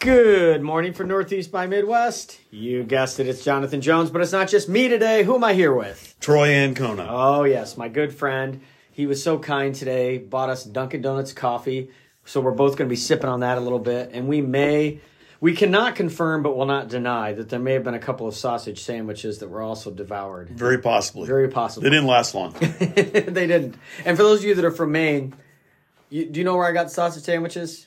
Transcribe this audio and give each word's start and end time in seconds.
Good 0.00 0.62
morning 0.62 0.94
from 0.94 1.08
Northeast 1.08 1.52
by 1.52 1.66
Midwest. 1.66 2.40
You 2.50 2.84
guessed 2.84 3.20
it, 3.20 3.26
it's 3.26 3.44
Jonathan 3.44 3.82
Jones, 3.82 4.08
but 4.08 4.22
it's 4.22 4.32
not 4.32 4.48
just 4.48 4.66
me 4.66 4.88
today. 4.88 5.24
Who 5.24 5.34
am 5.34 5.44
I 5.44 5.52
here 5.52 5.74
with? 5.74 6.16
Troy 6.20 6.48
Ancona. 6.48 7.06
Oh, 7.06 7.44
yes, 7.44 7.76
my 7.76 7.88
good 7.88 8.14
friend. 8.14 8.62
He 8.90 9.04
was 9.04 9.22
so 9.22 9.38
kind 9.38 9.74
today, 9.74 10.16
bought 10.16 10.48
us 10.48 10.64
Dunkin' 10.64 11.02
Donuts 11.02 11.34
coffee. 11.34 11.90
So 12.24 12.40
we're 12.40 12.52
both 12.52 12.78
going 12.78 12.88
to 12.88 12.90
be 12.90 12.96
sipping 12.96 13.28
on 13.28 13.40
that 13.40 13.58
a 13.58 13.60
little 13.60 13.78
bit. 13.78 14.12
And 14.14 14.26
we 14.26 14.40
may, 14.40 15.02
we 15.38 15.54
cannot 15.54 15.96
confirm, 15.96 16.42
but 16.42 16.56
will 16.56 16.64
not 16.64 16.88
deny 16.88 17.34
that 17.34 17.50
there 17.50 17.60
may 17.60 17.74
have 17.74 17.84
been 17.84 17.92
a 17.92 17.98
couple 17.98 18.26
of 18.26 18.34
sausage 18.34 18.82
sandwiches 18.82 19.40
that 19.40 19.50
were 19.50 19.60
also 19.60 19.90
devoured. 19.90 20.48
Very 20.48 20.78
possibly. 20.78 21.26
Very 21.26 21.48
possible. 21.50 21.82
They 21.82 21.90
didn't 21.90 22.06
last 22.06 22.34
long. 22.34 22.52
they 22.58 23.46
didn't. 23.46 23.74
And 24.06 24.16
for 24.16 24.22
those 24.22 24.38
of 24.38 24.46
you 24.46 24.54
that 24.54 24.64
are 24.64 24.70
from 24.70 24.92
Maine, 24.92 25.36
you, 26.08 26.24
do 26.24 26.40
you 26.40 26.44
know 26.44 26.56
where 26.56 26.66
I 26.66 26.72
got 26.72 26.84
the 26.84 26.90
sausage 26.90 27.24
sandwiches? 27.24 27.86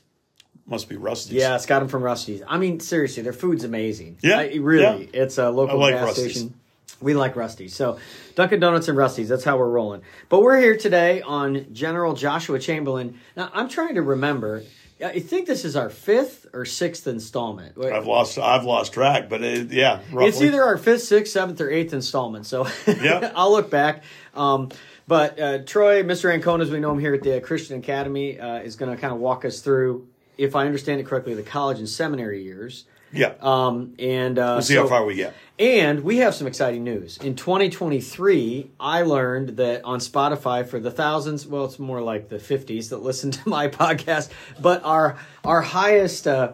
Must 0.66 0.88
be 0.88 0.95
Rusty's. 0.95 1.34
Yeah, 1.34 1.55
it's 1.55 1.66
got 1.66 1.80
them 1.80 1.88
from 1.89 2.04
Rusty's. 2.04 2.41
I 2.48 2.57
mean, 2.57 2.80
seriously, 2.80 3.21
their 3.23 3.34
food's 3.34 3.63
amazing. 3.63 4.17
Yeah, 4.21 4.40
I, 4.40 4.55
really. 4.55 5.09
yeah. 5.13 5.21
It's 5.23 5.38
a 5.38 5.49
local 5.49 5.77
like 5.77 5.94
gas 5.95 6.05
Rusty's. 6.08 6.31
station. 6.35 6.54
We 7.02 7.13
like 7.16 7.35
Rusty's. 7.35 7.76
So, 7.76 7.99
Dunkin' 8.35 8.62
Donuts 8.62 8.88
and 8.88 8.98
Rusty's, 8.98 9.27
that's 9.27 9.44
how 9.44 9.57
we're 9.57 9.70
rolling. 9.70 10.04
But 10.30 10.41
we're 10.41 10.57
here 10.59 10.77
today 10.77 11.21
on 11.21 11.66
General 11.73 12.13
Joshua 12.13 12.59
Chamberlain. 12.59 13.20
Now, 13.35 13.52
I'm 13.54 13.68
trying 13.68 13.95
to 13.95 14.02
remember. 14.02 14.63
I 15.04 15.20
think 15.20 15.48
this 15.48 15.66
is 15.66 15.76
our 15.76 15.90
fifth 15.90 16.45
or 16.54 16.63
sixth 16.63 17.07
installment. 17.07 17.77
I've 17.77 18.07
lost. 18.07 18.38
I've 18.40 18.63
lost 18.63 18.93
track, 18.93 19.27
but 19.27 19.43
it, 19.43 19.70
yeah, 19.71 19.99
roughly. 20.13 20.30
It's 20.30 20.41
either 20.41 20.63
our 20.63 20.77
fifth, 20.77 21.04
sixth, 21.04 21.34
seventh, 21.34 21.59
or 21.59 21.70
eighth 21.70 21.91
installment. 21.91 22.45
So 22.45 22.68
Yeah. 22.88 23.34
I'll 23.35 23.52
look 23.52 23.70
back. 23.70 24.04
Um, 24.34 24.70
but 25.05 25.38
uh, 25.38 25.57
Troy, 25.66 26.04
Mr. 26.04 26.34
Ancona, 26.34 26.63
as 26.63 26.71
we 26.71 26.80
know 26.80 26.91
him 26.93 26.99
here 26.99 27.13
at 27.16 27.23
the 27.23 27.41
Christian 27.41 27.77
Academy, 27.80 28.40
uh, 28.40 28.59
is 28.59 28.77
going 28.77 28.95
to 28.95 29.02
kind 29.02 29.13
of 29.13 29.20
walk 29.20 29.43
us 29.43 29.59
through, 29.59 30.07
if 30.37 30.55
I 30.55 30.65
understand 30.65 30.99
it 31.01 31.05
correctly, 31.05 31.33
the 31.33 31.43
college 31.43 31.79
and 31.79 31.87
seminary 31.89 32.43
years. 32.43 32.85
yeah. 33.11 33.33
Um, 33.41 33.93
and 33.99 34.39
uh, 34.39 34.53
we'll 34.55 34.61
see 34.61 34.73
so- 34.75 34.83
how 34.83 34.87
far 34.87 35.05
we 35.05 35.15
get. 35.15 35.33
and 35.59 36.03
we 36.03 36.17
have 36.17 36.34
some 36.34 36.48
exciting 36.48 36.84
news. 36.84 37.17
In 37.17 37.35
2023, 37.35 38.71
I 38.79 39.01
learned 39.03 39.49
that 39.57 39.84
on 39.84 39.99
Spotify 39.99 40.65
for 40.65 40.79
the 40.79 40.90
thousands, 40.91 41.45
well, 41.45 41.65
it's 41.65 41.77
more 41.79 42.01
like 42.01 42.29
the 42.29 42.37
50s 42.37 42.90
that 42.90 43.03
listen 43.03 43.31
to 43.31 43.49
my 43.49 43.67
podcast, 43.81 44.29
but 44.62 44.84
our 44.84 45.17
our 45.43 45.62
highest 45.62 46.27
uh 46.27 46.53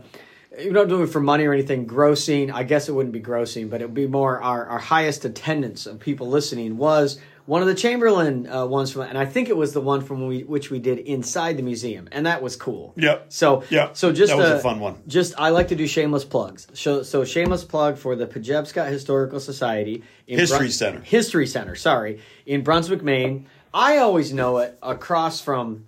you're 0.59 0.73
not 0.73 0.89
doing 0.89 1.03
it 1.03 1.07
for 1.07 1.21
money 1.21 1.45
or 1.45 1.53
anything 1.53 1.85
grossing 1.87 2.51
i 2.51 2.63
guess 2.63 2.89
it 2.89 2.91
wouldn't 2.91 3.13
be 3.13 3.21
grossing 3.21 3.69
but 3.69 3.81
it 3.81 3.85
would 3.85 3.93
be 3.93 4.07
more 4.07 4.41
our, 4.41 4.65
our 4.65 4.79
highest 4.79 5.23
attendance 5.23 5.85
of 5.85 5.99
people 5.99 6.27
listening 6.27 6.75
was 6.75 7.19
one 7.49 7.61
of 7.63 7.67
the 7.67 7.73
chamberlain 7.73 8.47
uh, 8.47 8.65
ones 8.65 8.91
from 8.91 9.01
and 9.03 9.17
i 9.17 9.25
think 9.25 9.49
it 9.49 9.57
was 9.57 9.73
the 9.73 9.81
one 9.81 10.01
from 10.01 10.27
we, 10.27 10.43
which 10.43 10.69
we 10.69 10.77
did 10.79 10.99
inside 10.99 11.57
the 11.57 11.63
museum 11.63 12.07
and 12.11 12.25
that 12.25 12.41
was 12.41 12.55
cool 12.55 12.93
Yep. 12.95 13.25
so 13.29 13.63
Yeah, 13.69 13.89
so 13.93 14.11
just 14.11 14.29
that 14.31 14.37
was 14.37 14.51
uh, 14.51 14.55
a 14.55 14.59
fun 14.59 14.79
one. 14.79 14.95
just 15.07 15.33
I 15.37 15.49
like 15.49 15.67
to 15.69 15.75
do 15.75 15.87
shameless 15.87 16.25
plugs. 16.25 16.67
So, 16.73 17.01
so 17.03 17.25
shameless 17.25 17.63
plug 17.63 17.97
for 17.97 18.15
the 18.15 18.27
Pejepscot 18.27 18.87
Historical 18.89 19.39
Society 19.39 20.03
in 20.27 20.37
History 20.39 20.69
Center. 20.69 20.99
History 21.01 21.47
Center, 21.47 21.75
sorry, 21.75 22.21
in 22.45 22.61
Brunswick, 22.63 23.01
Maine. 23.03 23.47
I 23.73 23.97
always 23.97 24.31
know 24.33 24.57
it 24.59 24.77
across 24.83 25.41
from 25.41 25.85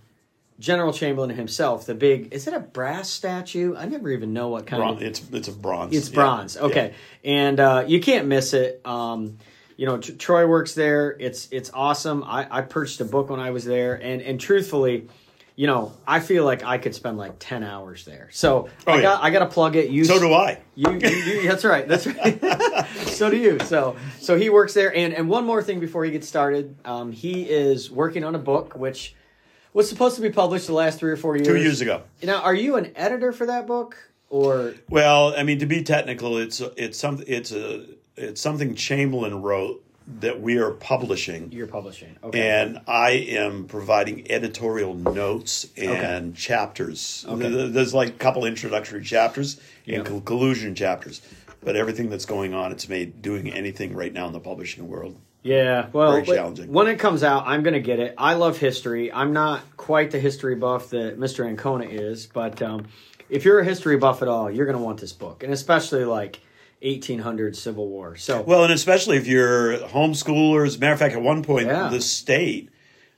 General 0.60 0.94
Chamberlain 0.94 1.32
himself. 1.32 1.86
The 1.86 1.96
big 1.96 2.34
is 2.34 2.48
it 2.48 2.54
a 2.54 2.60
brass 2.60 3.10
statue? 3.10 3.76
I 3.76 3.86
never 3.86 4.10
even 4.12 4.32
know 4.34 4.50
what 4.50 4.66
kind 4.68 4.80
Bron- 4.82 4.96
of 4.98 5.02
it's 5.04 5.22
it's 5.32 5.48
a 5.48 5.52
bronze. 5.52 5.96
it's 5.96 6.10
Yeah. 6.10 6.16
bronze. 6.16 6.58
Okay, 6.58 6.94
and 7.24 7.60
uh, 7.60 7.84
you 7.88 8.00
can't 8.00 8.28
miss 8.28 8.54
it. 8.54 8.82
Um, 8.86 9.38
you 9.82 9.88
know, 9.88 9.98
Tr- 9.98 10.12
Troy 10.12 10.46
works 10.46 10.76
there. 10.76 11.16
It's 11.20 11.48
it's 11.50 11.72
awesome. 11.74 12.24
I, 12.24 12.46
I 12.52 12.62
purchased 12.62 13.02
a 13.02 13.06
book 13.06 13.32
when 13.32 13.40
I 13.40 13.50
was 13.50 13.66
there, 13.66 13.96
and 13.96 14.22
and 14.22 14.40
truthfully, 14.40 15.08
you 15.56 15.66
know, 15.66 15.92
I 16.06 16.20
feel 16.20 16.46
like 16.46 16.64
I 16.64 16.78
could 16.78 16.94
spend 16.94 17.18
like 17.18 17.38
ten 17.40 17.64
hours 17.64 18.06
there. 18.06 18.30
So 18.32 18.70
Oh, 18.86 18.92
I 18.92 18.98
yeah. 18.98 19.02
got 19.02 19.24
I 19.24 19.32
got 19.32 19.40
to 19.40 19.48
plug 19.48 19.76
it. 19.76 19.90
You 19.90 20.06
So 20.06 20.20
do 20.20 20.34
I. 20.34 20.60
you, 20.76 20.92
you, 20.92 21.10
you 21.10 21.48
that's 21.48 21.66
right. 21.66 21.88
That's 21.88 22.06
right. 22.06 22.86
so 23.08 23.32
do 23.32 23.38
you. 23.38 23.58
So 23.62 23.96
so 24.20 24.38
he 24.38 24.52
works 24.52 24.76
there. 24.76 24.96
And 24.96 25.16
and 25.16 25.28
one 25.28 25.48
more 25.48 25.64
thing 25.64 25.80
before 25.80 26.06
he 26.06 26.12
gets 26.12 26.28
started, 26.28 26.76
um, 26.86 27.12
he 27.12 27.50
is 27.50 27.90
working 27.90 28.24
on 28.24 28.36
a 28.36 28.40
book 28.40 28.76
which 28.76 29.16
was 29.74 29.90
supposed 29.90 30.16
to 30.18 30.22
be 30.22 30.30
published 30.30 30.68
the 30.68 30.74
last 30.74 31.00
three 31.00 31.12
or 31.12 31.18
four 31.18 31.36
years. 31.38 31.48
Two 31.48 31.58
years 31.58 31.82
ago. 31.82 32.04
Now, 32.22 32.44
are 32.44 32.54
you 32.54 32.76
an 32.76 32.92
editor 32.96 33.32
for 33.32 33.48
that 33.48 33.66
book 33.66 33.98
or? 34.30 34.76
Well, 34.92 35.34
I 35.36 35.42
mean, 35.42 35.58
to 35.58 35.66
be 35.66 35.82
technical, 35.82 36.38
it's 36.38 36.62
it's 36.78 37.00
something 37.00 37.26
it's 37.28 37.52
a 37.52 37.88
it's 38.18 38.42
something 38.42 38.76
Chamberlain 38.76 39.42
wrote 39.42 39.84
that 40.20 40.42
we 40.42 40.58
are 40.58 40.72
publishing. 40.72 41.52
You're 41.52 41.68
publishing. 41.68 42.16
Okay. 42.24 42.50
and 42.50 42.82
I 42.88 43.12
am 43.12 43.66
providing 43.68 44.30
editorial 44.32 44.94
notes 44.96 45.68
and 45.78 46.36
chapters. 46.36 47.26
Okay. 47.28 47.68
There's 47.70 47.94
like 47.94 48.10
a 48.10 48.14
couple 48.14 48.46
introductory 48.46 49.04
chapters 49.04 49.60
and 49.86 49.98
Yeah. 49.98 50.04
conclusion 50.04 50.76
chapters, 50.76 51.22
but 51.64 51.76
everything 51.76 52.10
that's 52.10 52.26
going 52.26 52.54
on, 52.54 52.72
it's 52.72 52.90
made 52.90 53.22
doing 53.22 53.50
anything 53.52 53.94
right 53.96 54.12
now 54.12 54.28
in 54.28 54.34
the 54.34 54.40
publishing 54.40 54.88
world. 54.90 55.16
Yeah, 55.44 55.88
well, 55.92 56.12
Very 56.12 56.26
challenging. 56.26 56.72
when 56.72 56.88
it 56.88 57.00
comes 57.00 57.24
out, 57.24 57.46
I'm 57.48 57.64
going 57.64 57.74
to 57.74 57.80
get 57.80 58.00
it. 58.00 58.14
I 58.18 58.36
love 58.36 58.58
history. 58.60 59.12
I'm 59.12 59.34
not 59.34 59.62
quite 59.76 60.12
the 60.12 60.20
history 60.20 60.54
buff 60.56 60.90
that 60.92 61.20
Mr. 61.20 61.48
Ancona 61.48 61.86
is, 61.86 62.28
but 62.28 62.62
um, 62.62 62.86
if 63.30 63.44
you're 63.44 63.60
a 63.60 63.66
history 63.66 63.98
buff 63.98 64.22
at 64.22 64.28
all, 64.28 64.52
you're 64.52 64.68
going 64.68 64.78
to 64.78 64.84
want 64.84 65.00
this 65.00 65.14
book, 65.14 65.42
and 65.44 65.52
especially 65.52 66.06
like 66.06 66.42
1800 66.82 67.56
Civil 67.56 67.88
War. 67.88 68.16
So, 68.16 68.42
Well, 68.42 68.64
and 68.64 68.74
especially 68.74 69.18
if 69.18 69.28
you're 69.28 69.78
homeschoolers. 69.80 70.80
Matter 70.80 70.94
of 70.94 71.00
fact, 71.00 71.16
at 71.16 71.22
one 71.22 71.44
point, 71.44 71.68
Yeah. 71.68 71.90
the 71.90 72.02
state 72.02 72.70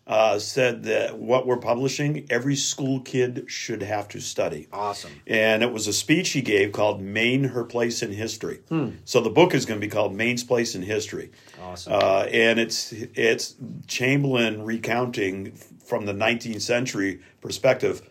uh, 0.05 0.37
said 0.37 0.83
that 0.83 1.17
what 1.17 1.47
we're 1.47 1.55
publishing, 1.55 2.25
every 2.29 2.57
school 2.57 2.99
kid 2.99 3.45
should 3.47 3.81
have 3.81 4.05
to 4.09 4.19
study. 4.19 4.67
awesome. 4.73 5.11
And 5.25 5.63
it 5.63 5.71
was 5.71 5.87
a 5.87 5.93
speech 5.93 6.31
he 6.31 6.41
gave 6.41 6.73
called 6.73 7.01
Maine, 7.01 7.45
Her 7.45 7.63
Place 7.63 8.03
in 8.03 8.11
History. 8.11 8.59
Hmm. 8.67 8.89
So 9.05 9.21
the 9.21 9.29
book 9.29 9.53
is 9.53 9.65
going 9.65 9.79
to 9.79 9.85
be 9.87 9.89
called 9.89 10.13
Maine's 10.13 10.43
Place 10.43 10.75
in 10.75 10.81
History. 10.81 11.31
Awesome. 11.61 11.93
Uh, 11.93 12.25
and 12.33 12.59
it's 12.59 12.91
it's 12.91 13.55
Chamberlain 13.87 14.63
recounting 14.65 15.53
from 15.85 16.05
the 16.05 16.13
19th 16.13 16.61
century 16.61 17.21
perspective 17.39 18.01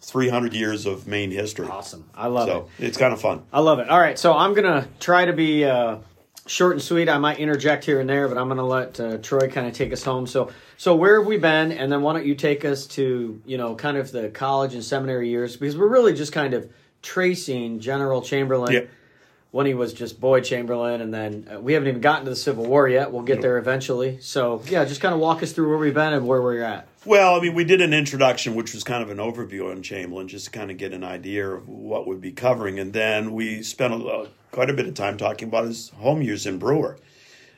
300 0.00 0.54
years 0.54 0.86
of 0.86 1.06
Maine 1.06 1.30
history. 1.30 1.66
Awesome. 1.66 2.08
I 2.14 2.28
love 2.28 2.48
it. 2.48 2.52
So 2.52 2.68
it. 2.78 2.86
it's 2.88 2.98
kind 2.98 3.12
of 3.12 3.20
fun. 3.20 3.42
I 3.52 3.60
love 3.60 3.78
it. 3.78 3.88
All 3.88 4.00
right, 4.00 4.18
so 4.18 4.34
I'm 4.36 4.54
going 4.54 4.64
to 4.64 4.88
try 5.00 5.24
to 5.24 5.32
be 5.32 5.64
uh, 5.64 5.98
short 6.46 6.72
and 6.72 6.82
sweet. 6.82 7.08
I 7.08 7.18
might 7.18 7.38
interject 7.38 7.84
here 7.84 8.00
and 8.00 8.08
there, 8.08 8.28
but 8.28 8.38
I'm 8.38 8.46
going 8.46 8.58
to 8.58 8.64
let 8.64 9.00
uh, 9.00 9.18
Troy 9.18 9.48
kind 9.48 9.66
of 9.66 9.72
take 9.72 9.92
us 9.92 10.02
home. 10.04 10.26
So, 10.26 10.50
so 10.76 10.94
where 10.94 11.18
have 11.18 11.26
we 11.26 11.38
been? 11.38 11.72
And 11.72 11.90
then 11.90 12.02
why 12.02 12.12
don't 12.12 12.26
you 12.26 12.34
take 12.34 12.64
us 12.64 12.86
to, 12.88 13.40
you 13.44 13.58
know, 13.58 13.74
kind 13.74 13.96
of 13.96 14.12
the 14.12 14.28
college 14.28 14.74
and 14.74 14.84
seminary 14.84 15.28
years? 15.28 15.56
Because 15.56 15.76
we're 15.76 15.88
really 15.88 16.14
just 16.14 16.32
kind 16.32 16.54
of 16.54 16.70
tracing 17.02 17.80
General 17.80 18.22
Chamberlain. 18.22 18.72
Yep. 18.72 18.90
when 19.52 19.64
he 19.64 19.74
was 19.74 19.94
just 19.94 20.20
boy 20.20 20.40
Chamberlain, 20.40 21.00
and 21.00 21.14
then 21.14 21.48
uh, 21.50 21.58
we 21.58 21.72
haven't 21.72 21.88
even 21.88 22.00
gotten 22.00 22.24
to 22.24 22.30
the 22.30 22.36
Civil 22.36 22.66
War 22.66 22.88
yet. 22.88 23.10
We'll 23.10 23.22
get 23.22 23.40
there 23.40 23.56
eventually. 23.58 24.18
So 24.20 24.62
yeah, 24.68 24.84
just 24.84 25.00
kind 25.00 25.14
of 25.14 25.20
walk 25.20 25.42
us 25.42 25.52
through 25.52 25.70
where 25.70 25.78
we've 25.78 25.94
been 25.94 26.12
and 26.12 26.26
where 26.26 26.42
we're 26.42 26.62
at. 26.62 26.86
Well, 27.06 27.36
I 27.36 27.40
mean, 27.40 27.54
we 27.54 27.62
did 27.62 27.80
an 27.80 27.94
introduction, 27.94 28.56
which 28.56 28.74
was 28.74 28.82
kind 28.82 29.00
of 29.00 29.10
an 29.10 29.18
overview 29.18 29.70
on 29.70 29.80
Chamberlain, 29.80 30.26
just 30.26 30.46
to 30.46 30.50
kind 30.50 30.72
of 30.72 30.76
get 30.76 30.92
an 30.92 31.04
idea 31.04 31.48
of 31.48 31.68
what 31.68 32.04
we'd 32.04 32.20
be 32.20 32.32
covering. 32.32 32.80
And 32.80 32.92
then 32.92 33.32
we 33.32 33.62
spent 33.62 33.94
a, 33.94 34.04
uh, 34.04 34.28
quite 34.50 34.70
a 34.70 34.72
bit 34.72 34.88
of 34.88 34.94
time 34.94 35.16
talking 35.16 35.46
about 35.46 35.66
his 35.66 35.90
home 35.90 36.20
years 36.20 36.46
in 36.46 36.58
Brewer. 36.58 36.98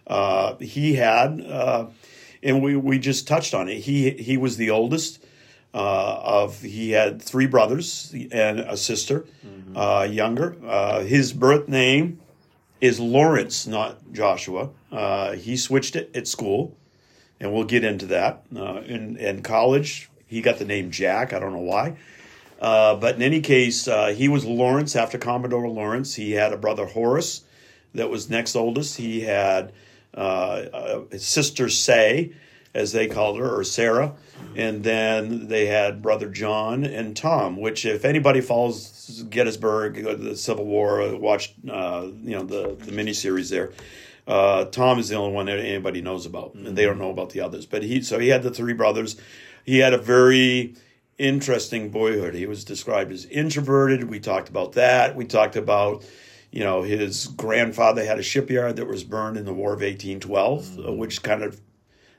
Uh, 0.07 0.57
he 0.57 0.97
had, 0.97 1.41
uh, 1.41 1.87
and 2.43 2.63
we, 2.63 2.77
we 2.77 2.99
just 2.99 3.27
touched 3.27 3.55
on 3.55 3.71
it. 3.71 3.79
He 3.81 4.11
he 4.11 4.37
was 4.37 4.59
the 4.59 4.69
oldest 4.69 5.25
uh, 5.73 6.21
of. 6.23 6.61
He 6.61 6.91
had 6.91 7.23
three 7.23 7.47
brothers 7.47 8.15
and 8.31 8.61
a 8.61 8.77
sister, 8.77 9.25
uh, 9.75 10.07
younger. 10.11 10.57
Uh, 10.63 11.01
his 11.05 11.33
birth 11.33 11.69
name 11.69 12.21
is 12.83 13.01
Lawrence, 13.01 13.67
not 13.67 14.13
Joshua. 14.13 14.69
Uh, 14.93 15.33
he 15.33 15.57
switched 15.57 15.97
it 15.97 16.15
at 16.15 16.29
school 16.29 16.77
and 17.41 17.53
we'll 17.53 17.65
get 17.65 17.85
into 17.85 18.07
that. 18.07 18.43
Uh, 18.55 18.81
in 18.87 19.17
in 19.17 19.43
college, 19.43 20.11
he 20.27 20.41
got 20.41 20.59
the 20.59 20.65
name 20.65 20.91
Jack. 20.91 21.33
I 21.33 21.39
don't 21.39 21.53
know 21.53 21.59
why, 21.59 21.97
uh, 22.61 22.97
but 22.97 23.17
in 23.17 23.23
any 23.23 23.41
case, 23.41 23.87
uh, 23.89 24.09
he 24.09 24.29
was 24.29 24.45
Lawrence 24.45 24.97
after 24.97 25.19
Commodore 25.19 25.69
Lawrence. 25.69 26.15
He 26.15 26.33
had 26.33 26.53
a 26.53 26.57
brother 26.57 26.87
Horace 26.87 27.43
that 27.95 28.11
was 28.11 28.29
next 28.29 28.57
oldest. 28.57 28.97
He 28.97 29.21
had 29.21 29.73
uh, 30.15 30.19
uh, 30.73 31.05
his 31.11 31.27
sister 31.27 31.69
Sae, 31.69 32.33
as 32.75 32.93
they 32.93 33.07
called 33.07 33.39
her, 33.39 33.59
or 33.59 33.65
Sarah, 33.65 34.15
and 34.57 34.83
then 34.83 35.49
they 35.49 35.67
had 35.67 36.03
brother 36.03 36.29
John 36.29 36.85
and 36.85 37.17
Tom. 37.17 37.57
Which, 37.57 37.87
if 37.87 38.05
anybody 38.05 38.41
follows 38.41 39.25
Gettysburg, 39.31 40.21
the 40.21 40.37
Civil 40.37 40.67
War, 40.67 41.17
watched 41.17 41.55
uh, 41.71 42.09
you 42.23 42.37
know 42.37 42.45
the 42.45 42.77
the 42.85 42.93
miniseries 42.93 43.51
there. 43.51 43.73
Uh, 44.29 44.67
Tom 44.67 44.99
is 44.99 45.09
the 45.09 45.17
only 45.17 45.33
one 45.33 45.47
that 45.47 45.59
anybody 45.59 46.03
knows 46.03 46.27
about, 46.27 46.53
and 46.55 46.77
they 46.77 46.85
don't 46.85 46.99
know 46.99 47.11
about 47.11 47.31
the 47.31 47.41
others. 47.41 47.65
But 47.65 47.83
he, 47.83 48.03
so 48.03 48.19
he 48.19 48.29
had 48.29 48.43
the 48.43 48.51
three 48.51 48.75
brothers. 48.75 49.17
He 49.65 49.79
had 49.79 49.95
a 49.95 49.99
very 49.99 50.77
interesting 51.17 51.89
boyhood. 51.91 52.35
He 52.35 52.45
was 52.47 52.63
described 52.63 53.11
as 53.11 53.25
introverted. 53.25 54.05
We 54.05 54.21
talked 54.21 54.51
about 54.51 54.73
that. 54.75 55.17
We 55.17 55.25
talked 55.25 55.57
about, 55.57 56.05
you 56.53 56.63
know, 56.63 56.83
his 56.83 57.27
grandfather 57.29 58.05
had 58.05 58.19
a 58.19 58.23
shipyard 58.23 58.77
that 58.77 58.87
was 58.87 59.03
burned 59.03 59.39
in 59.39 59.47
the 59.47 59.55
War 59.55 59.73
of 59.73 59.81
1812, 59.81 60.79
uh, 60.79 60.93
which 60.93 61.23
kind 61.23 61.43
of, 61.43 61.59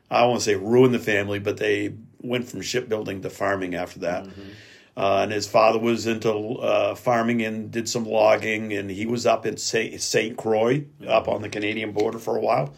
I 0.10 0.26
to 0.34 0.40
say 0.42 0.56
ruined 0.56 0.96
the 0.96 1.00
family, 1.00 1.38
but 1.38 1.58
they 1.58 1.94
went 2.22 2.50
from 2.50 2.62
shipbuilding 2.62 3.22
to 3.22 3.30
farming 3.30 3.76
after 3.76 4.00
that. 4.00 4.26
Uh, 5.00 5.22
and 5.24 5.32
his 5.32 5.48
father 5.48 5.80
was 5.80 6.08
into 6.08 6.30
uh, 6.58 6.94
farming 6.94 7.42
and 7.42 7.72
did 7.72 7.88
some 7.88 8.04
logging, 8.04 8.74
and 8.74 8.92
he 8.92 9.06
was 9.06 9.26
up 9.26 9.46
in 9.46 9.56
St. 9.56 10.36
Croix, 10.36 10.84
up 11.08 11.30
on 11.30 11.42
the 11.42 11.48
Canadian 11.48 11.94
border 11.94 12.20
for 12.20 12.36
a 12.36 12.42
while. 12.42 12.74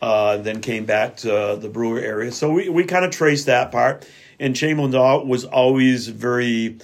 Uh, 0.00 0.36
then 0.36 0.60
came 0.60 0.84
back 0.84 1.16
to 1.16 1.58
the 1.60 1.68
Brewer 1.68 1.98
area. 1.98 2.30
So 2.30 2.52
we, 2.52 2.68
we 2.68 2.84
kind 2.84 3.04
of 3.04 3.10
traced 3.10 3.46
that 3.46 3.72
part. 3.72 4.08
And 4.38 4.54
Chamberlain 4.54 5.26
was 5.26 5.44
always 5.44 6.06
very, 6.06 6.78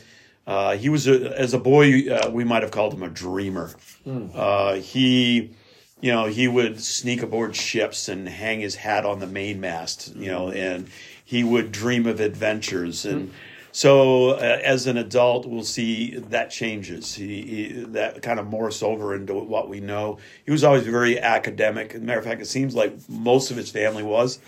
uh, 0.49 0.77
he 0.77 0.89
was, 0.89 1.07
a, 1.07 1.39
as 1.39 1.55
a 1.55 1.59
boy, 1.61 2.11
uh, 2.11 2.31
we 2.31 2.43
might 2.43 2.63
have 2.63 2.73
called 2.73 2.93
him 2.93 3.05
a 3.05 3.09
dreamer. 3.09 3.71
Mm. 4.05 4.81
he, 4.83 5.55
you 6.01 6.11
know, 6.11 6.25
he 6.27 6.49
would 6.49 6.81
sneak 6.81 7.23
aboard 7.23 7.55
ships 7.55 8.09
and 8.09 8.29
hang 8.29 8.61
his 8.61 8.75
hat 8.75 9.07
on 9.07 9.21
the 9.21 9.29
mainmast, 9.29 10.17
you 10.17 10.27
know, 10.27 10.51
and 10.51 10.91
he 11.25 11.45
would 11.45 11.71
dream 11.71 12.05
of 12.07 12.19
adventures. 12.19 13.07
And, 13.07 13.31
mm 13.31 13.35
so 13.77 14.31
uh, 14.31 14.59
as 14.65 14.87
an 14.87 14.97
adult, 14.97 15.45
we'll 15.45 15.63
see 15.63 16.17
that 16.17 16.51
changes. 16.51 17.15
He, 17.15 17.43
he, 17.43 17.73
that 17.89 18.23
kind 18.23 18.41
of 18.41 18.47
morphs 18.47 18.83
over 18.83 19.15
into 19.15 19.35
what 19.35 19.69
we 19.69 19.81
know. 19.81 20.17
He 20.47 20.51
was 20.51 20.65
always 20.65 20.85
very 20.85 21.21
academic. 21.21 21.95
As 21.95 22.01
a 22.01 22.03
matter 22.03 22.19
of 22.19 22.25
fact, 22.25 22.41
it 22.41 22.47
seems 22.47 22.75
like 22.75 22.95
most 23.07 23.51
of 23.51 23.59
his 23.59 23.71
family 23.71 24.03
was. 24.03 24.39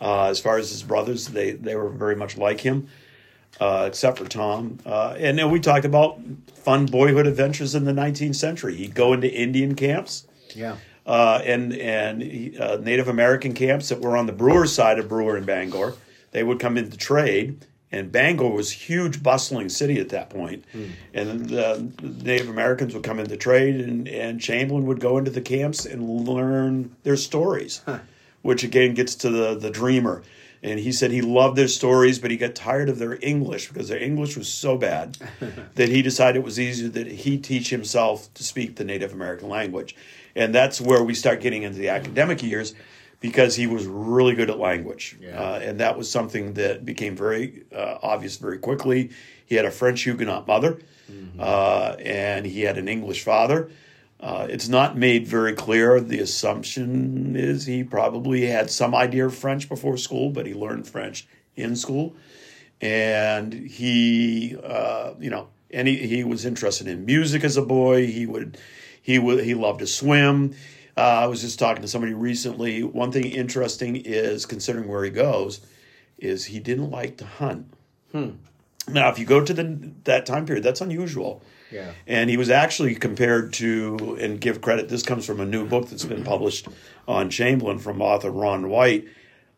Uh, 0.00 0.26
as 0.26 0.38
far 0.38 0.58
as 0.58 0.70
his 0.70 0.84
brothers, 0.84 1.26
they 1.26 1.50
they 1.50 1.74
were 1.74 1.88
very 1.88 2.14
much 2.14 2.36
like 2.36 2.60
him, 2.60 2.86
uh, 3.58 3.86
except 3.88 4.16
for 4.18 4.26
Tom. 4.26 4.78
Uh, 4.86 5.16
and 5.18 5.36
then 5.36 5.50
we 5.50 5.58
talked 5.58 5.84
about 5.84 6.20
fun 6.54 6.86
boyhood 6.86 7.26
adventures 7.26 7.74
in 7.74 7.84
the 7.84 7.90
19th 7.90 8.36
century. 8.36 8.76
He'd 8.76 8.94
go 8.94 9.12
into 9.12 9.28
Indian 9.28 9.74
camps. 9.74 10.24
Yeah. 10.54 10.76
Uh, 11.04 11.42
and 11.44 11.72
and 11.72 12.56
uh, 12.60 12.76
Native 12.76 13.08
American 13.08 13.54
camps 13.54 13.88
that 13.88 14.00
were 14.00 14.16
on 14.16 14.26
the 14.26 14.32
Brewer 14.32 14.68
side 14.68 15.00
of 15.00 15.08
Brewer 15.08 15.36
and 15.36 15.46
Bangor. 15.46 15.94
They 16.30 16.44
would 16.44 16.60
come 16.60 16.76
into 16.76 16.96
trade 16.96 17.66
and 17.90 18.12
Bangor 18.12 18.48
was 18.48 18.70
a 18.70 18.74
huge, 18.74 19.22
bustling 19.22 19.68
city 19.68 19.98
at 19.98 20.10
that 20.10 20.28
point. 20.28 20.64
Mm. 20.74 20.90
And 21.14 21.48
the 21.48 21.92
Native 22.22 22.48
Americans 22.48 22.94
would 22.94 23.02
come 23.02 23.18
into 23.18 23.36
trade, 23.36 23.80
and, 23.80 24.06
and 24.06 24.40
Chamberlain 24.40 24.86
would 24.86 25.00
go 25.00 25.16
into 25.16 25.30
the 25.30 25.40
camps 25.40 25.86
and 25.86 26.26
learn 26.26 26.94
their 27.02 27.16
stories, 27.16 27.82
huh. 27.86 28.00
which 28.42 28.62
again 28.62 28.94
gets 28.94 29.14
to 29.16 29.30
the, 29.30 29.54
the 29.54 29.70
dreamer. 29.70 30.22
And 30.62 30.80
he 30.80 30.92
said 30.92 31.12
he 31.12 31.22
loved 31.22 31.56
their 31.56 31.68
stories, 31.68 32.18
but 32.18 32.30
he 32.30 32.36
got 32.36 32.54
tired 32.54 32.88
of 32.88 32.98
their 32.98 33.18
English 33.22 33.68
because 33.68 33.88
their 33.88 34.02
English 34.02 34.36
was 34.36 34.52
so 34.52 34.76
bad 34.76 35.16
that 35.76 35.88
he 35.88 36.02
decided 36.02 36.40
it 36.40 36.44
was 36.44 36.58
easier 36.58 36.88
that 36.88 37.06
he 37.06 37.38
teach 37.38 37.70
himself 37.70 38.32
to 38.34 38.42
speak 38.42 38.76
the 38.76 38.84
Native 38.84 39.12
American 39.12 39.48
language. 39.48 39.94
And 40.34 40.54
that's 40.54 40.80
where 40.80 41.02
we 41.02 41.14
start 41.14 41.40
getting 41.40 41.62
into 41.62 41.78
the 41.78 41.88
academic 41.88 42.42
years 42.42 42.74
because 43.20 43.56
he 43.56 43.66
was 43.66 43.86
really 43.86 44.34
good 44.34 44.50
at 44.50 44.58
language. 44.58 45.16
Yeah. 45.20 45.40
Uh, 45.40 45.58
and 45.58 45.80
that 45.80 45.96
was 45.96 46.10
something 46.10 46.54
that 46.54 46.84
became 46.84 47.16
very 47.16 47.64
uh, 47.74 47.98
obvious 48.02 48.36
very 48.36 48.58
quickly. 48.58 49.10
He 49.46 49.54
had 49.54 49.64
a 49.64 49.70
French 49.70 50.02
Huguenot 50.02 50.46
mother, 50.46 50.78
mm-hmm. 51.10 51.40
uh, 51.40 51.96
and 51.98 52.46
he 52.46 52.62
had 52.62 52.78
an 52.78 52.88
English 52.88 53.24
father. 53.24 53.70
Uh, 54.20 54.46
it's 54.50 54.68
not 54.68 54.96
made 54.96 55.26
very 55.26 55.54
clear. 55.54 56.00
The 56.00 56.18
assumption 56.20 57.36
is 57.36 57.66
he 57.66 57.84
probably 57.84 58.46
had 58.46 58.70
some 58.70 58.94
idea 58.94 59.26
of 59.26 59.34
French 59.34 59.68
before 59.68 59.96
school, 59.96 60.30
but 60.30 60.46
he 60.46 60.54
learned 60.54 60.88
French 60.88 61.26
in 61.56 61.76
school. 61.76 62.14
And 62.80 63.52
he, 63.52 64.56
uh, 64.62 65.14
you 65.18 65.30
know, 65.30 65.48
and 65.70 65.86
he, 65.86 65.96
he 66.06 66.24
was 66.24 66.44
interested 66.44 66.88
in 66.88 67.04
music 67.04 67.44
as 67.44 67.56
a 67.56 67.62
boy. 67.62 68.06
He 68.06 68.26
would, 68.26 68.58
he 69.00 69.18
would, 69.18 69.44
he 69.44 69.54
loved 69.54 69.80
to 69.80 69.86
swim 69.86 70.54
uh, 70.98 71.20
I 71.22 71.26
was 71.26 71.40
just 71.40 71.60
talking 71.60 71.82
to 71.82 71.88
somebody 71.88 72.12
recently. 72.12 72.82
One 72.82 73.12
thing 73.12 73.24
interesting 73.24 73.94
is 73.96 74.44
considering 74.46 74.88
where 74.88 75.04
he 75.04 75.10
goes, 75.10 75.60
is 76.18 76.46
he 76.46 76.58
didn't 76.58 76.90
like 76.90 77.16
to 77.18 77.24
hunt. 77.24 77.72
Hmm. 78.10 78.30
Now, 78.88 79.08
if 79.08 79.18
you 79.18 79.24
go 79.24 79.44
to 79.44 79.54
the 79.54 79.92
that 80.04 80.26
time 80.26 80.44
period, 80.44 80.64
that's 80.64 80.80
unusual. 80.80 81.42
Yeah. 81.70 81.92
And 82.06 82.28
he 82.30 82.36
was 82.36 82.50
actually 82.50 82.96
compared 82.96 83.52
to, 83.54 84.18
and 84.20 84.40
give 84.40 84.60
credit, 84.60 84.88
this 84.88 85.02
comes 85.04 85.24
from 85.24 85.38
a 85.38 85.46
new 85.46 85.66
book 85.66 85.88
that's 85.88 86.04
been 86.04 86.24
published 86.24 86.66
on 87.06 87.30
Chamberlain 87.30 87.78
from 87.78 88.02
author 88.02 88.30
Ron 88.30 88.68
White. 88.68 89.06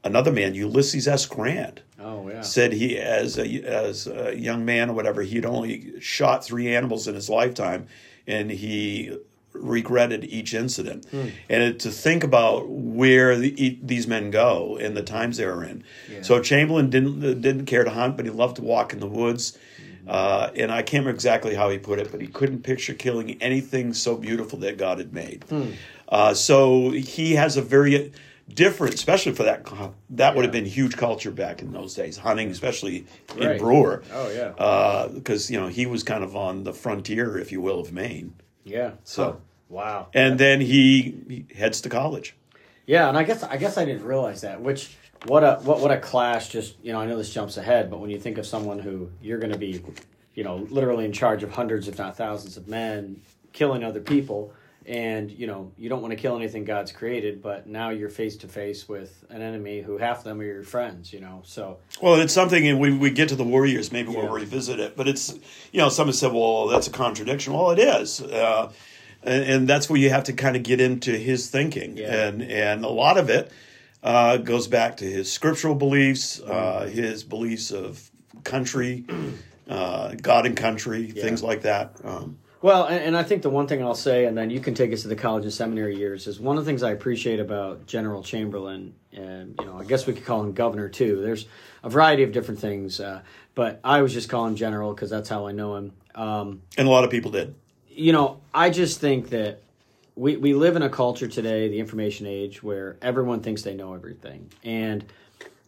Another 0.04 0.32
man, 0.32 0.54
Ulysses 0.54 1.06
S. 1.06 1.24
Grant, 1.24 1.80
oh, 1.98 2.28
yeah. 2.28 2.40
said 2.42 2.72
he, 2.72 2.98
as 2.98 3.38
a, 3.38 3.62
as 3.62 4.06
a 4.06 4.36
young 4.36 4.64
man 4.64 4.90
or 4.90 4.94
whatever, 4.94 5.22
he'd 5.22 5.46
only 5.46 6.00
shot 6.00 6.44
three 6.44 6.74
animals 6.74 7.06
in 7.06 7.14
his 7.14 7.30
lifetime, 7.30 7.86
and 8.26 8.50
he 8.50 9.16
regretted 9.52 10.24
each 10.24 10.54
incident. 10.54 11.06
Mm. 11.10 11.32
And 11.48 11.80
to 11.80 11.90
think 11.90 12.24
about 12.24 12.68
where 12.68 13.36
the, 13.36 13.78
these 13.82 14.06
men 14.06 14.30
go 14.30 14.76
and 14.76 14.96
the 14.96 15.02
times 15.02 15.36
they 15.36 15.46
were 15.46 15.64
in. 15.64 15.84
Yeah. 16.10 16.22
So 16.22 16.40
Chamberlain 16.40 16.90
didn't 16.90 17.20
didn't 17.40 17.66
care 17.66 17.84
to 17.84 17.90
hunt, 17.90 18.16
but 18.16 18.26
he 18.26 18.30
loved 18.30 18.56
to 18.56 18.62
walk 18.62 18.92
in 18.92 19.00
the 19.00 19.06
woods. 19.06 19.52
Mm-hmm. 19.52 20.08
Uh, 20.08 20.50
and 20.56 20.72
I 20.72 20.82
can't 20.82 21.02
remember 21.02 21.10
exactly 21.10 21.54
how 21.54 21.70
he 21.70 21.78
put 21.78 21.98
it, 21.98 22.10
but 22.10 22.20
he 22.20 22.26
couldn't 22.26 22.62
picture 22.62 22.94
killing 22.94 23.40
anything 23.42 23.92
so 23.92 24.16
beautiful 24.16 24.58
that 24.60 24.78
God 24.78 24.98
had 24.98 25.12
made. 25.12 25.44
Mm. 25.48 25.74
Uh, 26.08 26.34
so 26.34 26.90
he 26.90 27.34
has 27.34 27.56
a 27.56 27.62
very 27.62 28.12
different, 28.54 28.94
especially 28.94 29.32
for 29.32 29.44
that. 29.44 29.66
That 30.10 30.34
would 30.34 30.44
have 30.44 30.52
been 30.52 30.64
huge 30.64 30.96
culture 30.96 31.30
back 31.30 31.62
in 31.62 31.72
those 31.72 31.94
days, 31.94 32.16
hunting, 32.16 32.50
especially 32.50 33.06
right. 33.36 33.52
in 33.52 33.58
Brewer. 33.58 34.02
Oh 34.12 34.30
yeah, 34.30 35.08
because 35.12 35.50
uh, 35.50 35.52
you 35.52 35.60
know 35.60 35.68
he 35.68 35.86
was 35.86 36.02
kind 36.02 36.24
of 36.24 36.36
on 36.36 36.64
the 36.64 36.72
frontier, 36.72 37.38
if 37.38 37.52
you 37.52 37.60
will, 37.60 37.80
of 37.80 37.92
Maine. 37.92 38.34
Yeah. 38.70 38.92
So 39.04 39.40
wow. 39.68 40.08
And 40.14 40.38
then 40.38 40.60
he, 40.60 41.16
he 41.28 41.46
heads 41.54 41.80
to 41.82 41.88
college. 41.88 42.36
Yeah, 42.86 43.08
and 43.08 43.16
I 43.16 43.24
guess 43.24 43.42
I 43.42 43.56
guess 43.56 43.78
I 43.78 43.84
didn't 43.84 44.04
realize 44.04 44.40
that. 44.40 44.60
Which 44.60 44.96
what 45.26 45.44
a 45.44 45.60
what 45.62 45.80
what 45.80 45.90
a 45.90 45.98
clash! 45.98 46.48
Just 46.48 46.76
you 46.82 46.92
know, 46.92 47.00
I 47.00 47.06
know 47.06 47.16
this 47.16 47.32
jumps 47.32 47.56
ahead, 47.56 47.90
but 47.90 48.00
when 48.00 48.10
you 48.10 48.18
think 48.18 48.38
of 48.38 48.46
someone 48.46 48.78
who 48.78 49.10
you're 49.20 49.38
going 49.38 49.52
to 49.52 49.58
be, 49.58 49.82
you 50.34 50.44
know, 50.44 50.56
literally 50.70 51.04
in 51.04 51.12
charge 51.12 51.42
of 51.42 51.52
hundreds, 51.52 51.88
if 51.88 51.98
not 51.98 52.16
thousands, 52.16 52.56
of 52.56 52.68
men 52.68 53.20
killing 53.52 53.84
other 53.84 54.00
people, 54.00 54.52
and 54.86 55.30
you 55.30 55.46
know 55.46 55.72
you 55.76 55.88
don't 55.88 56.00
want 56.00 56.12
to 56.12 56.16
kill 56.16 56.36
anything 56.36 56.64
God's 56.64 56.92
created, 56.92 57.42
but 57.42 57.66
now 57.66 57.90
you're 57.90 58.08
face 58.08 58.36
to 58.38 58.48
face 58.48 58.88
with 58.88 59.24
an 59.30 59.42
enemy 59.42 59.80
who 59.80 59.98
half 59.98 60.18
of 60.18 60.24
them 60.24 60.40
are 60.40 60.44
your 60.44 60.62
friends. 60.62 61.12
You 61.12 61.20
know, 61.20 61.42
so 61.44 61.78
well, 62.00 62.14
it's 62.20 62.32
something, 62.32 62.66
and 62.66 62.80
we 62.80 62.96
we 62.96 63.10
get 63.10 63.28
to 63.30 63.36
the 63.36 63.44
warriors. 63.44 63.92
Maybe 63.92 64.12
yeah. 64.12 64.22
we'll 64.22 64.32
revisit 64.32 64.80
it, 64.80 64.96
but 64.96 65.08
it's 65.08 65.34
you 65.72 65.80
know, 65.80 65.88
someone 65.88 66.14
said, 66.14 66.32
well, 66.32 66.68
that's 66.68 66.86
a 66.86 66.90
contradiction. 66.90 67.52
Well, 67.52 67.70
it 67.70 67.78
is. 67.78 68.20
Uh, 68.20 68.72
and, 69.22 69.44
and, 69.44 69.68
that's 69.68 69.90
where 69.90 70.00
you 70.00 70.08
have 70.08 70.24
to 70.24 70.32
kind 70.32 70.56
of 70.56 70.62
get 70.62 70.80
into 70.80 71.10
his 71.10 71.50
thinking, 71.50 71.98
yeah. 71.98 72.28
and 72.28 72.42
and 72.42 72.84
a 72.84 72.88
lot 72.88 73.18
of 73.18 73.28
it 73.28 73.52
uh, 74.02 74.38
goes 74.38 74.66
back 74.66 74.96
to 74.98 75.04
his 75.04 75.30
scriptural 75.30 75.74
beliefs, 75.74 76.40
uh, 76.40 76.86
mm-hmm. 76.86 76.90
his 76.90 77.22
beliefs 77.22 77.70
of 77.70 78.10
country, 78.44 79.04
uh, 79.68 80.14
God 80.14 80.46
and 80.46 80.56
country, 80.56 81.12
yeah. 81.14 81.22
things 81.22 81.42
like 81.42 81.62
that. 81.62 81.96
Um, 82.02 82.38
well, 82.62 82.84
and, 82.84 83.02
and, 83.02 83.16
I 83.16 83.22
think 83.22 83.42
the 83.42 83.50
one 83.50 83.66
thing 83.66 83.82
I'll 83.82 83.94
say, 83.94 84.26
and 84.26 84.36
then 84.36 84.50
you 84.50 84.60
can 84.60 84.74
take 84.74 84.92
us 84.92 85.02
to 85.02 85.08
the 85.08 85.16
college 85.16 85.44
and 85.44 85.52
seminary 85.52 85.96
years, 85.96 86.26
is 86.26 86.38
one 86.38 86.58
of 86.58 86.64
the 86.64 86.70
things 86.70 86.82
I 86.82 86.90
appreciate 86.90 87.40
about 87.40 87.86
General 87.86 88.22
Chamberlain, 88.22 88.94
and 89.12 89.54
you 89.58 89.66
know, 89.66 89.78
I 89.78 89.84
guess 89.84 90.06
we 90.06 90.12
could 90.12 90.24
call 90.24 90.42
him 90.42 90.52
governor 90.52 90.88
too. 90.88 91.22
There's 91.22 91.46
a 91.82 91.88
variety 91.88 92.22
of 92.22 92.32
different 92.32 92.60
things, 92.60 93.00
uh, 93.00 93.22
but 93.54 93.80
I 93.82 94.02
was 94.02 94.12
just 94.12 94.28
calling 94.28 94.56
general 94.56 94.92
because 94.92 95.08
that's 95.10 95.28
how 95.28 95.46
I 95.46 95.52
know 95.52 95.76
him. 95.76 95.92
Um, 96.14 96.62
and 96.76 96.86
a 96.86 96.90
lot 96.90 97.04
of 97.04 97.10
people 97.10 97.30
did. 97.30 97.54
You 97.88 98.12
know, 98.12 98.40
I 98.52 98.70
just 98.70 99.00
think 99.00 99.30
that 99.30 99.62
we 100.14 100.36
we 100.36 100.52
live 100.52 100.76
in 100.76 100.82
a 100.82 100.90
culture 100.90 101.28
today, 101.28 101.68
the 101.68 101.78
information 101.78 102.26
age, 102.26 102.62
where 102.62 102.96
everyone 103.00 103.40
thinks 103.40 103.62
they 103.62 103.74
know 103.74 103.94
everything, 103.94 104.50
and 104.62 105.04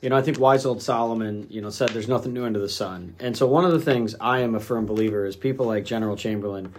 you 0.02 0.10
know, 0.10 0.16
I 0.16 0.22
think 0.22 0.38
wise 0.40 0.66
old 0.66 0.82
Solomon, 0.82 1.46
you 1.48 1.60
know, 1.60 1.70
said 1.70 1.90
there's 1.90 2.08
nothing 2.08 2.32
new 2.34 2.44
under 2.44 2.58
the 2.58 2.68
sun. 2.68 3.14
And 3.20 3.36
so 3.36 3.46
one 3.46 3.64
of 3.64 3.70
the 3.72 3.80
things 3.80 4.16
I 4.20 4.40
am 4.40 4.56
a 4.56 4.60
firm 4.60 4.84
believer 4.84 5.24
is 5.24 5.36
people 5.36 5.66
like 5.66 5.84
General 5.84 6.16
Chamberlain 6.16 6.74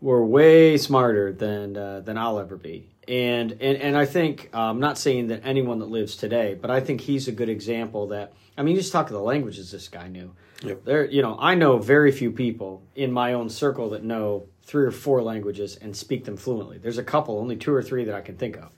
were 0.00 0.24
way 0.24 0.78
smarter 0.78 1.32
than 1.32 1.76
uh, 1.76 2.00
than 2.00 2.16
I'll 2.16 2.38
ever 2.38 2.56
be. 2.56 2.88
And 3.06 3.52
and 3.60 3.76
and 3.76 3.96
I 3.96 4.06
think 4.06 4.48
uh, 4.54 4.62
I'm 4.62 4.80
not 4.80 4.96
saying 4.96 5.28
that 5.28 5.42
anyone 5.44 5.78
that 5.80 5.90
lives 5.90 6.16
today, 6.16 6.58
but 6.60 6.70
I 6.70 6.80
think 6.80 7.02
he's 7.02 7.28
a 7.28 7.32
good 7.32 7.50
example 7.50 8.08
that 8.08 8.32
I 8.56 8.62
mean, 8.62 8.76
you 8.76 8.80
just 8.80 8.92
talk 8.92 9.06
of 9.06 9.12
the 9.12 9.20
languages 9.20 9.70
this 9.70 9.88
guy 9.88 10.08
knew. 10.08 10.34
Yep. 10.64 10.84
There, 10.84 11.04
you 11.04 11.22
know, 11.22 11.36
I 11.38 11.54
know 11.54 11.78
very 11.78 12.12
few 12.12 12.30
people 12.30 12.82
in 12.94 13.12
my 13.12 13.34
own 13.34 13.50
circle 13.50 13.90
that 13.90 14.04
know 14.04 14.46
three 14.62 14.84
or 14.84 14.90
four 14.90 15.20
languages 15.20 15.76
and 15.76 15.94
speak 15.94 16.24
them 16.24 16.36
fluently. 16.36 16.78
There's 16.78 16.98
a 16.98 17.04
couple, 17.04 17.38
only 17.38 17.56
two 17.56 17.74
or 17.74 17.82
three 17.82 18.04
that 18.04 18.14
I 18.14 18.20
can 18.20 18.36
think 18.36 18.56
of. 18.56 18.70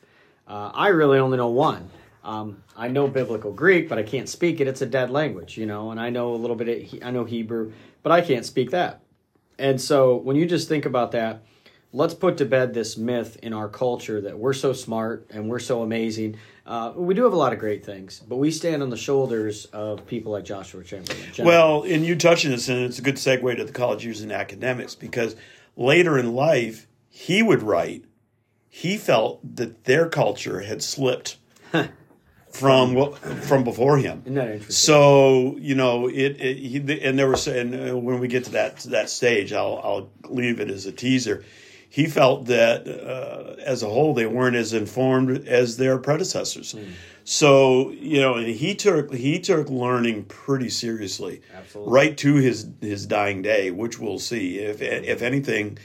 Uh, 0.48 0.70
I 0.74 0.88
really 0.88 1.18
only 1.18 1.36
know 1.36 1.48
one. 1.48 1.90
Um, 2.24 2.62
I 2.76 2.88
know 2.88 3.06
biblical 3.06 3.52
Greek, 3.52 3.88
but 3.88 3.98
I 3.98 4.02
can't 4.02 4.28
speak 4.28 4.60
it. 4.60 4.66
It's 4.66 4.82
a 4.82 4.86
dead 4.86 5.10
language, 5.10 5.58
you 5.58 5.66
know. 5.66 5.90
And 5.90 6.00
I 6.00 6.10
know 6.10 6.34
a 6.34 6.36
little 6.36 6.56
bit. 6.56 6.92
Of, 6.92 6.98
I 7.02 7.10
know 7.10 7.24
Hebrew, 7.24 7.72
but 8.02 8.12
I 8.12 8.22
can't 8.22 8.46
speak 8.46 8.70
that. 8.70 9.02
And 9.58 9.80
so 9.80 10.16
when 10.16 10.36
you 10.36 10.46
just 10.46 10.68
think 10.68 10.86
about 10.86 11.12
that, 11.12 11.42
let's 11.92 12.14
put 12.14 12.38
to 12.38 12.44
bed 12.44 12.74
this 12.74 12.96
myth 12.96 13.38
in 13.42 13.52
our 13.52 13.68
culture 13.68 14.20
that 14.22 14.38
we're 14.38 14.52
so 14.52 14.72
smart 14.72 15.26
and 15.30 15.48
we're 15.48 15.60
so 15.60 15.82
amazing. 15.82 16.36
Uh, 16.66 16.92
we 16.96 17.14
do 17.14 17.22
have 17.24 17.32
a 17.32 17.36
lot 17.36 17.52
of 17.52 17.58
great 17.58 17.84
things, 17.84 18.20
but 18.26 18.36
we 18.36 18.50
stand 18.50 18.82
on 18.82 18.90
the 18.90 18.96
shoulders 18.96 19.66
of 19.66 20.04
people 20.06 20.32
like 20.32 20.44
Joshua 20.44 20.82
Chamberlain. 20.82 21.20
Well, 21.38 21.82
and 21.84 22.04
you 22.04 22.16
touching 22.16 22.50
this, 22.50 22.68
and 22.68 22.80
it's 22.80 22.98
a 22.98 23.02
good 23.02 23.16
segue 23.16 23.56
to 23.56 23.64
the 23.64 23.72
college 23.72 24.04
years 24.04 24.22
and 24.22 24.32
academics 24.32 24.94
because 24.94 25.36
later 25.76 26.18
in 26.18 26.34
life, 26.34 26.88
he 27.08 27.42
would 27.42 27.62
write, 27.62 28.04
he 28.68 28.96
felt 28.96 29.56
that 29.56 29.84
their 29.84 30.08
culture 30.08 30.60
had 30.60 30.82
slipped 30.82 31.36
from 32.54 32.94
what 32.94 33.18
from 33.18 33.64
before 33.64 33.98
him. 33.98 34.22
Isn't 34.24 34.34
that 34.34 34.46
interesting? 34.46 34.72
So 34.72 35.56
you 35.58 35.74
know 35.74 36.06
it, 36.06 36.40
it 36.40 36.56
he, 36.58 37.00
and 37.02 37.18
there 37.18 37.28
was 37.28 37.48
and 37.48 37.90
uh, 37.90 37.98
when 37.98 38.20
we 38.20 38.28
get 38.28 38.44
to 38.44 38.52
that 38.52 38.78
to 38.80 38.90
that 38.90 39.10
stage, 39.10 39.52
I'll 39.52 39.80
I'll 39.82 40.10
leave 40.30 40.60
it 40.60 40.70
as 40.70 40.86
a 40.86 40.92
teaser. 40.92 41.44
He 41.88 42.06
felt 42.06 42.46
that 42.46 42.88
uh, 42.88 43.60
as 43.62 43.82
a 43.82 43.86
whole 43.86 44.14
they 44.14 44.26
weren't 44.26 44.56
as 44.56 44.72
informed 44.72 45.48
as 45.48 45.76
their 45.76 45.98
predecessors. 45.98 46.72
Hmm. 46.72 46.84
So 47.24 47.90
you 47.90 48.20
know, 48.20 48.34
and 48.34 48.46
he 48.46 48.74
took 48.76 49.12
he 49.12 49.40
took 49.40 49.68
learning 49.68 50.24
pretty 50.26 50.68
seriously, 50.68 51.42
Absolutely. 51.56 51.92
right 51.92 52.16
to 52.18 52.36
his 52.36 52.68
his 52.80 53.04
dying 53.06 53.42
day, 53.42 53.72
which 53.72 53.98
we'll 53.98 54.20
see. 54.20 54.58
If 54.58 54.80
if 54.80 55.22
anything, 55.22 55.78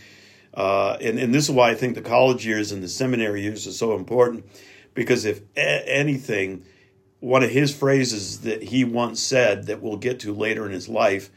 uh, 0.54 0.98
and 1.02 1.18
and 1.18 1.34
this 1.34 1.46
is 1.46 1.52
why 1.52 1.72
I 1.72 1.76
think 1.76 1.96
the 1.96 2.02
college 2.02 2.46
years 2.46 2.72
and 2.72 2.84
the 2.84 2.90
seminary 2.90 3.42
years 3.42 3.66
are 3.66 3.72
so 3.72 3.96
important, 3.96 4.46
because 5.00 5.24
if 5.24 5.40
anything, 5.56 6.66
one 7.22 7.42
of 7.42 7.50
his 7.50 7.74
phrases 7.74 8.42
that 8.42 8.62
he 8.62 8.84
once 8.84 9.22
said 9.22 9.68
that 9.68 9.82
we'll 9.82 9.96
get 9.96 10.20
to 10.20 10.34
later 10.34 10.66
in 10.66 10.74
his 10.74 10.90
life, 10.90 11.30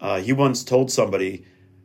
uh, 0.00 0.18
he 0.18 0.32
once 0.32 0.64
told 0.64 0.90
somebody, 0.90 1.44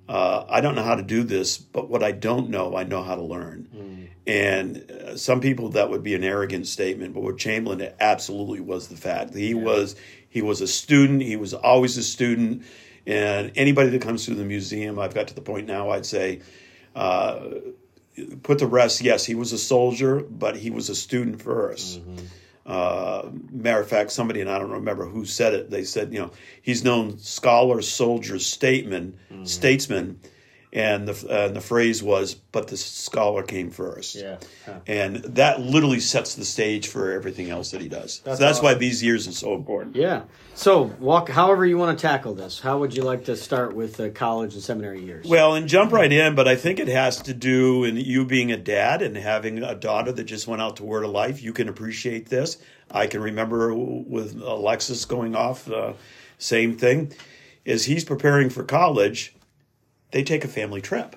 uh, 0.09 0.45
"I 0.49 0.61
don't 0.61 0.73
know 0.73 0.81
how 0.81 0.95
to 0.95 1.03
do 1.03 1.21
this, 1.21 1.59
but 1.59 1.91
what 1.91 2.01
I 2.01 2.11
don't 2.11 2.49
know, 2.49 2.75
I 2.75 2.85
know 2.85 3.03
how 3.03 3.13
to 3.13 3.21
learn." 3.21 4.09
And 4.25 4.89
uh, 4.89 5.15
some 5.15 5.41
people 5.41 5.69
that 5.69 5.91
would 5.91 6.01
be 6.01 6.15
an 6.15 6.23
arrogant 6.23 6.65
statement, 6.65 7.13
but 7.13 7.21
with 7.21 7.37
Chamberlain, 7.37 7.81
it 7.81 7.95
absolutely 7.99 8.61
was 8.61 8.87
the 8.87 8.97
fact. 8.97 9.35
He 9.35 9.53
was 9.53 9.95
he 10.27 10.41
was 10.41 10.59
a 10.61 10.67
student. 10.67 11.21
He 11.21 11.35
was 11.35 11.53
always 11.53 11.97
a 11.97 12.03
student. 12.03 12.63
And 13.05 13.51
anybody 13.55 13.89
that 13.91 14.01
comes 14.01 14.25
through 14.25 14.37
the 14.37 14.43
museum, 14.43 14.97
I've 14.97 15.13
got 15.13 15.27
to 15.27 15.35
the 15.35 15.41
point 15.41 15.67
now. 15.67 15.91
I'd 15.91 16.07
say, 16.07 16.41
uh, 16.95 17.49
put 18.43 18.59
the 18.59 18.67
rest. 18.67 19.01
Yes, 19.01 19.25
he 19.25 19.35
was 19.35 19.51
a 19.53 19.57
soldier, 19.57 20.19
but 20.21 20.55
he 20.57 20.69
was 20.69 20.89
a 20.89 20.95
student 20.95 21.37
1st 21.39 22.01
Uh, 22.65 23.29
matter 23.51 23.79
of 23.79 23.87
fact, 23.87 24.11
somebody 24.11 24.41
and 24.41 24.49
I 24.49 24.57
don't 24.57 24.71
remember 24.71 25.05
who 25.05 25.23
said 25.23 25.53
it. 25.53 25.69
They 25.69 25.83
said, 25.83 26.11
you 26.11 26.19
know, 26.19 26.31
he's 26.63 26.83
known 26.83 27.19
scholar, 27.19 27.81
soldier, 27.83 28.39
statesman, 28.39 29.13
statesman, 29.43 30.19
and 30.75 31.07
the 31.07 31.13
uh, 31.33 31.47
and 31.47 31.55
the 31.55 31.61
phrase 31.61 32.03
was, 32.03 32.35
"But 32.35 32.67
the 32.67 32.75
scholar 32.75 33.43
came 33.43 33.71
first. 33.71 34.15
Yeah. 34.15 34.37
Huh. 34.65 34.79
And 34.85 35.15
that 35.15 35.61
literally 35.61 36.01
sets 36.01 36.35
the 36.35 36.43
stage 36.43 36.89
for 36.89 37.13
everything 37.13 37.49
else 37.49 37.71
that 37.71 37.79
he 37.79 37.87
does. 37.87 38.19
That's 38.25 38.39
so 38.39 38.45
that's 38.45 38.61
why 38.61 38.73
these 38.73 39.01
years 39.01 39.25
are 39.25 39.31
so 39.31 39.55
important. 39.55 39.95
Yeah. 39.95 40.23
So, 40.53 40.83
walk. 40.99 41.29
However, 41.29 41.65
you 41.65 41.77
want 41.77 41.97
to 41.97 42.01
tackle 42.01 42.33
this. 42.33 42.59
How 42.59 42.77
would 42.79 42.93
you 42.93 43.03
like 43.03 43.23
to 43.25 43.37
start 43.37 43.73
with 43.73 43.95
the 43.95 44.09
college 44.09 44.53
and 44.53 44.61
seminary 44.61 45.01
years? 45.01 45.25
Well, 45.25 45.55
and 45.55 45.67
jump 45.67 45.93
right 45.93 46.11
in, 46.11 46.35
but 46.35 46.47
I 46.47 46.57
think 46.57 46.79
it 46.79 46.89
has 46.89 47.21
to 47.23 47.33
do 47.33 47.85
in 47.85 47.95
you 47.95 48.25
being 48.25 48.51
a 48.51 48.57
dad 48.57 49.01
and 49.01 49.15
having 49.15 49.63
a 49.63 49.75
daughter 49.75 50.11
that 50.11 50.25
just 50.25 50.45
went 50.45 50.61
out 50.61 50.75
to 50.77 50.83
Word 50.83 51.05
of 51.05 51.11
Life. 51.11 51.41
You 51.41 51.53
can 51.53 51.69
appreciate 51.69 52.27
this. 52.27 52.57
I 52.91 53.07
can 53.07 53.21
remember 53.21 53.73
with 53.73 54.41
Alexis 54.41 55.05
going 55.05 55.35
off, 55.35 55.71
uh, 55.71 55.93
same 56.37 56.77
thing. 56.77 57.13
Is 57.63 57.85
he's 57.85 58.03
preparing 58.03 58.49
for 58.49 58.63
college, 58.63 59.33
they 60.11 60.23
take 60.23 60.43
a 60.43 60.47
family 60.47 60.81
trip. 60.81 61.15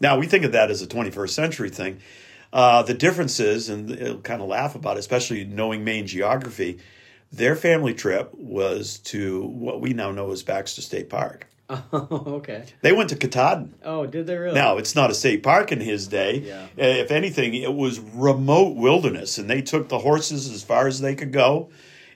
Now 0.00 0.18
we 0.18 0.26
think 0.26 0.44
of 0.44 0.52
that 0.52 0.70
as 0.70 0.82
a 0.82 0.86
21st 0.86 1.30
century 1.30 1.70
thing. 1.70 1.98
Uh, 2.52 2.82
the 2.82 2.94
difference 2.94 3.40
is, 3.40 3.68
and 3.68 3.90
it'll 3.90 4.18
kind 4.20 4.42
of 4.42 4.48
laugh 4.48 4.74
about 4.74 4.96
it, 4.96 5.00
especially 5.00 5.44
knowing 5.44 5.84
Maine 5.84 6.06
geography. 6.06 6.78
Their 7.32 7.56
family 7.56 7.94
trip 7.94 8.32
was 8.34 8.98
to 9.04 9.42
what 9.46 9.80
we 9.80 9.94
now 9.94 10.10
know 10.12 10.30
as 10.32 10.42
Baxter 10.42 10.82
State 10.82 11.08
Park. 11.08 11.46
Oh, 11.70 12.08
okay. 12.36 12.64
They 12.82 12.92
went 12.92 13.08
to 13.10 13.16
Katahdin. 13.16 13.72
Oh, 13.82 14.04
did 14.06 14.26
they 14.26 14.36
really? 14.36 14.54
Now, 14.54 14.76
it's 14.76 14.94
not 14.94 15.10
a 15.10 15.14
state 15.14 15.42
park 15.42 15.72
in 15.72 15.80
his 15.80 16.06
day. 16.06 16.38
Yeah. 16.40 16.64
Uh, 16.78 17.00
If 17.00 17.10
anything, 17.10 17.54
it 17.54 17.72
was 17.72 17.98
remote 17.98 18.76
wilderness, 18.76 19.38
and 19.38 19.48
they 19.48 19.62
took 19.62 19.88
the 19.88 20.00
horses 20.00 20.50
as 20.50 20.62
far 20.62 20.86
as 20.86 21.00
they 21.00 21.14
could 21.14 21.32
go, 21.32 21.70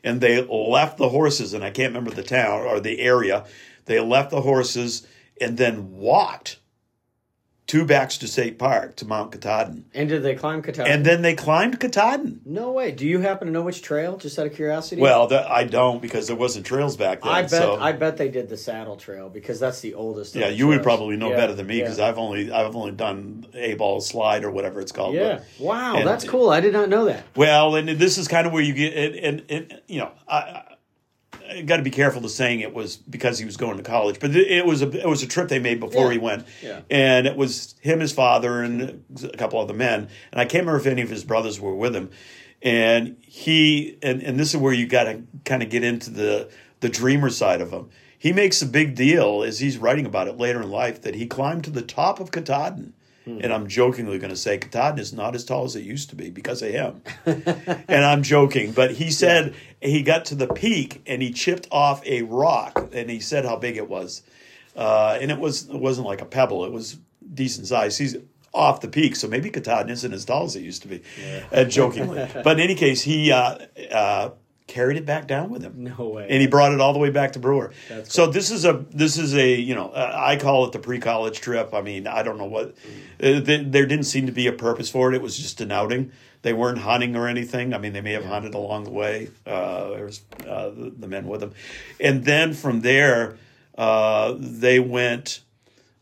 and 0.05 0.21
they 0.21 0.43
left 0.43 0.99
the 0.99 1.09
horses, 1.09 1.55
and 1.55 1.65
I 1.65 1.71
can't 1.71 1.95
remember 1.95 2.11
the 2.11 2.23
town 2.23 2.61
or 2.67 2.81
the 2.81 3.01
area. 3.01 3.47
They 3.87 3.99
left 3.99 4.31
the 4.31 4.43
horses 4.43 5.07
and 5.41 5.57
then 5.59 5.93
walked 5.93 6.59
two 7.67 7.85
backs 7.85 8.17
to 8.17 8.27
Baxter 8.27 8.27
State 8.29 8.59
Park 8.61 8.95
to 8.95 9.05
Mount 9.05 9.33
Katahdin. 9.33 9.87
And 9.93 10.09
did 10.09 10.23
they 10.23 10.37
climb 10.37 10.63
Katahdin? 10.63 10.87
And 10.93 11.05
then 11.05 11.23
they 11.23 11.35
climbed 11.35 11.81
Katahdin. 11.81 12.41
no 12.45 12.71
way. 12.71 12.93
Do 12.93 13.05
you 13.05 13.19
happen 13.19 13.47
to 13.49 13.53
know 13.53 13.63
which 13.63 13.83
trail? 13.83 14.17
Just 14.17 14.39
out 14.39 14.47
of 14.47 14.55
curiosity. 14.55 15.01
Well, 15.03 15.27
the, 15.27 15.51
I 15.51 15.65
don't 15.65 16.01
because 16.01 16.29
there 16.29 16.37
wasn't 16.37 16.65
trails 16.65 16.97
back 16.97 17.23
then. 17.23 17.33
I 17.33 17.43
bet. 17.43 17.51
so- 17.51 17.77
I 17.81 17.91
bet 17.91 18.19
they 18.19 18.29
did 18.29 18.49
the 18.49 18.57
Saddle 18.57 18.95
Trail 18.97 19.29
because 19.29 19.59
that's 19.59 19.81
the 19.81 19.95
oldest. 19.95 20.37
of 20.37 20.43
yeah, 20.43 20.49
you 20.49 20.69
would 20.69 20.85
probably 20.85 21.17
know 21.17 21.31
Yeah, 21.31 21.37
better 21.37 21.55
than 21.55 21.67
me 21.67 21.79
yeah. 21.79 21.85
because 21.85 21.99
I've 21.99 22.19
only 22.19 22.53
I've 22.53 22.77
only 22.77 22.93
done 22.93 23.47
Abol 23.53 24.01
Slide 24.01 24.45
or 24.45 24.53
whatever 24.53 24.81
it's 24.81 24.93
called. 24.93 25.17
Yeah. 25.17 25.41
but- 25.59 25.65
Wow, 25.67 26.05
that's 26.05 26.25
cool. 26.25 26.51
I 26.51 26.61
did 26.61 26.73
not 26.73 26.89
know 26.89 27.07
that. 27.07 27.25
Well, 27.35 27.75
and 27.75 27.89
this 27.89 28.17
is 28.17 28.29
kind 28.29 28.47
of 28.47 28.53
where 28.53 28.63
you 28.63 28.75
get, 28.75 28.95
and, 28.95 29.15
and, 29.17 29.43
and 29.51 29.81
you 29.89 29.99
know, 29.99 30.13
I 30.29 30.63
got 31.63 31.77
to 31.79 31.83
be 31.83 31.91
careful 31.91 32.21
to 32.23 32.29
saying 32.29 32.61
it 32.61 32.75
was 32.75 32.97
because 32.97 33.39
he 33.39 33.45
was 33.45 33.57
going 33.57 33.77
to 33.77 33.83
college, 33.83 34.19
but 34.21 34.35
it 34.37 34.67
was 34.67 34.83
a 34.83 34.91
it 34.91 35.09
was 35.09 35.23
a 35.23 35.27
trip 35.27 35.49
they 35.49 35.59
made 35.59 35.81
before 35.81 36.07
Yeah. 36.07 36.13
he 36.13 36.19
went, 36.19 36.47
Yeah. 36.63 36.81
and 36.91 37.27
it 37.27 37.37
was 37.37 37.75
him, 37.81 38.01
his 38.01 38.13
father, 38.13 38.63
and 38.63 39.03
a 39.23 39.37
couple 39.37 39.61
other 39.61 39.75
men, 39.75 40.09
and 40.33 40.41
I 40.41 40.45
can't 40.45 40.63
remember 40.67 40.81
if 40.81 40.87
any 40.87 41.03
of 41.03 41.11
his 41.11 41.25
brothers 41.25 41.61
were 41.61 41.75
with 41.75 41.95
him, 41.97 42.11
and 42.63 43.17
he, 43.23 43.99
and, 44.03 44.23
and 44.23 44.39
this 44.41 44.55
is 44.55 44.61
where 44.61 44.73
you 44.73 44.87
got 44.87 45.05
to 45.05 45.23
kind 45.45 45.63
of 45.63 45.71
get 45.71 45.85
into 45.85 46.11
the 46.11 46.49
the 46.81 46.89
dreamer 46.89 47.31
side 47.31 47.61
of 47.61 47.71
him. 47.71 47.89
He 48.19 48.33
makes 48.33 48.61
a 48.61 48.67
big 48.67 48.95
deal 48.95 49.43
as 49.43 49.61
he's 49.61 49.79
writing 49.79 50.05
about 50.07 50.27
it 50.29 50.37
later 50.37 50.61
in 50.63 50.71
life 50.71 51.03
that 51.03 51.15
he 51.15 51.27
climbed 51.27 51.65
to 51.65 51.71
the 51.71 51.83
top 51.83 52.19
of 52.21 52.31
Katahdin. 52.33 52.93
And 53.27 53.53
I'm 53.53 53.67
jokingly 53.67 54.19
going 54.19 54.31
to 54.31 54.37
say 54.37 54.57
Katahdin 54.57 55.01
is 55.01 55.13
not 55.13 55.35
as 55.35 55.45
tall 55.45 55.65
as 55.65 55.75
it 55.75 55.83
used 55.83 56.11
to 56.11 56.17
be 56.17 56.31
because 56.31 56.63
of 56.63 56.71
him. 56.71 57.03
And 57.89 58.05
I'm 58.05 58.23
joking, 58.23 58.73
but 58.73 58.93
he 58.93 59.11
said 59.11 59.55
he 59.81 60.03
got 60.03 60.27
to 60.27 60.35
the 60.35 60.47
peak 60.47 61.03
and 61.07 61.21
he 61.23 61.33
chipped 61.33 61.69
off 61.71 62.05
a 62.07 62.23
rock, 62.23 62.91
and 62.93 63.11
he 63.11 63.21
said 63.21 63.45
how 63.45 63.57
big 63.57 63.77
it 63.77 63.89
was, 63.89 64.23
uh, 64.77 65.19
and 65.21 65.31
it 65.31 65.39
was 65.39 65.69
it 65.69 65.77
wasn't 65.77 66.07
like 66.07 66.21
a 66.21 66.25
pebble; 66.25 66.65
it 66.65 66.73
was 66.73 66.99
decent 67.35 67.67
size. 67.67 67.99
He's 67.99 68.17
off 68.53 68.81
the 68.81 68.89
peak, 68.89 69.17
so 69.17 69.29
maybe 69.29 69.51
Katahdin 69.51 69.91
isn't 69.91 70.13
as 70.13 70.25
tall 70.25 70.45
as 70.45 70.57
it 70.57 70.63
used 70.63 70.83
to 70.83 70.89
be, 70.89 71.03
uh, 71.53 71.65
jokingly. 71.65 72.29
but 72.45 72.59
in 72.59 72.61
any 72.61 72.75
case, 72.75 73.03
he 73.03 73.31
uh, 73.31 73.59
uh, 73.93 74.31
carried 74.67 74.97
it 74.97 75.07
back 75.07 75.27
down 75.27 75.51
with 75.51 75.63
him. 75.63 75.85
No 75.99 76.09
way. 76.09 76.27
And 76.29 76.41
he 76.41 76.47
brought 76.47 76.73
it 76.73 76.81
all 76.81 76.93
the 76.93 76.99
way 76.99 77.11
back 77.11 77.33
to 77.35 77.39
Brewer. 77.39 77.73
That's 77.89 78.13
so 78.13 78.27
this 78.27 78.51
is 78.51 78.65
a 78.65 78.85
this 78.91 79.19
is 79.19 79.35
a 79.35 79.55
you 79.55 79.75
know 79.75 79.91
uh, 79.91 80.13
I 80.15 80.37
call 80.37 80.67
it 80.67 80.73
the 80.73 80.79
pre-college 80.79 81.41
trip. 81.41 81.73
I 81.73 81.83
mean 81.83 82.07
I 82.07 82.23
don't 82.23 82.39
know 82.39 82.47
what 82.47 82.75
uh, 83.23 83.41
th- 83.41 83.67
there 83.69 83.87
didn't 83.87 84.05
seem 84.07 84.27
to 84.27 84.33
be 84.33 84.47
a 84.47 84.53
purpose 84.53 84.91
for 84.91 85.13
it. 85.13 85.17
It 85.17 85.23
was 85.23 85.37
just 85.37 85.61
an 85.61 85.71
outing. 85.71 86.13
They 86.43 86.53
weren't 86.53 86.79
hunting 86.79 87.17
or 87.17 87.29
anything. 87.29 87.75
I 87.75 87.79
mean 87.79 87.93
they 87.93 88.01
may 88.01 88.13
have 88.13 88.25
hunted 88.25 88.55
along 88.55 88.85
the 88.85 88.91
way. 88.91 89.31
Uh, 89.47 89.91
there 89.91 90.05
was 90.05 90.21
uh, 90.47 90.71
the, 90.71 90.93
the 90.99 91.09
men 91.09 91.27
with 91.27 91.41
them, 91.41 91.53
and 92.01 92.25
then 92.25 92.53
from 92.53 92.81
there 92.81 93.39
uh, 93.79 94.35
they 94.39 94.81
went 94.81 95.41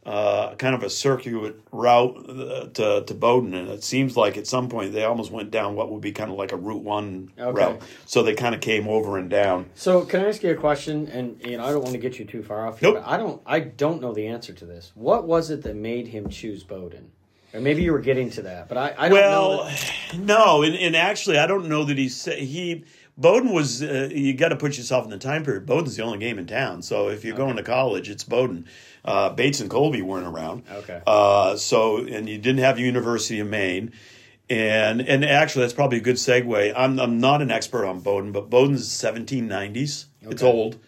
uh, 0.07 0.55
kind 0.57 0.75
of 0.75 0.83
a 0.83 0.91
circuit 0.91 1.55
route 1.73 2.27
uh, 2.29 2.67
to, 2.75 3.05
to 3.07 3.15
Bowdoin, 3.15 3.55
and 3.55 3.69
it 3.71 3.83
seems 3.83 4.17
like 4.17 4.37
at 4.37 4.47
some 4.47 4.69
point 4.69 4.93
they 4.93 5.05
almost 5.05 5.31
went 5.33 5.51
down 5.51 5.75
what 5.77 5.91
would 5.91 6.03
be 6.03 6.13
kind 6.13 6.31
of 6.31 6.37
like 6.37 6.53
a 6.53 6.57
Route 6.57 6.83
One 6.83 7.33
Okay. 7.39 7.59
route. 7.59 7.83
So 8.05 8.23
they 8.23 8.35
kind 8.35 8.55
of 8.55 8.61
came 8.61 8.87
over 8.87 9.17
and 9.17 9.31
down. 9.31 9.71
So, 9.75 10.05
can 10.05 10.21
I 10.21 10.29
ask 10.29 10.43
you 10.43 10.51
a 10.51 10.55
question? 10.57 11.09
And 11.09 11.41
you 11.47 11.57
know, 11.57 11.65
I 11.65 11.71
don't 11.73 11.81
want 11.83 11.93
to 11.95 11.99
get 12.01 12.19
you 12.19 12.25
too 12.27 12.43
far 12.43 12.67
off. 12.67 12.81
Here, 12.81 12.93
Nope. 12.93 13.03
but 13.03 13.11
I 13.11 13.17
don't. 13.17 13.41
I 13.47 13.61
don't 13.61 14.03
know 14.03 14.13
the 14.13 14.27
answer 14.27 14.53
to 14.53 14.67
this. 14.67 14.93
What 14.95 15.27
was 15.27 15.51
it 15.51 15.63
that 15.63 15.75
made 15.77 16.09
him 16.09 16.29
choose 16.29 16.65
Bowdoin? 16.65 17.11
Or 17.55 17.61
maybe 17.61 17.83
you 17.83 17.93
were 17.93 18.01
getting 18.01 18.31
to 18.31 18.43
that, 18.43 18.69
but 18.69 18.77
I, 18.77 18.95
I 18.99 19.09
don't 19.09 19.19
know. 19.19 19.49
Well, 19.49 19.65
that- 19.65 19.95
no, 20.19 20.63
and, 20.65 20.75
and 20.75 20.97
actually, 20.97 21.39
I 21.39 21.47
don't 21.47 21.69
know 21.69 21.85
that 21.85 21.97
he 21.97 22.09
said 22.09 22.39
he. 22.41 22.85
Bowdoin 23.17 23.53
was. 23.55 23.81
Uh, 23.81 24.09
you 24.13 24.35
got 24.35 24.49
to 24.49 24.57
put 24.57 24.77
yourself 24.77 25.05
in 25.05 25.11
the 25.11 25.19
time 25.19 25.45
period. 25.45 25.65
Bowdoin's 25.67 25.97
the 25.97 26.03
only 26.03 26.19
game 26.19 26.37
in 26.39 26.47
town, 26.47 26.83
so 26.83 27.09
if 27.09 27.25
you're 27.25 27.37
going 27.37 27.55
to 27.57 27.63
college, 27.63 28.11
it's 28.11 28.25
Bowdoin. 28.25 28.67
Uh, 29.05 29.31
Bates 29.31 29.61
and 29.61 29.69
Colby 29.69 30.03
weren't 30.03 30.27
around. 30.27 30.65
Okay. 30.71 31.03
Uh, 31.07 31.57
so 31.57 31.99
and 31.99 32.29
you 32.29 32.39
didn't 32.39 32.61
have 32.61 32.79
University 32.79 33.41
of 33.41 33.49
Maine. 33.49 33.93
And 34.51 35.01
and 35.01 35.25
actually, 35.25 35.63
that's 35.63 35.73
probably 35.73 35.99
a 35.99 36.03
good 36.03 36.17
segue. 36.17 36.73
I'm 36.77 36.99
I'm 36.99 37.19
not 37.19 37.41
an 37.43 37.51
expert 37.51 37.87
on 37.87 38.01
Bowdoin, 38.01 38.33
but 38.33 38.51
Bowdoin's 38.51 38.89
1790s. 38.89 40.07
It's 40.23 40.43
old. 40.43 40.79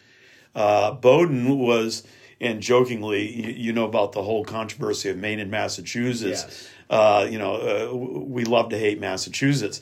Uh, 0.54 0.92
Bowdoin 0.92 1.58
was, 1.58 2.02
and 2.40 2.60
jokingly, 2.62 3.30
you, 3.30 3.52
you 3.52 3.72
know 3.72 3.84
about 3.84 4.12
the 4.12 4.22
whole 4.22 4.44
controversy 4.44 5.10
of 5.10 5.18
Maine 5.18 5.40
and 5.40 5.50
Massachusetts. 5.50 6.44
Yes. 6.46 6.68
Uh, 6.88 7.26
you 7.28 7.38
know, 7.38 7.54
uh, 7.54 7.94
we 7.94 8.44
love 8.44 8.70
to 8.70 8.78
hate 8.78 9.00
Massachusetts. 9.00 9.80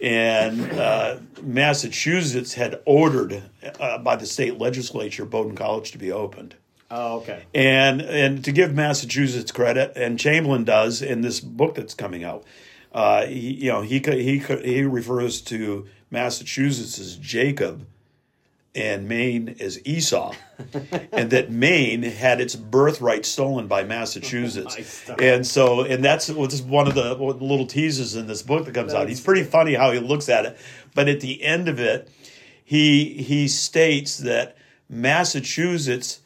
And 0.00 0.72
uh, 0.72 1.18
Massachusetts 1.42 2.54
had 2.54 2.80
ordered 2.84 3.42
uh, 3.80 3.98
by 3.98 4.16
the 4.16 4.26
state 4.26 4.58
legislature 4.58 5.24
Bowdoin 5.24 5.56
College 5.56 5.92
to 5.92 5.98
be 5.98 6.12
opened. 6.12 6.56
Oh, 6.90 7.18
okay. 7.18 7.44
And 7.54 8.00
and 8.02 8.44
to 8.44 8.52
give 8.52 8.74
Massachusetts 8.74 9.52
credit, 9.52 9.92
and 9.96 10.18
Chamberlain 10.18 10.64
does 10.64 11.02
in 11.02 11.20
this 11.20 11.40
book 11.40 11.74
that's 11.74 11.94
coming 11.94 12.24
out, 12.24 12.44
uh, 12.92 13.26
he, 13.26 13.64
you 13.64 13.72
know 13.72 13.82
he 13.82 13.98
he 13.98 14.38
he 14.38 14.82
refers 14.82 15.40
to 15.42 15.86
Massachusetts 16.10 16.98
as 16.98 17.16
Jacob, 17.16 17.86
and 18.74 19.08
Maine 19.08 19.56
as 19.60 19.80
Esau, 19.86 20.34
and 21.12 21.30
that 21.30 21.50
Maine 21.50 22.02
had 22.02 22.40
its 22.40 22.56
birthright 22.56 23.24
stolen 23.24 23.68
by 23.68 23.84
Massachusetts, 23.84 25.08
and 25.20 25.46
so 25.46 25.82
and 25.82 26.04
that's 26.04 26.28
what's 26.28 26.60
one 26.60 26.88
of 26.88 26.94
the 26.94 27.14
little 27.14 27.66
teasers 27.66 28.16
in 28.16 28.26
this 28.26 28.42
book 28.42 28.64
that 28.64 28.74
comes 28.74 28.92
out. 28.92 29.08
He's 29.08 29.20
pretty 29.20 29.44
funny 29.44 29.74
how 29.74 29.92
he 29.92 30.00
looks 30.00 30.28
at 30.28 30.44
it, 30.44 30.58
but 30.94 31.08
at 31.08 31.20
the 31.20 31.42
end 31.42 31.68
of 31.68 31.78
it, 31.78 32.10
he 32.64 33.22
he 33.22 33.46
states 33.46 34.18
that 34.18 34.56
Massachusetts, 34.88 36.20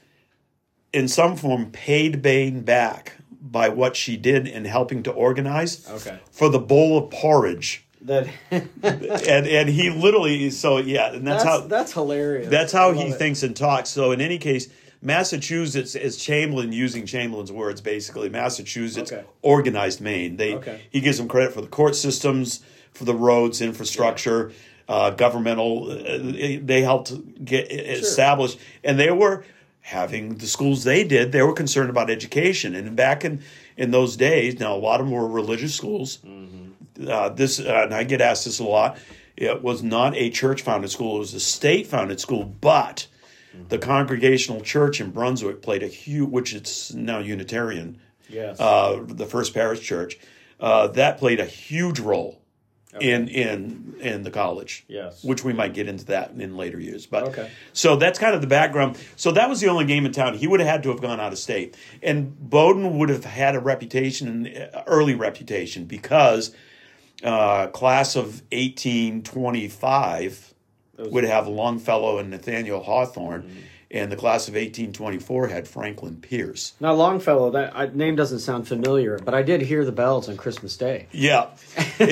in 0.92 1.08
some 1.08 1.36
form, 1.36 1.70
paid 1.70 2.22
Maine 2.22 2.60
back 2.62 3.14
by 3.40 3.68
what 3.68 3.96
she 3.96 4.16
did 4.16 4.46
in 4.46 4.64
helping 4.64 5.02
to 5.04 5.10
organize 5.10 5.88
Okay. 5.88 6.18
for 6.30 6.48
the 6.48 6.58
bowl 6.58 6.98
of 6.98 7.10
porridge 7.10 7.84
That 8.02 8.28
and 8.50 9.46
and 9.46 9.68
he 9.68 9.90
literally 9.90 10.50
so 10.50 10.76
yeah 10.78 11.12
and 11.14 11.26
that's, 11.26 11.42
that's 11.44 11.60
how 11.62 11.66
that's 11.66 11.92
hilarious. 11.92 12.48
that's 12.50 12.72
how 12.72 12.92
he 12.92 13.04
it. 13.08 13.14
thinks 13.18 13.42
and 13.42 13.56
talks 13.56 13.88
so 13.90 14.12
in 14.12 14.20
any 14.20 14.38
case 14.38 14.68
massachusetts 15.00 15.94
is 15.94 16.16
chamberlain 16.16 16.72
using 16.72 17.06
chamberlain's 17.06 17.50
words 17.50 17.80
basically 17.80 18.28
massachusetts 18.28 19.10
Okay. 19.12 19.24
organized 19.42 20.00
maine 20.00 20.36
they 20.36 20.54
Okay. 20.54 20.82
he 20.90 21.00
gives 21.00 21.16
them 21.18 21.26
credit 21.28 21.52
for 21.54 21.60
the 21.62 21.66
court 21.68 21.96
systems 21.96 22.60
for 22.92 23.04
the 23.04 23.14
roads 23.14 23.60
infrastructure 23.62 24.52
uh, 24.88 25.10
governmental 25.10 25.90
uh, 25.90 26.18
they 26.62 26.82
helped 26.82 27.12
get 27.44 27.70
established 27.72 28.58
and 28.84 28.98
they 28.98 29.10
were 29.10 29.44
having 29.88 30.34
the 30.36 30.46
schools 30.46 30.84
they 30.84 31.02
did 31.02 31.32
they 31.32 31.40
were 31.42 31.54
concerned 31.54 31.88
about 31.90 32.10
education 32.10 32.74
and 32.74 32.94
back 32.94 33.24
in 33.24 33.40
in 33.76 33.90
those 33.90 34.16
days 34.16 34.60
now 34.60 34.74
a 34.74 34.82
lot 34.88 35.00
of 35.00 35.06
them 35.06 35.14
were 35.14 35.26
religious 35.26 35.74
schools 35.74 36.18
uh, 37.06 37.28
this, 37.28 37.60
uh, 37.60 37.82
and 37.84 37.94
I 37.94 38.02
get 38.02 38.20
asked 38.20 38.44
this 38.44 38.58
a 38.58 38.64
lot. 38.64 38.98
It 39.36 39.62
was 39.62 39.84
not 39.84 40.16
a 40.16 40.30
church 40.30 40.62
founded 40.62 40.90
school; 40.90 41.16
it 41.16 41.18
was 41.20 41.34
a 41.34 41.38
state 41.38 41.86
founded 41.86 42.18
school. 42.18 42.44
But 42.44 43.06
the 43.68 43.78
Congregational 43.78 44.62
Church 44.62 45.00
in 45.00 45.12
Brunswick 45.12 45.62
played 45.62 45.84
a 45.84 45.86
huge, 45.86 46.28
which 46.28 46.52
it's 46.54 46.92
now 46.92 47.20
Unitarian, 47.20 48.00
Yes. 48.28 48.58
uh, 48.58 49.04
the 49.06 49.26
First 49.26 49.54
Parish 49.54 49.80
Church. 49.80 50.18
Uh, 50.58 50.88
that 50.88 51.18
played 51.18 51.38
a 51.38 51.44
huge 51.46 52.00
role 52.00 52.40
in 53.00 53.28
in 53.28 53.94
in 54.00 54.22
the 54.22 54.30
college. 54.30 54.84
Yes. 54.88 55.22
which 55.22 55.44
we 55.44 55.52
might 55.52 55.74
get 55.74 55.88
into 55.88 56.04
that 56.06 56.30
in 56.38 56.56
later 56.56 56.80
years. 56.80 57.04
But 57.06 57.24
Okay. 57.24 57.50
so 57.72 57.96
that's 57.96 58.18
kind 58.18 58.34
of 58.34 58.40
the 58.40 58.46
background. 58.46 58.96
So 59.16 59.30
that 59.32 59.48
was 59.48 59.60
the 59.60 59.68
only 59.68 59.84
game 59.84 60.06
in 60.06 60.12
town. 60.12 60.34
He 60.34 60.46
would 60.46 60.60
have 60.60 60.68
had 60.68 60.82
to 60.84 60.88
have 60.90 61.00
gone 61.00 61.20
out 61.20 61.32
of 61.32 61.38
state, 61.38 61.76
and 62.02 62.34
Bowdoin 62.38 62.96
would 62.98 63.08
have 63.10 63.24
had 63.24 63.54
a 63.54 63.60
reputation, 63.60 64.46
uh, 64.46 64.82
early 64.86 65.14
reputation, 65.14 65.84
because 65.84 66.54
uh, 67.22 67.66
class 67.68 68.16
of 68.16 68.42
eighteen 68.52 69.22
twenty 69.22 69.68
five 69.68 70.54
would 70.98 71.24
have 71.24 71.46
Longfellow 71.46 72.18
and 72.18 72.30
Nathaniel 72.30 72.82
Hawthorne, 72.82 73.42
Mm-hmm. 73.42 73.58
And 73.90 74.12
the 74.12 74.16
class 74.16 74.48
of 74.48 74.56
eighteen 74.56 74.92
twenty 74.92 75.18
four 75.18 75.48
had 75.48 75.66
Franklin 75.66 76.16
Pierce. 76.16 76.74
now 76.80 76.92
Longfellow, 76.92 77.50
that 77.52 77.76
I, 77.76 77.86
name 77.86 78.16
doesn't 78.16 78.40
sound 78.40 78.68
familiar, 78.68 79.18
but 79.18 79.34
I 79.34 79.42
did 79.42 79.62
hear 79.62 79.84
the 79.84 79.92
bells 79.92 80.28
on 80.28 80.36
Christmas 80.36 80.76
Day. 80.76 81.06
Yeah, 81.12 81.46
I- 81.78 81.94
I- 82.00 82.06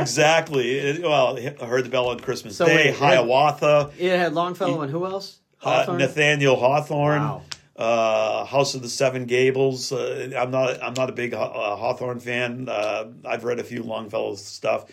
exactly. 0.00 0.78
It- 0.78 1.02
well, 1.02 1.36
I 1.38 1.64
heard 1.66 1.84
the 1.84 1.90
bell 1.90 2.08
on 2.08 2.20
Christmas 2.20 2.56
So 2.56 2.66
Day. 2.66 2.92
Hiawatha. 2.92 3.90
It 3.98 4.16
had 4.18 4.34
Longfellow 4.34 4.82
and 4.82 4.90
who 4.92 5.04
else? 5.06 5.38
Uh, 5.62 5.96
Nathaniel 5.98 6.54
Hawthorne, 6.54 7.20
Wow. 7.20 7.42
uh, 7.76 8.44
House 8.44 8.76
of 8.76 8.82
the 8.82 8.88
Seven 8.88 9.24
Gables. 9.26 9.90
Uh, 9.90 10.30
I'm 10.38 10.52
not 10.52 10.80
I'm 10.80 10.94
not 10.94 11.10
a 11.10 11.12
big 11.12 11.34
uh, 11.34 11.48
Hawthorne 11.76 12.20
fan. 12.20 12.68
Uh, 12.68 13.06
I've 13.24 13.42
read 13.42 13.58
a 13.58 13.64
few 13.64 13.82
Longfellow's 13.82 14.44
stuff, 14.44 14.84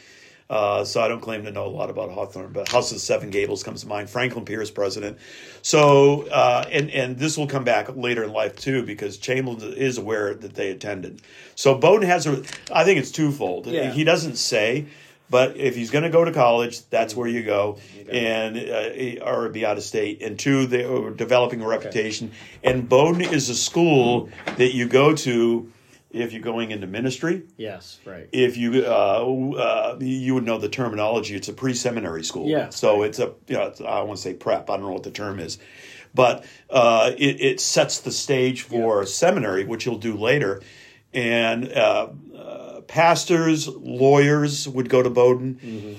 uh, 0.49 0.83
so 0.85 1.01
I 1.01 1.07
don't 1.07 1.21
claim 1.21 1.43
to 1.45 1.51
know 1.51 1.65
a 1.65 1.69
lot 1.69 1.89
about 1.89 2.11
Hawthorne. 2.11 2.53
But 2.53 2.69
House 2.69 2.91
of 2.91 2.97
the 2.97 2.99
Seven 2.99 3.31
Gables 3.31 3.63
comes 3.63 3.81
to 3.81 3.87
mind. 3.87 4.09
Franklin 4.09 4.45
Pierce, 4.45 4.69
president. 4.69 5.17
So 5.61 6.27
uh, 6.27 6.65
and 6.71 6.91
and 6.91 7.17
this 7.17 7.37
will 7.37 7.47
come 7.47 7.63
back 7.63 7.95
later 7.95 8.23
in 8.23 8.31
life 8.31 8.55
too 8.55 8.85
because 8.85 9.17
Chamberlain 9.17 9.73
is 9.73 9.97
aware 9.97 10.33
that 10.35 10.53
they 10.53 10.69
attended. 10.69 11.21
So 11.55 11.75
Bowdoin 11.77 12.07
has 12.07 12.27
a. 12.27 12.43
I 12.71 12.83
think 12.83 12.99
it's 12.99 13.11
twofold. 13.11 13.67
Yeah. 13.67 13.91
He 13.91 14.03
doesn't 14.03 14.35
say. 14.35 14.87
But 15.27 15.57
if 15.57 15.75
he's 15.75 15.89
going 15.89 16.03
to 16.03 16.11
go 16.11 16.23
to 16.23 16.31
college, 16.31 16.87
that's 16.89 17.15
where 17.15 17.27
you 17.27 17.41
go, 17.43 17.79
and 18.07 18.57
uh, 18.57 19.25
or 19.25 19.49
be 19.49 19.65
out 19.65 19.75
of 19.75 19.83
state. 19.83 20.21
And 20.21 20.37
two, 20.37 20.67
they 20.67 20.83
are 20.83 21.09
developing 21.09 21.61
a 21.61 21.67
reputation. 21.67 22.31
And 22.63 22.87
Bowdoin 22.87 23.33
is 23.33 23.49
a 23.49 23.55
school 23.55 24.29
that 24.57 24.75
you 24.75 24.87
go 24.87 25.15
to 25.15 25.71
if 26.15 26.31
you're 26.31 26.41
going 26.41 26.71
into 26.71 26.87
ministry. 26.87 27.43
Yes, 27.57 27.99
right. 28.05 28.29
If 28.31 28.55
you 28.57 28.85
uh, 28.85 29.25
uh, 29.57 29.97
you 29.99 30.33
would 30.33 30.45
know 30.45 30.57
the 30.57 30.69
terminology. 30.69 31.35
It's 31.35 31.49
a 31.49 31.53
pre-seminary 31.53 32.23
school. 32.23 32.47
Yeah. 32.47 32.69
So 32.69 33.03
it's 33.03 33.19
a 33.19 33.33
you 33.47 33.55
know, 33.55 33.67
it's, 33.67 33.81
I 33.81 34.01
want 34.01 34.17
to 34.17 34.23
say 34.23 34.33
prep. 34.33 34.69
I 34.69 34.77
don't 34.77 34.85
know 34.87 34.93
what 34.93 35.03
the 35.03 35.11
term 35.11 35.39
is, 35.39 35.59
but 36.13 36.45
uh, 36.69 37.11
it, 37.17 37.41
it 37.41 37.59
sets 37.59 37.99
the 37.99 38.11
stage 38.11 38.61
for 38.61 39.05
seminary, 39.05 39.65
which 39.65 39.85
you'll 39.85 39.97
do 39.97 40.15
later. 40.15 40.61
And 41.13 41.71
uh, 41.71 42.09
uh, 42.35 42.81
pastors, 42.81 43.67
lawyers 43.67 44.67
would 44.67 44.89
go 44.89 45.03
to 45.03 45.09
Bowdoin. 45.09 45.55
Mm-hmm. 45.55 45.93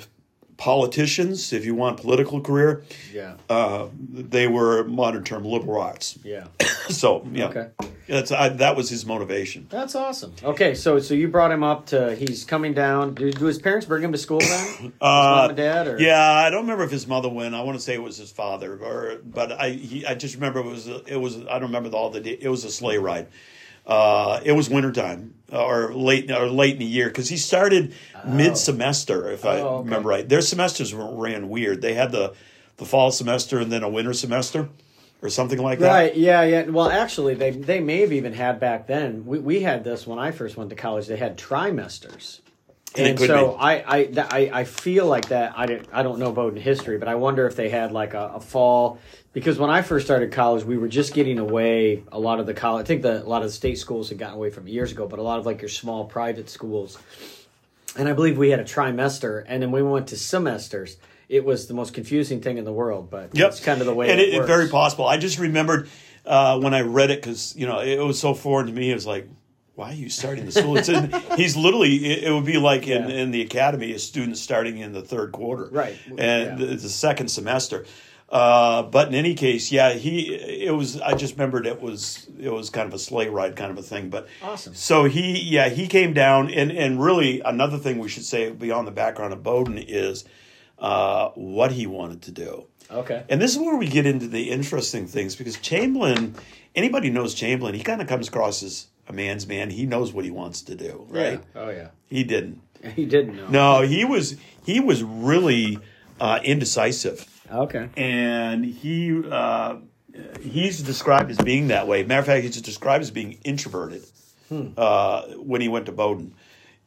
Politicians, 0.56 1.52
if 1.52 1.64
you 1.64 1.74
want 1.74 1.98
political 1.98 2.40
career, 2.40 2.82
Yeah. 3.12 3.34
uh, 3.50 3.86
they 4.10 4.48
were 4.48 4.84
modern 4.84 5.22
term 5.24 5.44
liberal 5.44 5.80
arts. 5.80 6.18
Yeah. 6.24 6.44
So 6.88 7.26
yeah, 7.32 7.46
Okay. 7.48 7.66
that's 8.06 8.30
I, 8.30 8.48
that 8.48 8.76
was 8.76 8.88
his 8.88 9.04
motivation. 9.04 9.66
That's 9.68 9.96
awesome. 9.96 10.34
Okay, 10.44 10.74
so 10.76 11.00
so 11.00 11.14
you 11.14 11.26
brought 11.26 11.50
him 11.50 11.64
up 11.64 11.86
to 11.86 12.14
he's 12.14 12.44
coming 12.44 12.74
down. 12.74 13.14
Do, 13.14 13.32
do 13.32 13.44
his 13.46 13.58
parents 13.58 13.86
bring 13.86 14.04
him 14.04 14.12
to 14.12 14.18
school 14.18 14.38
then? 14.38 14.66
His 14.82 14.92
mom 15.00 15.48
and 15.48 15.56
dad 15.56 15.88
or 15.88 16.00
Yeah, 16.00 16.22
I 16.22 16.48
don't 16.50 16.60
remember 16.60 16.84
if 16.84 16.92
his 16.92 17.08
mother 17.08 17.28
went. 17.28 17.56
I 17.56 17.62
want 17.62 17.76
to 17.76 17.82
say 17.82 17.94
it 17.94 18.02
was 18.02 18.16
his 18.18 18.30
father, 18.30 18.78
or 18.78 19.18
but 19.24 19.50
I 19.60 19.70
he, 19.70 20.06
I 20.06 20.14
just 20.14 20.36
remember 20.36 20.60
it 20.60 20.66
was 20.66 20.86
it 20.86 21.20
was 21.20 21.38
I 21.50 21.58
don't 21.58 21.72
remember 21.72 21.88
all 21.96 22.10
the 22.10 22.20
day. 22.20 22.38
It 22.40 22.48
was 22.48 22.64
a 22.64 22.70
sleigh 22.70 22.98
ride. 22.98 23.26
Uh, 23.86 24.40
it 24.44 24.52
was 24.52 24.68
wintertime 24.68 25.34
or 25.52 25.94
late 25.94 26.30
or 26.30 26.48
late 26.48 26.72
in 26.74 26.78
the 26.80 26.84
year 26.84 27.06
because 27.06 27.28
he 27.28 27.36
started 27.36 27.94
mid 28.26 28.56
semester, 28.56 29.30
if 29.30 29.44
I 29.44 29.60
Oh, 29.60 29.76
okay. 29.76 29.84
remember 29.84 30.08
right. 30.08 30.28
Their 30.28 30.40
semesters 30.40 30.92
ran 30.92 31.48
weird. 31.48 31.82
They 31.82 31.94
had 31.94 32.10
the 32.12 32.34
the 32.78 32.84
fall 32.84 33.10
semester 33.12 33.58
and 33.60 33.70
then 33.70 33.82
a 33.82 33.88
winter 33.88 34.12
semester 34.12 34.68
or 35.22 35.30
something 35.30 35.58
like 35.58 35.78
that. 35.78 35.88
Right, 35.88 36.16
yeah, 36.16 36.42
yeah. 36.42 36.64
Well, 36.64 36.90
actually, 36.90 37.34
they 37.34 37.50
they 37.52 37.80
may 37.80 38.00
have 38.00 38.12
even 38.12 38.32
had 38.32 38.58
back 38.58 38.86
then. 38.88 39.24
We, 39.24 39.38
we 39.38 39.60
had 39.60 39.84
this 39.84 40.06
when 40.06 40.18
I 40.18 40.30
first 40.32 40.56
went 40.56 40.70
to 40.70 40.76
college. 40.76 41.06
They 41.06 41.16
had 41.16 41.38
trimesters, 41.38 42.40
And 42.98 43.08
and 43.08 43.18
so 43.18 43.52
be. 43.52 43.56
I 43.58 43.84
I, 43.86 44.04
that, 44.06 44.32
I 44.32 44.50
I 44.52 44.64
feel 44.64 45.06
like 45.06 45.28
that. 45.28 45.54
I 45.56 45.66
didn't 45.66 45.88
I 45.92 46.02
don't 46.02 46.18
know 46.18 46.32
Bowdoin 46.32 46.60
history, 46.60 46.98
but 46.98 47.08
I 47.08 47.14
wonder 47.14 47.46
if 47.46 47.56
they 47.56 47.68
had 47.68 47.92
like 47.92 48.14
a, 48.14 48.32
a 48.34 48.40
fall 48.40 48.98
because 49.32 49.58
when 49.58 49.68
I 49.68 49.82
first 49.82 50.06
started 50.06 50.32
college, 50.32 50.64
we 50.64 50.78
were 50.78 50.88
just 50.88 51.12
getting 51.12 51.38
away. 51.38 52.02
A 52.10 52.18
lot 52.18 52.40
of 52.40 52.46
the 52.46 52.54
college, 52.54 52.84
I 52.84 52.86
think 52.86 53.02
the 53.02 53.22
a 53.22 53.28
lot 53.28 53.42
of 53.42 53.48
the 53.48 53.52
state 53.52 53.78
schools 53.78 54.08
had 54.08 54.18
gotten 54.18 54.36
away 54.36 54.50
from 54.50 54.66
years 54.66 54.92
ago, 54.92 55.06
but 55.06 55.18
a 55.18 55.22
lot 55.22 55.38
of 55.38 55.46
like 55.46 55.60
your 55.60 55.68
small 55.68 56.04
private 56.06 56.48
schools. 56.48 56.98
And 57.98 58.08
I 58.08 58.12
believe 58.12 58.36
we 58.36 58.50
had 58.50 58.60
a 58.60 58.64
trimester, 58.64 59.44
and 59.46 59.62
then 59.62 59.70
we 59.72 59.82
went 59.82 60.08
to 60.08 60.16
semesters. 60.16 60.96
It 61.28 61.44
was 61.44 61.66
the 61.66 61.74
most 61.74 61.92
confusing 61.94 62.40
thing 62.40 62.56
in 62.58 62.64
the 62.64 62.72
world, 62.72 63.10
but 63.10 63.34
Yep. 63.34 63.48
it's 63.48 63.60
kind 63.60 63.80
of 63.80 63.86
the 63.86 63.94
way 63.94 64.10
and 64.10 64.20
it, 64.20 64.32
it, 64.34 64.46
very 64.46 64.68
possible. 64.68 65.06
I 65.06 65.16
just 65.16 65.38
remembered 65.38 65.88
uh, 66.24 66.58
when 66.60 66.72
I 66.72 66.82
read 66.82 67.10
it 67.10 67.20
because 67.20 67.54
you 67.56 67.66
know 67.66 67.80
it 67.80 67.98
was 67.98 68.18
so 68.18 68.32
foreign 68.34 68.66
to 68.66 68.72
me. 68.72 68.90
It 68.90 68.94
was 68.94 69.06
like, 69.06 69.28
why 69.76 69.90
are 69.90 69.94
you 69.94 70.08
starting 70.10 70.44
the 70.46 70.52
school? 70.52 70.76
It's 70.76 70.88
in, 70.88 71.12
he's 71.36 71.56
literally. 71.56 71.94
It, 72.04 72.24
it 72.24 72.32
would 72.32 72.44
be 72.46 72.58
like 72.58 72.88
in, 72.88 73.08
Yeah. 73.08 73.16
in 73.16 73.30
the 73.30 73.42
academy, 73.42 73.92
a 73.92 73.98
student 73.98 74.36
starting 74.38 74.78
in 74.78 74.92
the 74.92 75.02
third 75.02 75.30
quarter, 75.32 75.68
Right. 75.70 75.96
and 76.08 76.58
Yeah. 76.60 76.66
the, 76.66 76.74
the 76.76 76.88
second 76.88 77.28
semester. 77.28 77.86
Uh, 78.28 78.82
but 78.82 79.06
in 79.06 79.14
any 79.14 79.34
case, 79.34 79.70
yeah, 79.70 79.92
he 79.92 80.34
it 80.34 80.74
was. 80.74 81.00
I 81.00 81.14
just 81.14 81.34
remembered 81.34 81.64
it 81.64 81.80
was 81.80 82.26
it 82.40 82.50
was 82.52 82.70
kind 82.70 82.88
of 82.88 82.94
a 82.94 82.98
sleigh 82.98 83.28
ride 83.28 83.54
kind 83.54 83.70
of 83.70 83.78
a 83.78 83.82
thing. 83.82 84.10
But 84.10 84.26
Awesome. 84.42 84.74
So 84.74 85.04
he 85.04 85.38
yeah 85.42 85.68
he 85.68 85.86
came 85.86 86.12
down 86.12 86.50
and 86.50 86.72
and 86.72 87.00
really 87.00 87.40
another 87.42 87.78
thing 87.78 87.98
we 88.00 88.08
should 88.08 88.24
say 88.24 88.50
beyond 88.50 88.88
the 88.88 88.92
background 88.92 89.32
of 89.32 89.44
Bowdoin 89.44 89.78
is 89.78 90.24
uh, 90.80 91.28
what 91.36 91.70
he 91.70 91.86
wanted 91.86 92.22
to 92.22 92.32
do. 92.32 92.66
Okay. 92.90 93.22
And 93.28 93.40
this 93.40 93.52
is 93.52 93.58
where 93.60 93.76
we 93.76 93.86
get 93.86 94.06
into 94.06 94.26
the 94.26 94.50
interesting 94.50 95.06
things 95.06 95.36
because 95.36 95.56
Chamberlain, 95.58 96.34
anybody 96.74 97.10
knows 97.10 97.32
Chamberlain, 97.34 97.74
he 97.74 97.82
kind 97.84 98.00
of 98.02 98.08
comes 98.08 98.26
across 98.28 98.62
as 98.64 98.86
a 99.08 99.12
man's 99.12 99.46
man. 99.46 99.70
He 99.70 99.86
knows 99.86 100.12
what 100.12 100.24
he 100.24 100.30
wants 100.30 100.62
to 100.62 100.74
do, 100.74 101.06
right? 101.08 101.40
Yeah. 101.54 101.60
Oh 101.62 101.70
yeah. 101.70 101.88
He 102.06 102.24
didn't. 102.24 102.60
He 102.94 103.06
didn't 103.06 103.36
know. 103.36 103.48
No, 103.48 103.80
he 103.82 104.04
was 104.04 104.36
he 104.64 104.80
was 104.80 105.02
really 105.02 105.78
uh, 106.20 106.38
indecisive, 106.44 107.26
Okay. 107.50 107.88
and 107.96 108.64
he 108.64 109.22
uh, 109.28 109.76
he's 110.40 110.82
described 110.82 111.30
as 111.30 111.38
being 111.38 111.68
that 111.68 111.88
way. 111.88 112.04
Matter 112.04 112.20
of 112.20 112.26
fact, 112.26 112.44
he's 112.44 112.60
described 112.60 113.02
as 113.02 113.10
being 113.10 113.38
introverted 113.44 114.04
uh, 114.76 115.22
when 115.36 115.60
he 115.62 115.68
went 115.68 115.86
to 115.86 115.92
Bowdoin. 115.92 116.34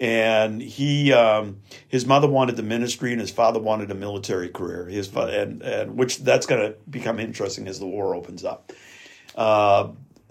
And 0.01 0.62
he, 0.62 1.12
um, 1.12 1.58
his 1.89 2.05
mother 2.05 2.29
wanted 2.29 2.55
the 2.55 2.63
ministry, 2.63 3.12
and 3.12 3.19
his 3.19 3.32
father 3.32 3.60
wanted 3.60 3.91
a 3.91 3.95
military 3.95 4.47
career. 4.47 4.86
His 4.86 5.13
and 5.13 5.62
and 5.62 5.97
which 5.97 6.19
that's 6.19 6.45
going 6.45 6.62
to 6.62 6.77
become 6.89 7.19
interesting 7.19 7.67
as 7.67 7.79
the 7.79 7.88
war 7.88 8.15
opens 8.15 8.45
up. 8.45 8.71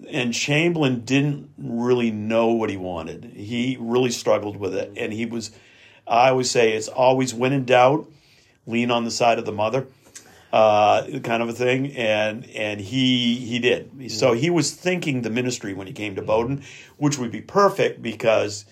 And 0.07 0.33
Chamberlain 0.33 1.01
didn't 1.01 1.49
really 1.57 2.09
know 2.11 2.47
what 2.47 2.69
he 2.69 2.77
wanted. 2.77 3.25
He 3.35 3.77
really 3.79 4.11
struggled 4.11 4.57
with 4.57 4.73
it, 4.75 4.93
and 4.95 5.11
he 5.11 5.25
was. 5.25 5.51
I 6.07 6.29
always 6.29 6.49
say 6.49 6.73
it's 6.73 6.87
always 6.87 7.33
when 7.33 7.53
in 7.53 7.65
doubt, 7.65 8.07
lean 8.65 8.91
on 8.91 9.03
the 9.03 9.11
side 9.11 9.37
of 9.39 9.45
the 9.45 9.51
mother. 9.51 9.87
uh, 10.51 11.05
kind 11.23 11.43
of 11.43 11.49
a 11.49 11.53
thing, 11.53 11.91
and 11.95 12.49
and 12.51 12.79
he 12.81 13.35
he 13.35 13.59
did. 13.59 14.11
So 14.11 14.33
he 14.33 14.49
was 14.49 14.71
thinking 14.71 15.21
the 15.21 15.29
ministry 15.29 15.73
when 15.75 15.85
he 15.85 15.93
came 15.93 16.15
to 16.15 16.21
Bowdoin, 16.23 16.63
which 16.97 17.19
would 17.19 17.31
be 17.31 17.41
perfect 17.41 18.01
because 18.01 18.65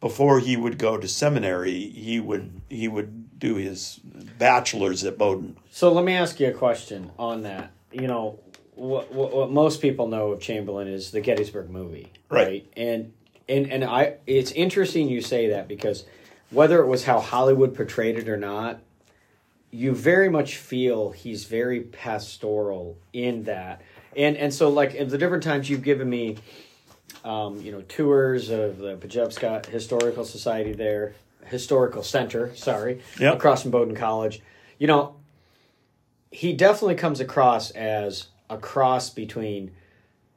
before 0.00 0.38
he 0.38 0.56
would 0.56 0.78
go 0.78 0.96
to 0.96 1.08
seminary, 1.08 1.88
he 1.90 2.20
would 2.20 2.60
he 2.70 2.86
would 2.86 3.36
do 3.40 3.56
his 3.56 3.98
bachelor's 4.38 5.02
at 5.04 5.18
Bowdoin. 5.18 5.56
So 5.70 5.92
let 5.92 6.04
me 6.04 6.14
ask 6.14 6.38
you 6.38 6.48
a 6.48 6.52
question 6.52 7.10
on 7.18 7.42
that. 7.42 7.72
You 7.90 8.06
know, 8.06 8.38
what, 8.74 9.12
what, 9.12 9.32
what 9.34 9.50
most 9.50 9.80
people 9.80 10.08
know 10.08 10.32
of 10.32 10.40
Chamberlain 10.40 10.88
is 10.88 11.10
the 11.10 11.20
Gettysburg 11.20 11.70
movie, 11.70 12.12
Right. 12.28 12.66
And 12.76 13.12
and 13.48 13.70
and 13.70 13.84
I, 13.84 14.14
it's 14.26 14.50
interesting 14.52 15.08
you 15.08 15.20
say 15.20 15.48
that 15.50 15.68
because 15.68 16.04
whether 16.50 16.80
it 16.82 16.86
was 16.86 17.04
how 17.04 17.20
Hollywood 17.20 17.74
portrayed 17.74 18.16
it 18.18 18.28
or 18.28 18.36
not, 18.36 18.80
you 19.70 19.94
very 19.94 20.28
much 20.28 20.56
feel 20.56 21.10
he's 21.10 21.44
very 21.44 21.80
pastoral 21.80 22.96
in 23.12 23.44
that. 23.44 23.82
And 24.16 24.36
and 24.36 24.52
so 24.54 24.68
like 24.70 24.94
in 24.94 25.08
the 25.08 25.18
different 25.18 25.42
times 25.42 25.68
you've 25.68 25.82
given 25.82 26.08
me, 26.08 26.38
um, 27.24 27.60
you 27.60 27.70
know, 27.72 27.82
tours 27.82 28.50
of 28.50 28.78
the 28.78 28.96
Pajebska 28.96 29.66
Historical 29.66 30.24
Society 30.24 30.72
there, 30.72 31.14
historical 31.46 32.02
center, 32.02 32.54
sorry, 32.56 33.02
Yep. 33.20 33.34
across 33.34 33.62
from 33.62 33.72
Bowdoin 33.72 33.96
College. 33.96 34.40
You 34.78 34.86
know, 34.86 35.16
he 36.30 36.52
definitely 36.52 36.94
comes 36.96 37.20
across 37.20 37.70
as 37.72 38.28
a 38.50 38.58
cross 38.58 39.10
between 39.10 39.72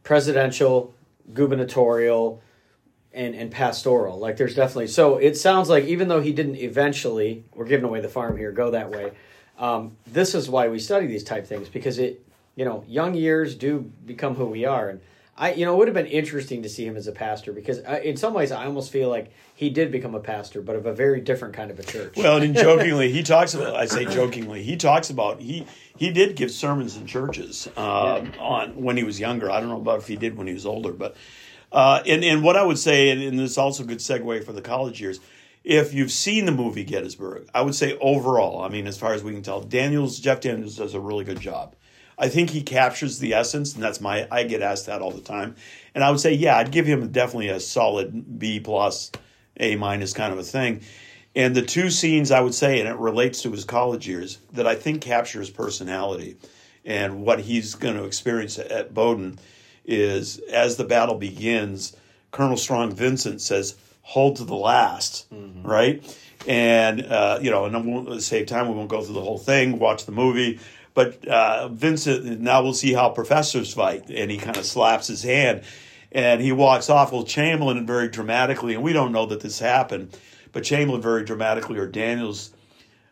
presidential, 0.04 0.93
gubernatorial, 1.34 2.41
and 3.13 3.36
and 3.36 3.52
pastoral. 3.52 4.20
Like 4.20 4.38
there's 4.38 4.56
definitely 4.56 4.88
so 4.88 5.17
it 5.17 5.36
sounds 5.36 5.70
like 5.70 5.86
even 5.86 6.08
though 6.08 6.22
he 6.22 6.32
didn't 6.34 6.56
eventually, 6.56 7.43
we're 7.54 7.65
giving 7.65 7.86
away 7.86 8.00
the 8.00 8.10
farm 8.10 8.38
here, 8.38 8.52
go 8.52 8.72
that 8.72 8.91
way. 8.91 9.12
Um, 9.58 9.98
this 10.06 10.36
is 10.36 10.50
why 10.50 10.67
we 10.67 10.80
study 10.80 11.08
these 11.08 11.24
type 11.24 11.48
things 11.48 11.67
because 11.67 11.98
it, 11.98 12.24
you 12.56 12.63
know, 12.63 12.84
young 12.88 13.15
years 13.15 13.56
do 13.56 13.91
become 14.06 14.36
who 14.36 14.46
we 14.46 14.65
are, 14.65 14.89
and 14.89 15.02
I, 15.39 15.54
you 15.54 15.65
know, 15.65 15.73
it 15.76 15.78
would 15.78 15.88
have 15.88 15.93
been 15.93 16.08
interesting 16.08 16.63
to 16.63 16.69
see 16.69 16.86
him 16.86 16.97
as 16.97 17.06
a 17.06 17.12
pastor 17.12 17.54
because 17.54 17.84
I, 17.84 18.00
in 18.00 18.17
some 18.17 18.34
ways 18.34 18.52
I 18.52 18.65
almost 18.65 18.91
feel 18.91 19.10
like 19.10 19.32
he 19.54 19.69
did 19.69 19.91
become 19.91 20.15
a 20.15 20.19
pastor, 20.19 20.62
but 20.62 20.76
of 20.76 20.88
a 20.88 20.93
very 20.93 21.21
different 21.21 21.54
kind 21.54 21.69
of 21.69 21.78
a 21.78 21.84
church. 21.84 22.15
Well, 22.17 22.41
and 22.41 22.56
jokingly, 22.56 23.12
he 23.12 23.21
talks 23.21 23.54
about. 23.54 23.76
I 23.76 23.86
say 23.86 24.06
jokingly, 24.06 24.63
he 24.63 24.78
talks 24.78 25.12
about 25.12 25.39
he 25.39 25.67
he 25.95 26.10
did 26.12 26.36
give 26.36 26.50
sermons 26.50 26.97
in 26.97 27.06
churches 27.06 27.67
um, 27.78 28.32
on 28.39 28.82
when 28.82 28.97
he 28.97 29.04
was 29.04 29.19
younger. 29.19 29.52
I 29.52 29.60
don't 29.60 29.69
know 29.69 29.78
about 29.78 30.00
if 30.00 30.08
he 30.08 30.15
did 30.15 30.38
when 30.38 30.47
he 30.47 30.54
was 30.54 30.65
older, 30.65 30.91
but 30.91 31.15
uh, 31.71 32.02
and 32.08 32.23
and 32.23 32.41
what 32.41 32.56
I 32.56 32.63
would 32.63 32.80
say, 32.80 33.10
and, 33.10 33.21
and 33.21 33.38
this 33.38 33.52
is 33.52 33.58
also 33.60 33.84
a 33.84 33.86
good 33.86 34.00
segue 34.00 34.43
for 34.43 34.54
the 34.54 34.62
college 34.62 35.00
years. 35.00 35.19
If 35.63 35.93
you've 35.93 36.12
seen 36.12 36.45
the 36.45 36.52
movie 36.52 36.86
Gettysburg, 36.86 37.50
I 37.54 37.62
would 37.62 37.76
say 37.76 37.97
overall, 38.00 38.62
I 38.62 38.69
mean, 38.69 38.88
as 38.88 38.97
far 38.97 39.13
as 39.13 39.23
we 39.23 39.34
can 39.34 39.43
tell, 39.43 39.62
Daniels 39.62 40.19
Jeff 40.19 40.39
Daniels 40.39 40.78
does 40.78 40.95
a 40.95 41.00
really 41.00 41.26
good 41.26 41.39
job. 41.39 41.76
I 42.17 42.30
think 42.30 42.49
he 42.49 42.63
captures 42.63 43.19
the 43.19 43.34
essence, 43.34 43.75
and 43.75 43.84
that's 43.84 44.01
my. 44.01 44.27
I 44.32 44.43
get 44.43 44.62
asked 44.62 44.88
that 44.88 45.01
all 45.01 45.12
the 45.12 45.21
time, 45.21 45.56
and 45.93 46.03
I 46.03 46.10
would 46.10 46.19
say, 46.19 46.34
yeah, 46.34 46.58
I'd 46.58 46.71
give 46.71 46.88
him 46.88 47.08
definitely 47.10 47.49
a 47.49 47.60
solid 47.60 48.39
B 48.39 48.60
plus, 48.60 49.12
A 49.60 49.75
minus 49.75 50.13
kind 50.13 50.34
of 50.34 50.39
a 50.39 50.43
thing. 50.43 50.82
And 51.36 51.56
the 51.56 51.62
two 51.62 51.91
scenes 51.91 52.32
I 52.32 52.39
would 52.39 52.56
say, 52.56 52.80
and 52.80 52.89
it 52.89 52.95
relates 52.95 53.43
to 53.43 53.51
his 53.51 53.63
college 53.63 54.08
years, 54.08 54.39
that 54.53 54.65
I 54.65 54.73
think 54.73 55.01
capture 55.01 55.39
his 55.39 55.51
personality 55.51 56.38
and 56.84 57.21
what 57.21 57.41
he's 57.41 57.75
going 57.75 57.95
to 57.95 58.06
experience 58.06 58.58
at, 58.58 58.93
Bowdoin 58.93 59.38
is 59.86 60.39
as 60.51 60.77
the 60.77 60.84
battle 60.84 61.15
begins, 61.15 61.95
Colonel 62.32 62.58
Strong 62.58 62.95
Vincent 62.95 63.41
says, 63.41 63.75
hold 64.01 64.38
to 64.38 64.45
the 64.45 64.56
last, 64.56 65.27
right? 65.62 66.01
And, 66.47 67.06
uh, 67.06 67.38
you 67.41 67.51
know, 67.51 67.65
and 67.65 67.75
I 67.75 67.82
won't 67.82 68.23
save 68.23 68.47
time, 68.47 68.69
we 68.69 68.73
won't 68.73 68.89
go 68.89 69.01
through 69.01 69.15
the 69.15 69.21
whole 69.21 69.38
thing, 69.38 69.77
watch 69.80 70.06
the 70.06 70.12
movie. 70.12 70.60
But 70.98 71.28
uh, 71.28 71.68
Vincent, 71.68 72.42
now 72.42 72.64
we'll 72.64 72.74
see 72.74 72.92
how 72.92 73.10
professors 73.10 73.72
fight. 73.72 74.10
And 74.10 74.32
he 74.32 74.40
kind 74.40 74.58
of 74.58 74.66
slaps 74.66 75.06
his 75.06 75.22
hand 75.22 75.62
and 76.12 76.42
he 76.42 76.52
walks 76.52 76.90
off. 76.90 77.12
Well, 77.12 77.24
Chamberlain 77.24 77.86
very 77.86 78.08
dramatically, 78.08 78.74
and 78.74 78.82
we 78.82 78.94
don't 78.94 79.12
know 79.12 79.28
that 79.28 79.42
this 79.42 79.60
happened, 79.60 80.18
but 80.54 80.64
Chamberlain 80.64 81.00
very 81.04 81.24
dramatically, 81.24 81.78
or 81.78 81.86
Daniels, 81.86 82.52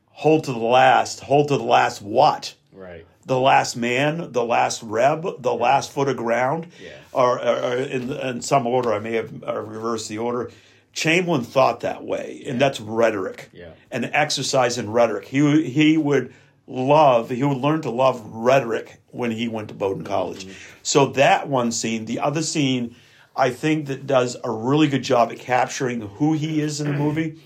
hold 0.08 0.46
to 0.46 0.52
the 0.52 0.58
last, 0.58 1.20
hold 1.20 1.50
to 1.50 1.58
the 1.58 1.64
last 1.64 2.02
what? 2.02 2.56
right. 2.74 3.06
The 3.28 3.40
last 3.40 3.76
man, 3.76 4.32
the 4.32 4.44
last 4.44 4.82
reb, 4.82 5.42
the 5.44 5.54
last 5.54 5.92
foot 5.92 6.08
of 6.10 6.18
ground, 6.18 6.68
Yeah. 6.82 6.90
or, 7.12 7.40
or, 7.40 7.56
or 7.56 7.76
in, 7.76 8.12
in 8.12 8.42
some 8.42 8.66
order. 8.66 8.94
I 8.94 9.00
may 9.00 9.14
have 9.14 9.32
reversed 9.44 10.10
the 10.10 10.18
order. 10.18 10.50
Chamberlain 10.92 11.44
thought 11.44 11.82
that 11.82 12.04
way, 12.04 12.42
and 12.48 12.60
that's 12.60 12.80
rhetoric, 12.80 13.50
Yeah. 13.54 13.74
an 13.92 14.06
exercise 14.06 14.80
in 14.80 14.90
rhetoric. 14.92 15.26
He 15.28 15.70
he 15.70 15.98
would 15.98 16.34
love, 16.68 17.30
he 17.30 17.44
would 17.44 17.58
learn 17.58 17.82
to 17.82 17.90
love 17.90 18.22
rhetoric 18.26 19.02
when 19.12 19.32
he 19.32 19.48
went 19.48 19.68
to 19.70 19.74
Bowdoin 19.74 20.04
College. 20.04 20.48
So 20.84 21.08
that 21.08 21.48
one 21.48 21.72
scene, 21.72 22.06
the 22.06 22.20
other 22.20 22.42
scene, 22.42 22.96
I 23.36 23.50
think 23.50 23.88
that 23.88 24.08
does 24.08 24.38
a 24.44 24.52
really 24.52 24.88
good 24.88 25.04
job 25.04 25.32
at 25.32 25.40
capturing 25.40 26.02
who 26.02 26.34
he 26.34 26.62
is 26.62 26.82
in 26.82 26.88
the 26.88 26.94
movie, 26.98 27.38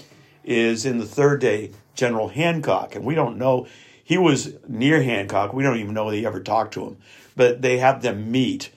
is 0.44 0.86
in 0.86 0.98
the 1.00 1.06
third 1.06 1.42
day, 1.42 1.72
General 1.96 2.30
Hancock, 2.30 2.96
and 2.96 3.04
we 3.06 3.16
don't 3.16 3.38
know. 3.38 3.68
He 4.04 4.18
was 4.18 4.54
near 4.68 5.04
Hancock. 5.04 5.54
We 5.54 5.64
don't 5.64 5.78
even 5.78 5.94
know 5.94 6.10
he 6.10 6.26
ever 6.26 6.40
talked 6.40 6.74
to 6.76 6.86
him, 6.86 6.98
but 7.36 7.62
they 7.62 7.78
have 7.78 8.02
them 8.02 8.32
meet 8.32 8.72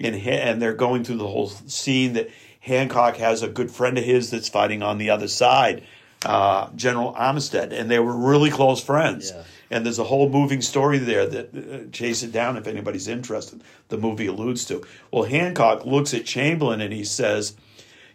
and 0.00 0.14
and 0.16 0.62
they're 0.62 0.74
going 0.74 1.04
through 1.04 1.16
the 1.16 1.26
whole 1.26 1.48
scene 1.48 2.12
that 2.14 2.30
Hancock 2.60 3.16
has 3.16 3.42
a 3.42 3.48
good 3.48 3.70
friend 3.70 3.98
of 3.98 4.04
his 4.04 4.30
that's 4.30 4.48
fighting 4.48 4.82
on 4.82 4.98
the 4.98 5.10
other 5.10 5.28
side, 5.28 5.84
uh, 6.24 6.68
General 6.76 7.14
Armistead, 7.14 7.72
and 7.72 7.90
they 7.90 7.98
were 7.98 8.14
really 8.14 8.50
close 8.50 8.82
friends. 8.82 9.32
Yeah. 9.34 9.42
And 9.70 9.84
there's 9.84 9.98
a 9.98 10.04
whole 10.04 10.28
moving 10.28 10.62
story 10.62 10.98
there 10.98 11.26
that 11.26 11.54
uh, 11.54 11.90
chase 11.92 12.22
it 12.22 12.32
down 12.32 12.56
if 12.56 12.66
anybody's 12.66 13.08
interested. 13.08 13.62
The 13.88 13.98
movie 13.98 14.26
alludes 14.26 14.64
to. 14.66 14.82
Well, 15.12 15.24
Hancock 15.24 15.84
looks 15.84 16.14
at 16.14 16.24
Chamberlain 16.24 16.80
and 16.80 16.92
he 16.92 17.04
says, 17.04 17.54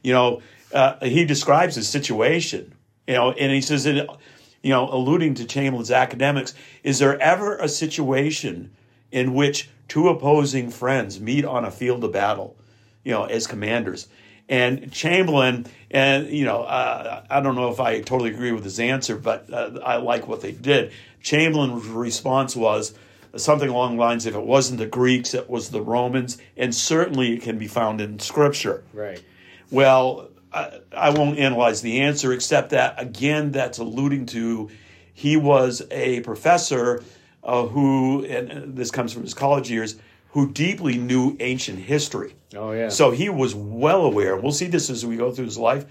you 0.02 0.14
know, 0.14 0.42
uh, 0.74 1.04
he 1.06 1.26
describes 1.26 1.76
his 1.76 1.88
situation, 1.88 2.74
you 3.08 3.14
know, 3.14 3.32
and 3.32 3.52
he 3.52 3.62
says, 3.62 3.86
it, 3.86 4.10
you 4.64 4.72
know, 4.72 4.90
alluding 4.90 5.36
to 5.36 5.46
Chamberlain's 5.46 5.92
academics, 5.92 6.56
is 6.84 7.00
there 7.00 7.20
ever 7.22 7.58
a 7.58 7.68
situation 7.68 8.72
in 9.12 9.34
which 9.34 9.70
two 9.88 10.10
opposing 10.10 10.72
friends 10.72 11.20
meet 11.20 11.46
on 11.46 11.66
a 11.66 11.72
field 11.72 12.04
of 12.04 12.12
battle, 12.12 12.56
you 13.04 13.12
know, 13.12 13.26
as 13.26 13.46
commanders? 13.46 14.08
And 14.50 14.92
Chamberlain, 14.92 15.68
and 15.90 16.28
you 16.28 16.46
know, 16.46 16.64
uh, 16.64 17.24
I 17.30 17.40
don't 17.40 17.56
know 17.56 17.72
if 17.72 17.80
I 17.80 18.02
totally 18.02 18.32
agree 18.32 18.52
with 18.52 18.64
his 18.64 18.80
answer, 18.80 19.16
but 19.16 19.52
uh, 19.52 19.80
I 19.86 19.98
like 19.98 20.28
what 20.28 20.42
they 20.42 20.52
did. 20.52 20.92
Chamberlain's 21.24 21.88
response 21.88 22.56
was 22.56 22.94
something 23.36 23.70
along 23.70 23.96
the 23.96 24.02
lines: 24.02 24.26
"If 24.26 24.36
it 24.36 24.46
wasn't 24.46 24.80
the 24.80 24.86
Greeks, 24.86 25.34
it 25.34 25.50
was 25.50 25.70
the 25.70 25.82
Romans," 25.82 26.38
and 26.56 26.76
certainly 26.76 27.34
it 27.34 27.42
can 27.42 27.58
be 27.58 27.68
found 27.68 28.00
in 28.02 28.20
Scripture. 28.20 28.84
Right. 28.94 29.24
Well, 29.72 30.30
I, 30.54 30.80
I 30.96 31.10
won't 31.10 31.40
analyze 31.40 31.82
the 31.82 32.02
answer, 32.02 32.32
except 32.32 32.70
that 32.70 33.02
again, 33.02 33.52
that's 33.52 33.80
alluding 33.80 34.28
to 34.28 34.70
he 35.14 35.38
was 35.38 35.82
a 35.90 36.22
professor 36.22 37.04
uh, 37.44 37.68
who, 37.68 38.26
and 38.26 38.76
this 38.76 38.92
comes 38.92 39.14
from 39.14 39.24
his 39.24 39.34
college 39.34 39.70
years, 39.70 39.96
who 40.30 40.52
deeply 40.52 40.98
knew 40.98 41.38
ancient 41.40 41.80
history. 41.80 42.36
Oh 42.56 42.72
yeah. 42.72 42.90
So 42.90 43.12
he 43.12 43.30
was 43.30 43.56
well 43.56 44.06
aware. 44.06 44.36
We'll 44.36 44.52
see 44.52 44.68
this 44.68 44.90
as 44.90 45.06
we 45.06 45.18
go 45.18 45.32
through 45.32 45.46
his 45.46 45.58
life 45.58 45.86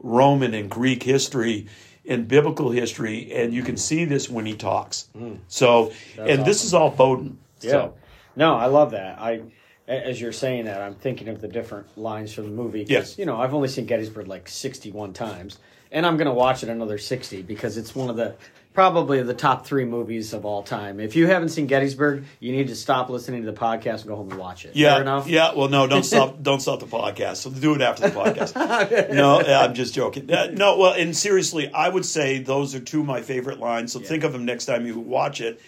Roman 0.00 0.52
and 0.54 0.70
Greek 0.70 1.02
history 1.02 1.66
and 2.06 2.28
biblical 2.28 2.70
history, 2.70 3.32
and 3.32 3.52
you 3.52 3.62
can 3.62 3.76
see 3.76 4.04
this 4.04 4.28
when 4.28 4.46
he 4.46 4.54
talks. 4.54 5.08
Mm. 5.16 5.38
So, 5.48 5.92
and 6.18 6.44
this 6.44 6.64
is 6.64 6.74
all 6.74 6.90
Bowdoin. 6.90 7.38
Yeah. 7.60 7.70
So, 7.70 7.94
No, 8.36 8.54
I 8.54 8.66
love 8.66 8.90
that. 8.92 9.18
I, 9.18 9.42
as 9.88 10.20
you're 10.20 10.32
saying 10.32 10.64
that, 10.66 10.80
I'm 10.80 10.94
thinking 10.94 11.28
of 11.28 11.40
the 11.40 11.48
different 11.48 11.96
lines 11.96 12.32
from 12.32 12.44
the 12.44 12.50
movie. 12.50 12.84
Yes. 12.88 13.18
You 13.18 13.26
know, 13.26 13.40
I've 13.40 13.54
only 13.54 13.68
seen 13.68 13.86
Gettysburg 13.86 14.28
like 14.28 14.48
61 14.48 15.12
times, 15.12 15.58
and 15.92 16.04
I'm 16.06 16.16
going 16.16 16.26
to 16.26 16.34
watch 16.34 16.62
it 16.62 16.68
another 16.68 16.98
60 16.98 17.42
because 17.42 17.76
it's 17.76 17.94
one 17.94 18.10
of 18.10 18.16
the 18.16 18.34
probably 18.74 19.22
the 19.22 19.32
top 19.32 19.64
three 19.64 19.84
movies 19.84 20.34
of 20.34 20.44
all 20.44 20.62
time. 20.62 20.98
If 20.98 21.14
you 21.14 21.28
haven't 21.28 21.50
seen 21.50 21.66
Gettysburg, 21.66 22.24
you 22.40 22.52
need 22.52 22.68
to 22.68 22.74
stop 22.74 23.08
listening 23.08 23.44
to 23.44 23.50
the 23.50 23.56
podcast 23.56 24.00
and 24.00 24.06
go 24.08 24.16
home 24.16 24.30
and 24.30 24.38
watch 24.38 24.64
it. 24.64 24.74
yeah, 24.74 24.94
Fair 24.94 25.02
enough. 25.02 25.28
yeah. 25.28 25.54
Well, 25.54 25.68
no, 25.68 25.86
don't 25.86 26.02
stop. 26.02 26.36
don't 26.42 26.60
stop 26.60 26.80
the 26.80 26.86
podcast. 26.86 27.36
So 27.36 27.50
do 27.50 27.74
it 27.76 27.80
after 27.80 28.08
the 28.10 28.14
podcast. 28.14 29.12
no, 29.14 29.40
I'm 29.40 29.74
just 29.74 29.94
joking. 29.94 30.30
Uh, 30.30 30.48
no, 30.52 30.76
well, 30.76 30.92
and 30.92 31.16
seriously, 31.16 31.72
I 31.72 31.88
would 31.88 32.04
say 32.04 32.40
those 32.40 32.74
are 32.74 32.80
two 32.80 33.00
of 33.00 33.06
my 33.06 33.22
favorite 33.22 33.60
lines. 33.60 33.92
So 33.92 34.00
think 34.00 34.24
of 34.24 34.32
them 34.32 34.44
next 34.44 34.66
time 34.66 34.84
you 34.86 34.98
watch 34.98 35.40
it, 35.40 35.60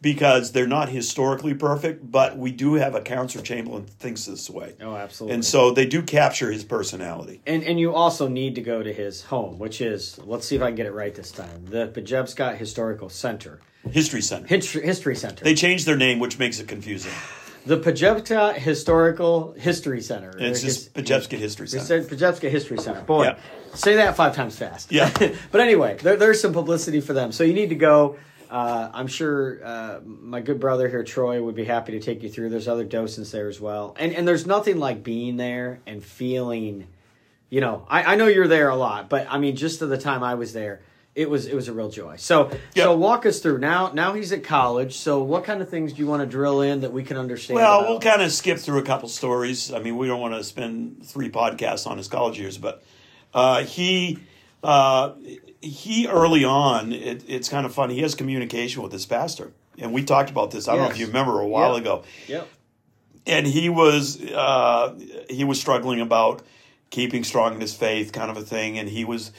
because 0.00 0.52
they're 0.52 0.66
not 0.66 0.88
historically 0.88 1.54
perfect, 1.54 2.10
but 2.10 2.36
we 2.38 2.52
do 2.52 2.74
have 2.74 2.94
a 2.94 3.00
where 3.02 3.42
Chamberlain 3.42 3.84
thinks 3.84 4.24
this 4.24 4.48
way, 4.48 4.74
Oh, 4.80 4.94
absolutely. 4.96 5.34
and 5.34 5.44
so 5.44 5.70
they 5.72 5.86
do 5.86 6.02
capture 6.02 6.50
his 6.50 6.64
personality. 6.64 7.40
And 7.46 7.62
and 7.64 7.78
you 7.78 7.94
also 7.94 8.28
need 8.28 8.54
to 8.54 8.62
go 8.62 8.82
to 8.82 8.92
his 8.92 9.22
home, 9.24 9.58
which 9.58 9.80
is 9.80 10.18
let's 10.24 10.46
see 10.46 10.56
if 10.56 10.62
I 10.62 10.66
can 10.68 10.76
get 10.76 10.86
it 10.86 10.92
right 10.92 11.14
this 11.14 11.30
time. 11.30 11.66
The 11.66 11.88
Pajebska 11.88 12.56
Historical 12.56 13.08
Center, 13.10 13.60
History 13.90 14.22
Center. 14.22 14.46
History, 14.46 14.82
History 14.82 15.16
Center. 15.16 15.44
They 15.44 15.54
changed 15.54 15.86
their 15.86 15.96
name, 15.96 16.18
which 16.18 16.38
makes 16.38 16.60
it 16.60 16.68
confusing. 16.68 17.12
the 17.66 17.76
Pajebska 17.76 18.54
Historical 18.54 19.52
History 19.52 20.00
Center. 20.00 20.32
It's 20.38 20.62
just 20.62 20.94
Pajevska 20.94 21.36
History 21.36 21.68
Center. 21.68 21.84
said 21.84 22.08
Pajevska 22.08 22.48
History 22.50 22.78
Center. 22.78 23.02
Boy, 23.02 23.24
Yeah. 23.24 23.36
say 23.74 23.96
that 23.96 24.16
five 24.16 24.34
times 24.34 24.56
fast. 24.56 24.90
Yeah. 24.90 25.10
but 25.52 25.60
anyway, 25.60 25.98
there, 26.02 26.16
there's 26.16 26.40
some 26.40 26.54
publicity 26.54 27.00
for 27.02 27.12
them. 27.12 27.32
So 27.32 27.44
you 27.44 27.52
need 27.52 27.68
to 27.68 27.74
go. 27.74 28.16
Uh, 28.50 28.90
I'm 28.92 29.06
sure 29.06 29.60
uh, 29.64 30.00
my 30.04 30.40
good 30.40 30.58
brother 30.58 30.88
here, 30.88 31.04
Troy, 31.04 31.40
would 31.40 31.54
be 31.54 31.64
happy 31.64 31.92
to 31.92 32.00
take 32.00 32.22
you 32.24 32.28
through. 32.28 32.50
There's 32.50 32.66
other 32.66 32.84
docents 32.84 33.30
there 33.30 33.48
as 33.48 33.60
well, 33.60 33.94
and 33.98 34.12
and 34.12 34.26
there's 34.26 34.44
nothing 34.46 34.78
like 34.78 35.04
being 35.04 35.36
there 35.36 35.80
and 35.86 36.02
feeling. 36.02 36.88
You 37.48 37.60
know, 37.60 37.86
I, 37.88 38.02
I 38.12 38.14
know 38.16 38.26
you're 38.26 38.48
there 38.48 38.68
a 38.68 38.76
lot, 38.76 39.08
but 39.08 39.26
I 39.30 39.38
mean, 39.38 39.56
just 39.56 39.78
to 39.80 39.86
the 39.86 39.98
time 39.98 40.22
I 40.24 40.34
was 40.34 40.52
there, 40.52 40.82
it 41.14 41.28
was 41.30 41.46
it 41.46 41.54
was 41.54 41.68
a 41.68 41.72
real 41.72 41.90
joy. 41.90 42.16
So 42.16 42.50
Yep. 42.50 42.60
so 42.74 42.96
walk 42.96 43.26
us 43.26 43.40
through 43.40 43.58
now. 43.58 43.92
Now 43.92 44.14
he's 44.14 44.32
at 44.32 44.42
college. 44.44 44.96
So 44.96 45.22
what 45.22 45.44
kind 45.44 45.60
of 45.62 45.68
things 45.68 45.92
do 45.92 46.00
you 46.00 46.06
want 46.08 46.22
to 46.22 46.26
drill 46.26 46.60
in 46.60 46.80
that 46.80 46.92
we 46.92 47.02
can 47.04 47.16
understand? 47.16 47.56
Well, 47.56 47.80
about? 47.80 47.88
we'll 47.88 48.00
kind 48.00 48.22
of 48.22 48.32
skip 48.32 48.58
through 48.58 48.78
a 48.78 48.84
couple 48.84 49.08
stories. 49.08 49.72
I 49.72 49.80
mean, 49.80 49.96
we 49.96 50.06
don't 50.06 50.20
want 50.20 50.34
to 50.34 50.42
spend 50.44 51.04
three 51.04 51.30
podcasts 51.30 51.86
on 51.86 51.98
his 51.98 52.08
college 52.08 52.38
years, 52.38 52.58
but 52.58 52.82
uh, 53.34 53.64
he 53.64 54.18
uh, 54.62 55.12
he 55.60 56.06
early 56.08 56.44
on, 56.44 56.92
it, 56.92 57.24
it's 57.28 57.48
kind 57.48 57.66
of 57.66 57.74
funny. 57.74 57.94
He 57.94 58.02
has 58.02 58.14
communication 58.14 58.82
with 58.82 58.92
his 58.92 59.06
pastor, 59.06 59.52
and 59.78 59.92
we 59.92 60.02
talked 60.04 60.30
about 60.30 60.50
this. 60.50 60.68
I 60.68 60.74
don't 60.76 60.84
know 60.84 60.90
if 60.90 60.98
you 60.98 61.06
remember 61.06 61.40
a 61.40 61.46
while 61.46 61.72
Yep. 61.74 61.80
ago, 61.82 62.04
Yep. 62.28 62.48
and 63.26 63.46
he 63.46 63.68
was 63.68 64.20
uh, 64.22 64.94
he 65.28 65.44
was 65.44 65.60
struggling 65.60 66.00
about 66.00 66.42
keeping 66.90 67.24
strong 67.24 67.54
in 67.54 67.60
his 67.60 67.74
faith, 67.74 68.12
kind 68.12 68.30
of 68.30 68.36
a 68.36 68.42
thing, 68.42 68.78
and 68.78 68.88
he 68.88 69.04
was. 69.04 69.32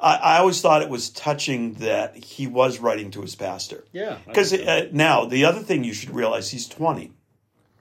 I, 0.00 0.14
I 0.16 0.38
always 0.38 0.60
thought 0.60 0.82
it 0.82 0.88
was 0.88 1.10
touching 1.10 1.74
that 1.74 2.16
he 2.16 2.46
was 2.46 2.78
writing 2.78 3.10
to 3.12 3.20
his 3.22 3.34
pastor. 3.34 3.84
Yeah. 3.92 4.18
Because 4.26 4.52
uh, 4.52 4.88
now 4.92 5.24
the 5.24 5.44
other 5.44 5.58
thing 5.60 5.82
you 5.82 5.92
should 5.92 6.10
realize 6.10 6.50
he's 6.50 6.68
twenty. 6.68 7.12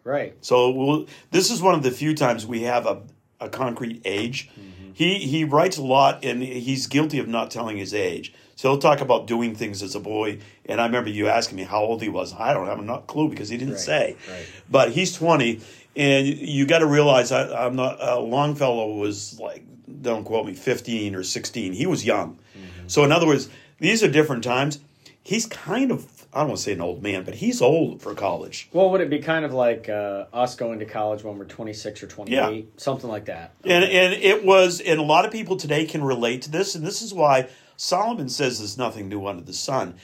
right. 0.03 0.33
So 0.41 0.71
we'll, 0.71 1.07
this 1.31 1.51
is 1.51 1.61
one 1.61 1.75
of 1.75 1.83
the 1.83 1.91
few 1.91 2.15
times 2.15 2.45
we 2.47 2.61
have 2.63 2.85
a, 2.87 3.01
a 3.39 3.49
concrete 3.49 4.01
age. 4.05 4.49
He 4.97 5.19
he 5.19 5.43
writes 5.43 5.77
a 5.77 5.83
lot, 5.83 6.25
and 6.25 6.41
he's 6.41 6.87
guilty 6.87 7.19
of 7.19 7.27
not 7.27 7.51
telling 7.51 7.77
his 7.77 7.93
age. 7.93 8.33
So 8.55 8.71
he'll 8.71 8.79
talk 8.79 8.99
about 8.99 9.27
doing 9.27 9.53
things 9.53 9.83
as 9.83 9.93
a 9.93 9.99
boy. 9.99 10.39
And 10.65 10.81
I 10.81 10.87
remember 10.87 11.11
you 11.11 11.27
asking 11.27 11.57
me 11.57 11.63
how 11.65 11.81
old 11.83 12.01
he 12.01 12.09
was. 12.09 12.33
I 12.33 12.51
don't 12.51 12.65
have 12.65 12.79
a 12.79 12.81
not 12.81 13.05
clue 13.05 13.29
because 13.29 13.47
he 13.49 13.57
didn't 13.57 13.75
Right, 13.75 13.79
say. 13.79 14.15
right. 14.27 14.45
But 14.67 14.91
he's 14.93 15.13
twenty, 15.13 15.61
and 15.95 16.25
you 16.27 16.65
got 16.65 16.79
to 16.79 16.87
realize 16.87 17.31
I, 17.31 17.65
I'm 17.67 17.75
not. 17.75 18.01
Uh, 18.01 18.19
Longfellow 18.21 18.95
was 18.95 19.39
like, 19.39 19.63
don't 20.01 20.23
quote 20.23 20.47
me, 20.47 20.55
fifteen 20.55 21.13
or 21.13 21.21
sixteen. 21.21 21.73
He 21.73 21.85
was 21.85 22.03
young. 22.03 22.39
So 22.87 23.03
in 23.03 23.11
other 23.11 23.27
words, 23.27 23.49
these 23.77 24.01
are 24.01 24.07
different 24.09 24.43
times. 24.43 24.79
He's 25.21 25.45
kind 25.45 25.91
of 25.91 26.03
I 26.33 26.39
don't 26.39 26.49
want 26.49 26.57
to 26.57 26.63
say 26.63 26.73
an 26.73 26.81
old 26.81 27.01
man, 27.01 27.23
but 27.23 27.35
he's 27.35 27.61
old 27.61 28.01
for 28.01 28.13
college. 28.13 28.69
Well, 28.73 28.89
would 28.91 29.01
it 29.01 29.09
be 29.09 29.19
kind 29.19 29.45
of 29.45 29.53
like 29.53 29.89
uh, 29.89 30.25
us 30.33 30.55
going 30.55 30.79
to 30.79 30.85
college 30.85 31.23
when 31.23 31.37
we're 31.37 31.45
26 31.45 32.03
or 32.03 32.07
28? 32.07 32.35
Yeah. 32.35 32.61
Something 32.77 33.09
like 33.09 33.25
that. 33.25 33.53
And 33.63 33.83
and 33.83 34.13
it 34.13 34.43
was, 34.43 34.81
and 34.81 34.99
a 34.99 35.03
lot 35.03 35.25
of 35.25 35.31
people 35.31 35.57
today 35.57 35.85
can 35.85 36.03
relate 36.03 36.43
to 36.43 36.51
this, 36.51 36.75
and 36.75 36.85
this 36.85 37.01
is 37.01 37.13
why 37.13 37.47
Solomon 37.75 38.29
says 38.29 38.59
there's 38.59 38.77
nothing 38.77 39.07
new 39.09 39.25
under 39.25 39.43
the 39.43 39.53
sun. 39.53 39.95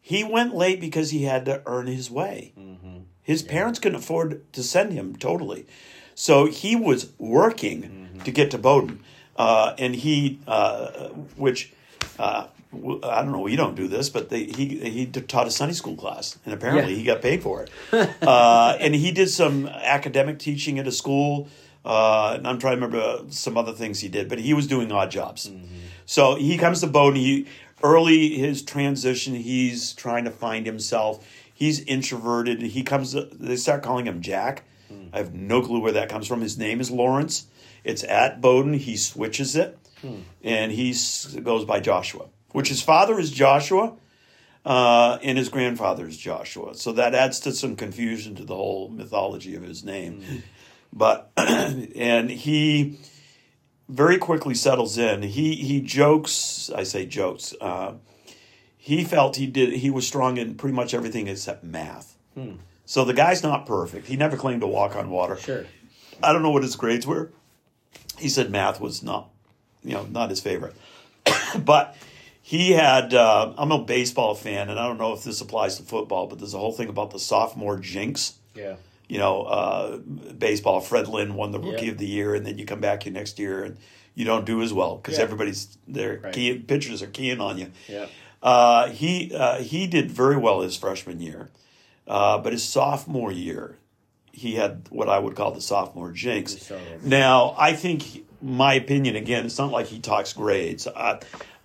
He 0.00 0.24
went 0.24 0.54
late 0.54 0.80
because 0.80 1.10
he 1.10 1.24
had 1.24 1.44
to 1.46 1.62
earn 1.66 1.86
his 1.86 2.10
way. 2.10 2.52
His 3.22 3.42
parents 3.42 3.78
couldn't 3.78 3.98
afford 3.98 4.52
to 4.52 4.62
send 4.62 4.92
him 4.92 5.14
totally, 5.16 5.66
so 6.14 6.46
he 6.46 6.74
was 6.74 7.12
working 7.18 8.20
to 8.24 8.30
get 8.32 8.50
to 8.50 8.58
Bowdoin, 8.58 9.00
uh, 9.36 9.74
and 9.78 9.94
he, 9.94 10.38
uh, 10.46 11.08
which. 11.36 11.72
Uh, 12.18 12.46
I 12.74 13.22
don't 13.22 13.32
know. 13.32 13.40
We 13.40 13.56
don't 13.56 13.74
do 13.74 13.86
this, 13.88 14.08
but 14.08 14.30
they, 14.30 14.44
he 14.44 14.66
he 14.90 15.06
taught 15.06 15.46
a 15.46 15.50
Sunday 15.50 15.74
school 15.74 15.94
class, 15.96 16.38
and 16.44 16.54
apparently 16.54 16.92
Yeah. 16.92 16.98
he 16.98 17.04
got 17.04 17.20
paid 17.22 17.42
for 17.42 17.62
it. 17.62 17.70
uh, 18.22 18.76
and 18.80 18.94
he 18.94 19.12
did 19.12 19.28
some 19.28 19.66
academic 19.66 20.38
teaching 20.38 20.78
at 20.78 20.86
a 20.86 20.92
school. 20.92 21.48
Uh, 21.84 22.34
and 22.36 22.46
I'm 22.46 22.58
trying 22.58 22.78
to 22.78 22.86
remember 22.86 23.24
some 23.30 23.58
other 23.58 23.72
things 23.72 23.98
he 24.00 24.08
did, 24.08 24.28
but 24.28 24.38
he 24.38 24.54
was 24.54 24.66
doing 24.68 24.92
odd 24.92 25.10
jobs. 25.10 25.50
So 26.06 26.36
he 26.36 26.56
comes 26.56 26.80
to 26.80 26.86
Bowdoin. 26.86 27.16
He 27.20 27.46
early 27.82 28.36
his 28.38 28.62
transition. 28.62 29.34
He's 29.34 29.92
trying 29.92 30.24
to 30.24 30.30
find 30.30 30.64
himself. 30.64 31.26
He's 31.52 31.80
introverted. 31.80 32.62
He 32.62 32.82
comes. 32.84 33.12
They 33.14 33.56
start 33.56 33.82
calling 33.82 34.06
him 34.06 34.20
Jack. 34.22 34.64
I 35.12 35.18
have 35.18 35.34
no 35.34 35.60
clue 35.62 35.80
where 35.80 35.92
that 35.92 36.08
comes 36.08 36.26
from. 36.26 36.40
His 36.40 36.56
name 36.56 36.80
is 36.80 36.90
Lawrence. 36.90 37.46
It's 37.84 38.04
at 38.04 38.40
Bowdoin. 38.40 38.74
He 38.74 38.96
switches 38.96 39.56
it, 39.56 39.76
and 40.44 40.70
he 40.72 40.94
goes 41.42 41.64
by 41.64 41.80
Joshua, 41.80 42.26
which 42.52 42.68
his 42.68 42.82
father 42.82 43.18
is 43.18 43.30
Joshua 43.30 43.94
uh, 44.64 45.18
and 45.22 45.36
his 45.36 45.48
grandfather 45.48 46.06
is 46.06 46.16
Joshua. 46.16 46.74
So 46.74 46.92
that 46.92 47.14
adds 47.14 47.40
to 47.40 47.52
some 47.52 47.76
confusion 47.76 48.34
to 48.36 48.44
the 48.44 48.54
whole 48.54 48.88
mythology 48.88 49.54
of 49.54 49.62
his 49.62 49.84
name. 49.84 50.42
But 50.92 51.30
and 51.36 52.30
he 52.30 52.98
very 53.88 54.18
quickly 54.18 54.54
settles 54.54 54.98
in. 54.98 55.22
He 55.22 55.56
he 55.56 55.80
jokes. 55.80 56.70
I 56.74 56.82
say 56.82 57.06
jokes. 57.06 57.54
Uh, 57.60 57.94
he 58.76 59.04
felt 59.04 59.36
he 59.36 59.46
did. 59.46 59.72
He 59.74 59.90
was 59.90 60.06
strong 60.06 60.36
in 60.36 60.54
pretty 60.54 60.74
much 60.74 60.94
everything 60.94 61.28
except 61.28 61.64
math. 61.64 62.16
So 62.84 63.04
the 63.04 63.14
guy's 63.14 63.42
not 63.42 63.66
perfect. 63.66 64.06
He 64.06 64.16
never 64.16 64.36
claimed 64.36 64.60
to 64.62 64.66
walk 64.66 64.96
on 64.96 65.08
water. 65.08 65.36
Sure. 65.36 65.66
I 66.22 66.32
don't 66.32 66.42
know 66.42 66.50
what 66.50 66.62
his 66.62 66.76
grades 66.76 67.06
were. 67.06 67.30
He 68.18 68.28
said 68.28 68.50
math 68.50 68.80
was 68.80 69.02
not, 69.02 69.30
you 69.82 69.94
know, 69.94 70.04
not 70.04 70.30
his 70.30 70.40
favorite. 70.40 70.74
but 71.58 71.96
he 72.42 72.72
had. 72.72 73.14
Uh, 73.14 73.52
I'm 73.56 73.72
a 73.72 73.78
baseball 73.78 74.34
fan, 74.34 74.68
and 74.68 74.78
I 74.78 74.86
don't 74.86 74.98
know 74.98 75.12
if 75.12 75.24
this 75.24 75.40
applies 75.40 75.76
to 75.78 75.82
football, 75.84 76.26
but 76.26 76.38
there's 76.38 76.54
a 76.54 76.58
whole 76.58 76.72
thing 76.72 76.88
about 76.88 77.10
the 77.10 77.18
sophomore 77.18 77.78
jinx. 77.78 78.34
Yeah. 78.54 78.76
You 79.08 79.18
know, 79.18 79.42
uh, 79.42 79.96
baseball. 79.98 80.80
Fred 80.80 81.06
Lynn 81.08 81.34
won 81.34 81.50
the 81.52 81.58
Rookie 81.60 81.86
Yeah. 81.86 81.92
of 81.92 81.98
the 81.98 82.06
Year, 82.06 82.34
and 82.34 82.46
then 82.46 82.58
you 82.58 82.64
come 82.64 82.80
back 82.80 83.02
here 83.04 83.12
next 83.12 83.38
year 83.38 83.62
and 83.64 83.76
you 84.14 84.24
don't 84.24 84.44
do 84.44 84.60
as 84.62 84.72
well 84.72 84.96
because 84.96 85.16
Yeah. 85.18 85.24
everybody's 85.24 85.76
their 85.86 86.18
Right. 86.22 86.32
key 86.34 86.54
pitchers 86.54 87.02
are 87.02 87.06
keying 87.08 87.40
on 87.40 87.58
you. 87.58 87.68
Yeah. 87.88 88.06
Uh, 88.42 88.88
he 88.88 89.32
uh, 89.34 89.58
he 89.62 89.86
did 89.86 90.10
very 90.10 90.36
well 90.36 90.60
his 90.62 90.76
freshman 90.76 91.20
year, 91.20 91.50
uh, 92.08 92.38
but 92.38 92.52
his 92.52 92.64
sophomore 92.64 93.30
year, 93.32 93.76
he 94.32 94.54
had 94.54 94.88
what 94.90 95.08
I 95.08 95.18
would 95.18 95.36
call 95.36 95.52
the 95.52 95.60
sophomore 95.60 96.10
jinx. 96.10 96.70
Now, 97.04 97.54
I 97.58 97.72
think 97.74 98.24
my 98.42 98.74
opinion 98.74 99.14
again, 99.14 99.44
it's 99.46 99.58
not 99.58 99.70
like 99.70 99.86
he 99.86 100.00
talks 100.00 100.32
grades. 100.32 100.86
I, 100.88 101.20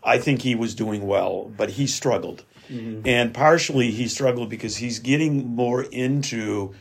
I 0.08 0.18
think 0.18 0.42
he 0.42 0.56
was 0.56 0.74
doing 0.74 1.06
well, 1.06 1.52
but 1.58 1.70
he 1.72 1.86
struggled, 1.86 2.44
and 3.06 3.34
partially 3.34 3.92
he 3.92 4.08
struggled 4.08 4.50
because 4.50 4.78
he's 4.78 5.00
getting 5.00 5.48
more 5.56 5.84
into. 5.84 6.74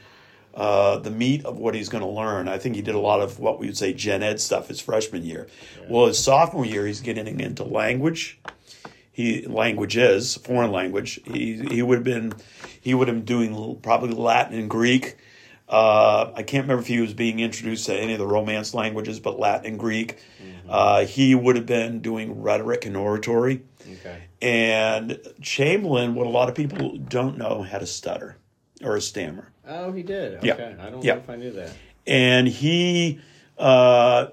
Uh, 0.55 0.99
the 1.01 1.11
meat 1.11 1.45
of 1.45 1.59
what 1.59 1.75
he's 1.75 1.91
going 1.91 2.03
to 2.03 2.09
learn. 2.09 2.49
I 2.49 2.57
think 2.57 2.77
he 2.77 2.81
did 2.81 2.95
a 2.95 2.99
lot 2.99 3.21
of 3.21 3.39
what 3.39 3.61
we 3.61 3.67
would 3.67 3.77
say 3.77 3.93
gen 3.93 4.23
ed 4.23 4.41
stuff 4.41 4.69
his 4.69 4.81
freshman 4.81 5.23
year. 5.23 5.49
Well, 5.87 6.07
his 6.07 6.19
sophomore 6.19 6.65
year, 6.65 6.87
he's 6.87 7.03
getting 7.03 7.41
into 7.41 7.63
language 7.63 8.39
he 9.17 9.47
languages 9.47 10.37
foreign 10.37 10.71
language 10.71 11.19
he 11.25 11.57
he 11.71 11.81
would 11.83 11.97
have 11.97 12.05
been 12.05 12.35
he 12.81 12.93
would 12.93 13.09
have 13.09 13.17
been 13.17 13.25
doing 13.25 13.79
probably 13.81 14.11
Latin 14.11 14.59
and 14.59 14.69
Greek 14.69 15.17
uh, 15.69 16.31
I 16.35 16.43
can't 16.43 16.65
remember 16.65 16.81
if 16.83 16.87
he 16.89 17.01
was 17.01 17.13
being 17.15 17.41
introduced 17.41 17.87
to 17.87 17.95
any 17.95 18.13
of 18.13 18.19
the 18.19 18.27
Romance 18.27 18.73
languages 18.75 19.19
but 19.21 19.39
Latin 19.39 19.67
and 19.73 19.79
Greek 19.79 20.19
uh, 20.69 21.05
he 21.07 21.35
would 21.35 21.57
have 21.57 21.67
been 21.67 22.01
doing 22.01 22.41
rhetoric 22.43 22.87
and 22.87 22.97
oratory 22.97 23.63
Okay. 24.01 24.23
and 24.43 25.19
Chamberlain 25.43 26.15
what 26.15 26.27
a 26.27 26.31
lot 26.31 26.49
of 26.49 26.55
people 26.55 26.97
don't 26.99 27.37
know 27.39 27.63
had 27.63 27.83
a 27.83 27.87
stutter 27.87 28.37
or 28.83 28.97
a 28.97 29.01
stammer 29.01 29.51
Oh, 29.69 29.91
he 29.93 30.03
did. 30.05 30.39
Yeah. 30.45 30.55
Okay. 30.55 30.77
I 30.81 30.91
don't 30.91 31.05
Yeah. 31.05 31.15
know 31.15 31.21
if 31.21 31.31
I 31.31 31.37
knew 31.37 31.51
that. 31.53 31.73
and 32.07 32.47
he 32.47 33.21
uh, 33.59 34.27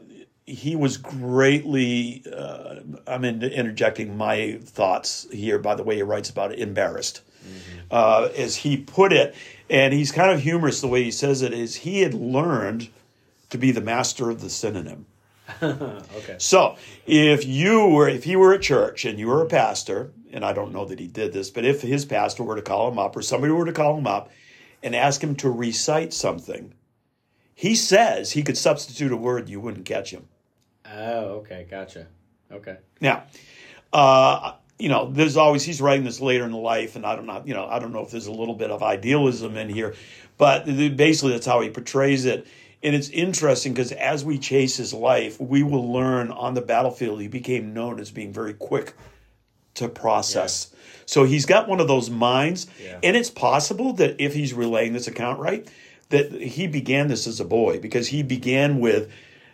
he 0.45 0.75
was 0.75 0.97
greatly 0.97 2.23
uh, 2.31 2.75
I'm 3.07 3.23
interjecting 3.25 4.15
my 4.17 4.59
thoughts 4.63 5.25
here 5.31 5.57
by 5.57 5.73
the 5.75 5.83
way 5.83 5.95
he 5.95 6.03
writes 6.03 6.29
about 6.29 6.51
it 6.51 6.59
embarrassed 6.59 7.21
uh, 7.91 8.29
as 8.35 8.57
he 8.57 8.77
put 8.77 9.13
it 9.13 9.35
and 9.69 9.93
he's 9.93 10.11
kind 10.11 10.31
of 10.31 10.41
humorous 10.41 10.81
the 10.81 10.87
way 10.87 11.03
he 11.03 11.11
says 11.11 11.41
it 11.41 11.53
is 11.53 11.77
he 11.77 12.01
had 12.01 12.13
learned 12.13 12.89
to 13.49 13.57
be 13.57 13.71
the 13.71 13.81
master 13.81 14.29
of 14.29 14.41
the 14.41 14.49
synonym 14.49 15.05
Okay. 15.61 16.35
so 16.37 16.77
if 17.05 17.45
you 17.45 17.87
were, 17.87 18.07
if 18.07 18.23
he 18.23 18.35
were 18.35 18.53
at 18.53 18.61
church 18.61 19.05
and 19.05 19.19
you 19.19 19.27
were 19.27 19.41
a 19.41 19.47
pastor, 19.47 20.11
and 20.31 20.43
I 20.43 20.53
don't 20.53 20.71
know 20.71 20.85
that 20.85 20.99
he 20.99 21.07
did 21.07 21.33
this, 21.33 21.49
but 21.49 21.65
if 21.65 21.81
his 21.81 22.05
pastor 22.05 22.43
were 22.43 22.55
to 22.55 22.61
call 22.61 22.89
him 22.89 22.97
up 22.97 23.15
or 23.15 23.21
somebody 23.21 23.51
were 23.51 23.65
to 23.65 23.73
call 23.73 23.97
him 23.97 24.07
up 24.07 24.31
and 24.81 24.95
ask 24.95 25.21
him 25.21 25.35
to 25.37 25.49
recite 25.49 26.13
something, 26.13 26.73
he 27.53 27.75
says 27.75 28.31
he 28.31 28.43
could 28.43 28.57
substitute 28.57 29.11
a 29.11 29.17
word 29.17 29.49
you 29.49 29.59
wouldn't 29.59 29.85
catch 29.85 30.11
him. 30.11 30.27
Oh, 30.91 31.41
okay. 31.41 31.67
Gotcha. 31.69 32.07
Okay. 32.51 32.77
Now, 33.01 33.23
uh, 33.91 34.53
you 34.83 34.89
know, 34.89 35.09
there's 35.09 35.37
always 35.37 35.63
he's 35.63 35.79
writing 35.79 36.03
this 36.03 36.19
later 36.19 36.43
in 36.43 36.51
life, 36.51 36.97
and 36.97 37.05
I 37.05 37.15
don't 37.15 37.25
know, 37.25 37.41
you 37.45 37.53
know, 37.53 37.65
I 37.65 37.79
don't 37.79 37.93
know 37.93 38.01
if 38.01 38.11
there's 38.11 38.27
a 38.27 38.33
little 38.33 38.53
bit 38.53 38.69
of 38.69 38.83
idealism 38.83 39.55
in 39.55 39.69
here, 39.69 39.95
but 40.37 40.65
basically 40.65 41.31
that's 41.31 41.45
how 41.45 41.61
he 41.61 41.69
portrays 41.69 42.25
it. 42.25 42.45
And 42.83 42.93
it's 42.93 43.07
interesting 43.07 43.71
because 43.73 43.93
as 43.93 44.25
we 44.25 44.37
chase 44.37 44.75
his 44.75 44.93
life, 44.93 45.39
we 45.39 45.63
will 45.63 45.93
learn 45.93 46.31
on 46.31 46.53
the 46.53 46.59
battlefield 46.61 47.21
he 47.21 47.29
became 47.29 47.73
known 47.73 47.97
as 47.97 48.11
being 48.11 48.33
very 48.33 48.53
quick 48.53 48.91
to 49.75 49.87
process. 49.87 50.75
So 51.05 51.23
he's 51.23 51.45
got 51.45 51.69
one 51.69 51.79
of 51.79 51.87
those 51.87 52.09
minds, 52.09 52.67
Yeah. 52.83 52.99
and 53.01 53.15
it's 53.15 53.29
possible 53.29 53.93
that 53.93 54.17
if 54.19 54.33
he's 54.33 54.53
relaying 54.53 54.91
this 54.91 55.07
account 55.07 55.39
right, 55.39 55.65
that 56.09 56.29
he 56.33 56.67
began 56.67 57.07
this 57.07 57.25
as 57.25 57.39
a 57.39 57.45
boy 57.45 57.79
because 57.79 58.09
he 58.09 58.21
began 58.21 58.81
with, 58.81 59.09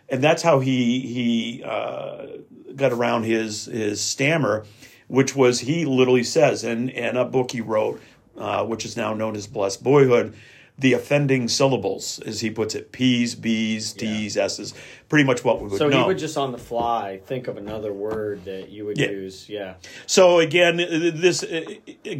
and 0.08 0.24
that's 0.24 0.42
how 0.42 0.58
he 0.58 0.98
he 0.98 1.62
uh, 1.64 2.26
got 2.74 2.90
around 2.90 3.22
his 3.22 3.66
his 3.66 4.00
stammer 4.00 4.64
which 5.10 5.34
was 5.34 5.60
he 5.60 5.84
literally 5.84 6.22
says, 6.22 6.62
in, 6.62 6.88
and 6.90 7.18
a 7.18 7.24
book 7.24 7.50
he 7.50 7.60
wrote, 7.60 8.00
uh, 8.38 8.64
which 8.64 8.84
is 8.84 8.96
now 8.96 9.12
known 9.12 9.34
as 9.34 9.48
Blessed 9.48 9.82
Boyhood, 9.82 10.34
the 10.78 10.92
offending 10.94 11.48
syllables, 11.48 12.20
as 12.24 12.40
he 12.40 12.48
puts 12.48 12.74
it, 12.76 12.90
P's, 12.92 13.34
B's, 13.34 13.92
T's, 13.92 14.36
S's, 14.38 14.72
pretty 15.10 15.24
much 15.24 15.44
what 15.44 15.60
we 15.60 15.68
would 15.68 15.78
So 15.78 15.88
know. 15.88 15.98
he 16.00 16.06
would 16.06 16.16
just 16.16 16.38
on 16.38 16.52
the 16.52 16.58
fly 16.58 17.20
think 17.26 17.48
of 17.48 17.58
another 17.58 17.92
word 17.92 18.44
that 18.44 18.70
you 18.70 18.86
would 18.86 18.96
Yeah. 18.96 19.10
use. 19.10 19.48
Yeah. 19.48 19.74
So 20.06 20.38
again, 20.38 20.76
this 20.78 21.42
uh, 21.42 21.64
uh, 22.06 22.14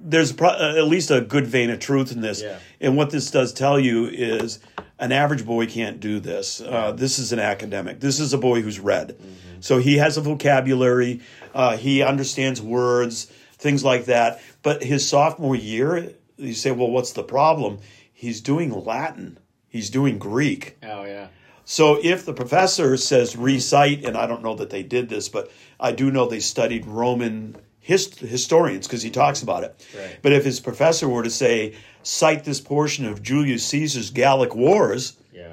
there's 0.00 0.38
uh, 0.38 0.74
at 0.76 0.86
least 0.86 1.10
a 1.10 1.22
good 1.22 1.46
vein 1.46 1.70
of 1.70 1.80
truth 1.80 2.12
in 2.12 2.20
this, 2.20 2.42
Yeah. 2.42 2.58
and 2.80 2.96
what 2.96 3.10
this 3.10 3.30
does 3.30 3.52
tell 3.52 3.80
you 3.80 4.06
is 4.06 4.60
an 5.00 5.10
average 5.10 5.44
boy 5.46 5.66
can't 5.66 5.98
do 5.98 6.20
this. 6.20 6.60
Uh, 6.60 6.92
this 6.92 7.18
is 7.18 7.32
an 7.32 7.38
academic. 7.40 7.98
This 8.00 8.20
is 8.20 8.32
a 8.32 8.38
boy 8.38 8.60
who's 8.60 8.78
read, 8.78 9.16
so 9.60 9.78
he 9.78 9.96
has 9.98 10.16
a 10.16 10.20
vocabulary. 10.20 11.20
Uh, 11.54 11.76
he 11.76 12.02
understands 12.02 12.60
words, 12.62 13.24
things 13.58 13.84
like 13.84 14.06
that. 14.06 14.40
But 14.62 14.82
his 14.82 15.08
sophomore 15.08 15.56
year, 15.56 16.12
you 16.36 16.54
say, 16.54 16.70
well, 16.70 16.90
what's 16.90 17.12
the 17.12 17.22
problem? 17.22 17.78
He's 18.12 18.40
doing 18.40 18.70
Latin. 18.84 19.38
He's 19.68 19.90
doing 19.90 20.18
Greek. 20.18 20.76
Oh 20.82 21.04
yeah. 21.04 21.28
So 21.64 21.98
if 22.02 22.24
the 22.24 22.32
professor 22.32 22.96
says 22.96 23.36
recite, 23.36 24.04
and 24.04 24.16
I 24.16 24.26
don't 24.26 24.42
know 24.42 24.54
that 24.54 24.70
they 24.70 24.82
did 24.82 25.08
this, 25.08 25.28
but 25.28 25.50
I 25.78 25.92
do 25.92 26.10
know 26.10 26.26
they 26.26 26.40
studied 26.40 26.86
Roman 26.86 27.56
hist- 27.80 28.20
historians 28.20 28.86
because 28.86 29.02
he 29.02 29.10
talks 29.10 29.42
about 29.42 29.64
it. 29.64 29.86
Right. 29.96 30.18
But 30.22 30.32
if 30.32 30.44
his 30.44 30.60
professor 30.60 31.06
were 31.08 31.22
to 31.22 31.30
say, 31.30 31.74
cite 32.02 32.44
this 32.44 32.60
portion 32.60 33.04
of 33.04 33.22
Julius 33.22 33.66
Caesar's 33.66 34.10
Gallic 34.10 34.54
Wars, 34.54 35.18
Yeah. 35.32 35.52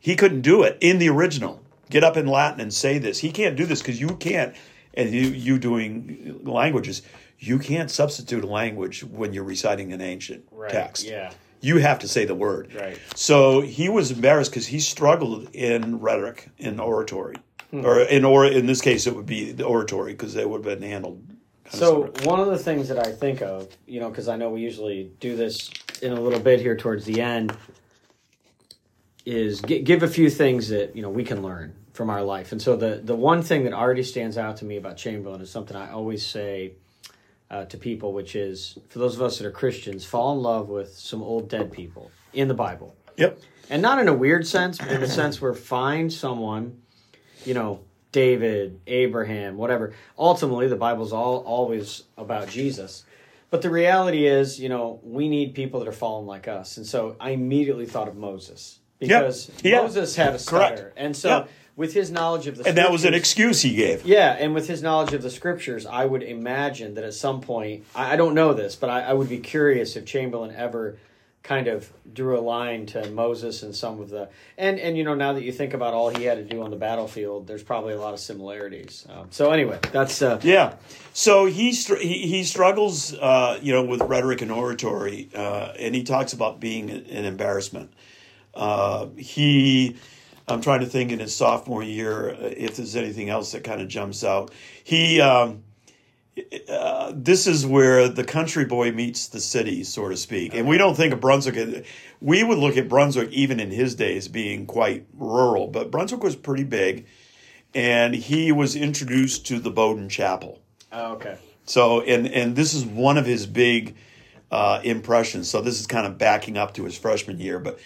he 0.00 0.16
couldn't 0.16 0.40
do 0.40 0.64
it 0.64 0.76
in 0.80 0.98
the 0.98 1.08
original. 1.08 1.62
Get 1.90 2.04
up 2.04 2.16
in 2.16 2.26
Latin 2.26 2.60
and 2.60 2.72
say 2.72 2.98
this. 2.98 3.18
He 3.18 3.30
can't 3.30 3.56
do 3.56 3.64
this 3.64 3.80
because 3.80 4.00
you 4.00 4.08
can't, 4.16 4.54
and 4.94 5.10
you, 5.10 5.22
you 5.28 5.58
doing 5.58 6.40
languages, 6.44 7.02
you 7.38 7.58
can't 7.58 7.90
substitute 7.90 8.44
a 8.44 8.46
language 8.46 9.04
when 9.04 9.32
you're 9.32 9.44
reciting 9.44 9.92
an 9.92 10.00
ancient 10.00 10.44
Right. 10.50 10.70
text 10.70 11.06
Yeah. 11.06 11.32
you 11.60 11.78
have 11.78 11.98
to 12.00 12.08
say 12.08 12.24
the 12.24 12.34
word. 12.34 12.74
Right. 12.74 12.98
So 13.14 13.60
he 13.60 13.88
was 13.88 14.10
embarrassed 14.10 14.50
because 14.50 14.66
he 14.66 14.80
struggled 14.80 15.48
in 15.54 16.00
rhetoric, 16.00 16.48
in 16.58 16.78
oratory, 16.80 17.36
Hmm. 17.70 17.84
or 17.84 18.00
in 18.00 18.24
or 18.24 18.46
in 18.46 18.66
this 18.66 18.80
case 18.80 19.06
it 19.06 19.14
would 19.14 19.26
be 19.26 19.52
the 19.52 19.64
oratory 19.64 20.12
because 20.12 20.34
they 20.34 20.44
would 20.44 20.64
have 20.64 20.80
been 20.80 20.88
handled. 20.88 21.22
of 21.66 21.74
So 21.74 22.12
one 22.24 22.40
of 22.40 22.46
the 22.48 22.58
things 22.58 22.88
that 22.88 22.98
I 23.06 23.12
think 23.12 23.40
of, 23.42 23.68
you 23.86 24.00
know, 24.00 24.08
because 24.10 24.26
I 24.28 24.36
know 24.36 24.50
we 24.50 24.60
usually 24.62 25.10
do 25.20 25.36
this 25.36 25.70
in 26.02 26.12
a 26.12 26.20
little 26.20 26.40
bit 26.40 26.60
here 26.60 26.76
towards 26.76 27.04
the 27.04 27.20
end, 27.20 27.54
is 29.28 29.60
gi- 29.60 29.82
give 29.82 30.02
a 30.02 30.08
few 30.08 30.30
things 30.30 30.68
that 30.70 30.96
you 30.96 31.02
know 31.02 31.10
we 31.10 31.22
can 31.22 31.42
learn 31.42 31.74
from 31.92 32.08
our 32.08 32.22
life. 32.22 32.52
And 32.52 32.62
so 32.62 32.76
the 32.76 33.00
the 33.04 33.14
one 33.14 33.42
thing 33.42 33.64
that 33.64 33.72
already 33.74 34.02
stands 34.02 34.38
out 34.38 34.56
to 34.58 34.64
me 34.64 34.76
about 34.76 34.96
Chamberlain 34.96 35.40
is 35.40 35.50
something 35.50 35.76
I 35.76 35.90
always 35.90 36.26
say 36.26 36.72
uh, 37.50 37.66
to 37.66 37.76
people, 37.76 38.12
which 38.12 38.34
is 38.34 38.78
for 38.88 38.98
those 38.98 39.16
of 39.16 39.22
us 39.22 39.38
that 39.38 39.46
are 39.46 39.50
Christians, 39.50 40.04
fall 40.04 40.32
in 40.32 40.42
love 40.42 40.68
with 40.68 40.96
some 40.96 41.22
old 41.22 41.48
dead 41.50 41.72
people 41.72 42.10
in 42.32 42.48
the 42.48 42.54
Bible, 42.54 42.96
yep, 43.16 43.38
and 43.68 43.82
not 43.82 43.98
in 43.98 44.08
a 44.08 44.14
weird 44.14 44.46
sense, 44.46 44.78
but 44.78 44.88
in 44.88 45.00
the 45.00 45.08
sense 45.08 45.42
where 45.42 45.52
find 45.52 46.10
someone, 46.10 46.80
you 47.44 47.52
know, 47.52 47.80
David, 48.12 48.80
Abraham, 48.86 49.58
whatever. 49.58 49.92
Ultimately, 50.18 50.68
the 50.68 50.76
Bible's 50.76 51.12
all 51.12 51.38
always 51.38 52.04
about 52.16 52.48
Jesus. 52.48 53.04
But 53.50 53.62
the 53.62 53.70
reality 53.70 54.26
is, 54.26 54.60
you 54.60 54.68
know, 54.68 55.00
we 55.02 55.26
need 55.26 55.54
people 55.54 55.80
that 55.80 55.88
are 55.88 55.92
fallen 55.92 56.26
like 56.26 56.48
us. 56.48 56.76
And 56.76 56.86
so 56.86 57.16
I 57.18 57.30
immediately 57.30 57.86
thought 57.86 58.06
of 58.06 58.14
Moses 58.14 58.77
because 58.98 59.50
Yeah. 59.62 59.82
Moses 59.82 60.16
had 60.16 60.34
a 60.34 60.38
stutter. 60.38 60.76
Correct. 60.76 60.92
And 60.96 61.16
so 61.16 61.28
Yeah. 61.28 61.44
with 61.76 61.94
his 61.94 62.10
knowledge 62.10 62.46
of 62.46 62.56
the 62.58 62.66
and 62.66 62.76
that 62.76 62.90
was 62.90 63.04
an 63.04 63.14
excuse 63.14 63.62
he 63.62 63.74
gave. 63.74 64.04
yeah, 64.06 64.36
and 64.38 64.54
with 64.54 64.66
his 64.68 64.82
knowledge 64.82 65.12
of 65.12 65.22
the 65.22 65.30
scriptures, 65.30 65.86
I 65.86 66.04
would 66.04 66.22
imagine 66.22 66.94
that 66.94 67.04
at 67.04 67.14
some 67.14 67.40
point, 67.40 67.84
I, 67.94 68.14
I 68.14 68.16
don't 68.16 68.34
know 68.34 68.52
this, 68.52 68.74
but 68.76 68.90
I, 68.90 69.02
I 69.02 69.12
would 69.12 69.28
be 69.28 69.38
curious 69.38 69.94
if 69.96 70.04
Chamberlain 70.04 70.52
ever 70.56 70.96
kind 71.44 71.68
of 71.68 71.90
drew 72.12 72.36
a 72.38 72.42
line 72.42 72.84
to 72.84 73.08
Moses 73.10 73.62
and 73.62 73.74
some 73.74 74.00
of 74.00 74.10
the 74.10 74.28
and 74.58 74.78
and 74.78 74.98
you 74.98 75.04
know 75.04 75.14
now 75.14 75.32
that 75.32 75.44
you 75.44 75.52
think 75.52 75.72
about 75.72 75.94
all 75.94 76.10
he 76.10 76.24
had 76.24 76.36
to 76.36 76.44
do 76.44 76.60
on 76.62 76.70
the 76.70 76.76
battlefield, 76.76 77.46
there's 77.46 77.62
probably 77.62 77.94
a 77.94 77.98
lot 78.00 78.12
of 78.12 78.20
similarities. 78.20 79.06
Um, 79.08 79.28
so 79.30 79.50
anyway, 79.52 79.78
that's 79.92 80.20
uh, 80.20 80.40
Yeah. 80.42 80.74
So 81.14 81.46
he 81.46 81.72
str- 81.72 81.96
he, 81.96 82.26
he 82.26 82.44
struggles, 82.44 83.14
uh, 83.14 83.58
you 83.62 83.72
know, 83.72 83.84
with 83.84 84.02
rhetoric 84.02 84.42
and 84.42 84.50
oratory, 84.52 85.30
uh, 85.34 85.72
and 85.78 85.94
he 85.94 86.02
talks 86.02 86.32
about 86.34 86.58
being 86.60 86.90
an 86.90 87.24
embarrassment. 87.24 87.92
Uh, 88.58 89.06
he, 89.16 89.96
I'm 90.48 90.60
trying 90.60 90.80
to 90.80 90.86
think 90.86 91.12
in 91.12 91.20
his 91.20 91.34
sophomore 91.34 91.82
year 91.82 92.30
uh, 92.30 92.36
if 92.40 92.76
there's 92.76 92.96
anything 92.96 93.30
else 93.30 93.52
that 93.52 93.62
kind 93.62 93.80
of 93.80 93.88
jumps 93.88 94.24
out. 94.24 94.52
He, 94.82 95.20
um, 95.20 95.62
uh, 96.68 97.12
this 97.14 97.46
is 97.46 97.64
where 97.64 98.08
the 98.08 98.24
country 98.24 98.64
boy 98.64 98.90
meets 98.92 99.28
the 99.28 99.40
city, 99.40 99.84
so 99.84 100.08
to 100.08 100.16
speak. 100.16 100.54
And 100.54 100.66
we 100.66 100.76
don't 100.76 100.96
think 100.96 101.12
of 101.12 101.20
Brunswick. 101.20 101.86
We 102.20 102.42
would 102.42 102.58
look 102.58 102.76
at 102.76 102.88
Brunswick 102.88 103.30
even 103.30 103.60
in 103.60 103.70
his 103.70 103.94
days 103.94 104.28
being 104.28 104.66
quite 104.66 105.06
rural, 105.14 105.68
but 105.68 105.90
Brunswick 105.90 106.22
was 106.22 106.36
pretty 106.36 106.64
big, 106.64 107.06
and 107.74 108.14
he 108.14 108.52
was 108.52 108.74
introduced 108.74 109.46
to 109.46 109.60
the 109.60 109.70
Bowdoin 109.70 110.08
Chapel. 110.08 110.60
oh, 110.92 111.12
okay. 111.12 111.38
So, 111.66 112.00
and 112.00 112.26
and 112.26 112.56
this 112.56 112.72
is 112.72 112.84
one 112.84 113.18
of 113.18 113.26
his 113.26 113.46
big 113.46 113.94
uh, 114.50 114.80
impressions. 114.82 115.50
So 115.50 115.60
this 115.60 115.78
is 115.78 115.86
kind 115.86 116.06
of 116.06 116.18
backing 116.18 116.56
up 116.56 116.74
to 116.74 116.84
his 116.84 116.96
freshman 116.96 117.38
year. 117.38 117.58
But 117.58 117.78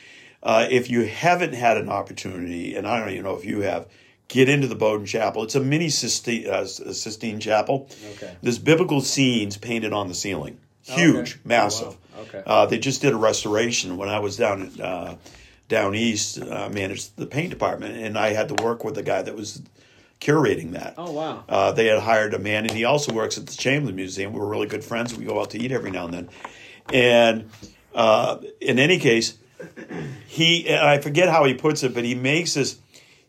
uh, 0.42 0.66
if 0.70 0.90
you 0.90 1.02
haven't 1.07 1.55
had 1.55 1.76
an 1.76 1.88
opportunity, 1.88 2.74
and 2.74 2.87
I 2.87 2.98
don't 2.98 3.11
even 3.11 3.24
know 3.24 3.37
if 3.37 3.44
you 3.44 3.61
have, 3.61 3.87
get 4.28 4.48
into 4.48 4.66
the 4.66 4.74
Bowdoin 4.74 5.07
Chapel. 5.07 5.44
It's 5.44 5.55
a 5.55 5.61
mini 5.61 5.88
Sistine, 5.88 6.48
uh, 6.48 6.64
Sistine 6.64 7.38
Chapel. 7.40 7.88
Okay. 8.14 8.37
There's 8.42 8.59
biblical 8.59 9.00
scenes 9.00 9.57
painted 9.57 9.92
on 9.92 10.09
the 10.09 10.14
ceiling. 10.14 10.59
Oh, 10.90 10.94
Huge, 10.94 11.33
okay. 11.35 11.40
massive. 11.44 11.88
Oh, 11.88 11.90
wow. 11.90 12.22
Okay. 12.22 12.42
Uh, 12.44 12.66
they 12.66 12.78
just 12.78 13.02
did 13.02 13.12
a 13.12 13.16
restoration 13.16 13.96
when 13.96 14.09
I 14.09 14.18
was 14.18 14.37
down 14.37 14.81
uh, 14.81 15.16
down 15.68 15.94
east, 15.94 16.40
uh, 16.40 16.68
managed 16.70 17.16
the 17.16 17.26
paint 17.26 17.50
department, 17.50 17.96
and 17.96 18.18
I 18.18 18.33
had 18.33 18.48
to 18.48 18.62
work 18.62 18.85
with 18.85 18.94
the 18.94 19.02
guy 19.02 19.22
that 19.22 19.35
was 19.35 19.62
curating 20.20 20.72
that. 20.72 20.94
Oh 20.98 21.12
wow. 21.12 21.44
Uh, 21.48 21.72
they 21.72 21.87
had 21.87 22.00
hired 22.00 22.35
a 22.35 22.38
man, 22.38 22.64
and 22.64 22.72
he 22.72 22.85
also 22.85 23.12
works 23.12 23.38
at 23.38 23.46
the 23.46 23.55
Chamberlain 23.55 23.96
Museum. 23.96 24.33
We're 24.33 24.46
really 24.46 24.66
good 24.66 24.85
friends. 24.85 25.16
We 25.16 25.24
go 25.24 25.40
out 25.40 25.50
to 25.50 25.59
eat 25.59 25.72
every 25.72 25.90
now 25.90 26.05
and 26.05 26.14
then. 26.14 26.28
And 26.92 27.50
uh, 27.94 28.38
in 28.61 28.78
any 28.78 28.98
case, 28.98 29.38
he 30.27 30.75
I 30.75 30.98
forget 30.98 31.29
how 31.29 31.44
he 31.44 31.55
puts 31.55 31.83
it, 31.83 31.94
but 31.94 32.05
he 32.05 32.14
makes 32.14 32.55
this. 32.55 32.79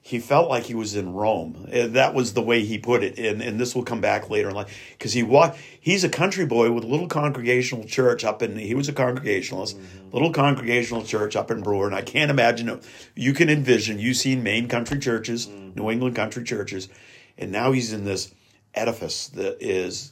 He 0.06 0.20
felt 0.20 0.50
like 0.50 0.64
he 0.64 0.76
was 0.76 0.96
in 0.96 1.14
Rome. 1.14 1.66
Uh, 1.74 1.88
that 1.88 2.14
was 2.14 2.34
the 2.34 2.42
way 2.42 2.66
he 2.66 2.78
put 2.78 3.04
it, 3.04 3.18
and 3.18 3.42
and 3.42 3.60
this 3.60 3.74
will 3.74 3.84
come 3.84 4.02
back 4.02 4.30
later 4.30 4.50
in 4.50 4.56
life 4.56 4.94
because 4.98 5.14
he 5.14 5.24
walked. 5.24 5.58
He's 5.80 6.04
a 6.04 6.10
country 6.10 6.46
boy 6.46 6.72
with 6.72 6.84
a 6.84 6.88
little 6.88 7.08
congregational 7.08 7.86
church 7.86 8.26
up 8.26 8.42
in. 8.42 8.58
He 8.58 8.76
was 8.76 8.90
a 8.90 8.94
congregationalist, 8.94 9.78
mm-hmm. 9.78 10.12
little 10.12 10.32
congregational 10.32 11.04
church 11.04 11.36
up 11.36 11.52
in 11.52 11.62
Brewer, 11.62 11.88
and 11.88 11.96
I 11.96 12.02
can't 12.02 12.32
imagine. 12.32 12.82
You 13.16 13.34
can 13.34 13.50
envision. 13.50 13.98
You've 14.00 14.18
seen 14.18 14.44
Maine 14.44 14.68
country 14.68 15.00
churches, 15.00 15.48
mm-hmm. 15.48 15.80
New 15.80 15.90
England 15.90 16.16
country 16.18 16.44
churches, 16.44 16.90
and 17.38 17.52
now 17.52 17.72
he's 17.72 17.94
in 17.94 18.04
this 18.04 18.34
edifice 18.76 19.28
that 19.30 19.58
is 19.62 20.12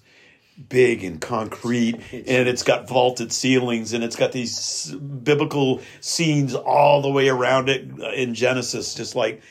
big 0.70 1.04
and 1.04 1.22
concrete 1.22 1.96
and 2.12 2.48
it's 2.48 2.64
got 2.64 2.88
vaulted 2.88 3.32
ceilings 3.32 3.94
and 3.94 4.04
it's 4.04 4.16
got 4.16 4.32
these 4.32 4.92
biblical 4.92 5.82
scenes 6.00 6.56
all 6.56 7.02
the 7.02 7.10
way 7.10 7.30
around 7.30 7.70
it 7.70 7.88
in 8.14 8.34
Genesis 8.34 8.94
just 8.94 9.16
like 9.16 9.42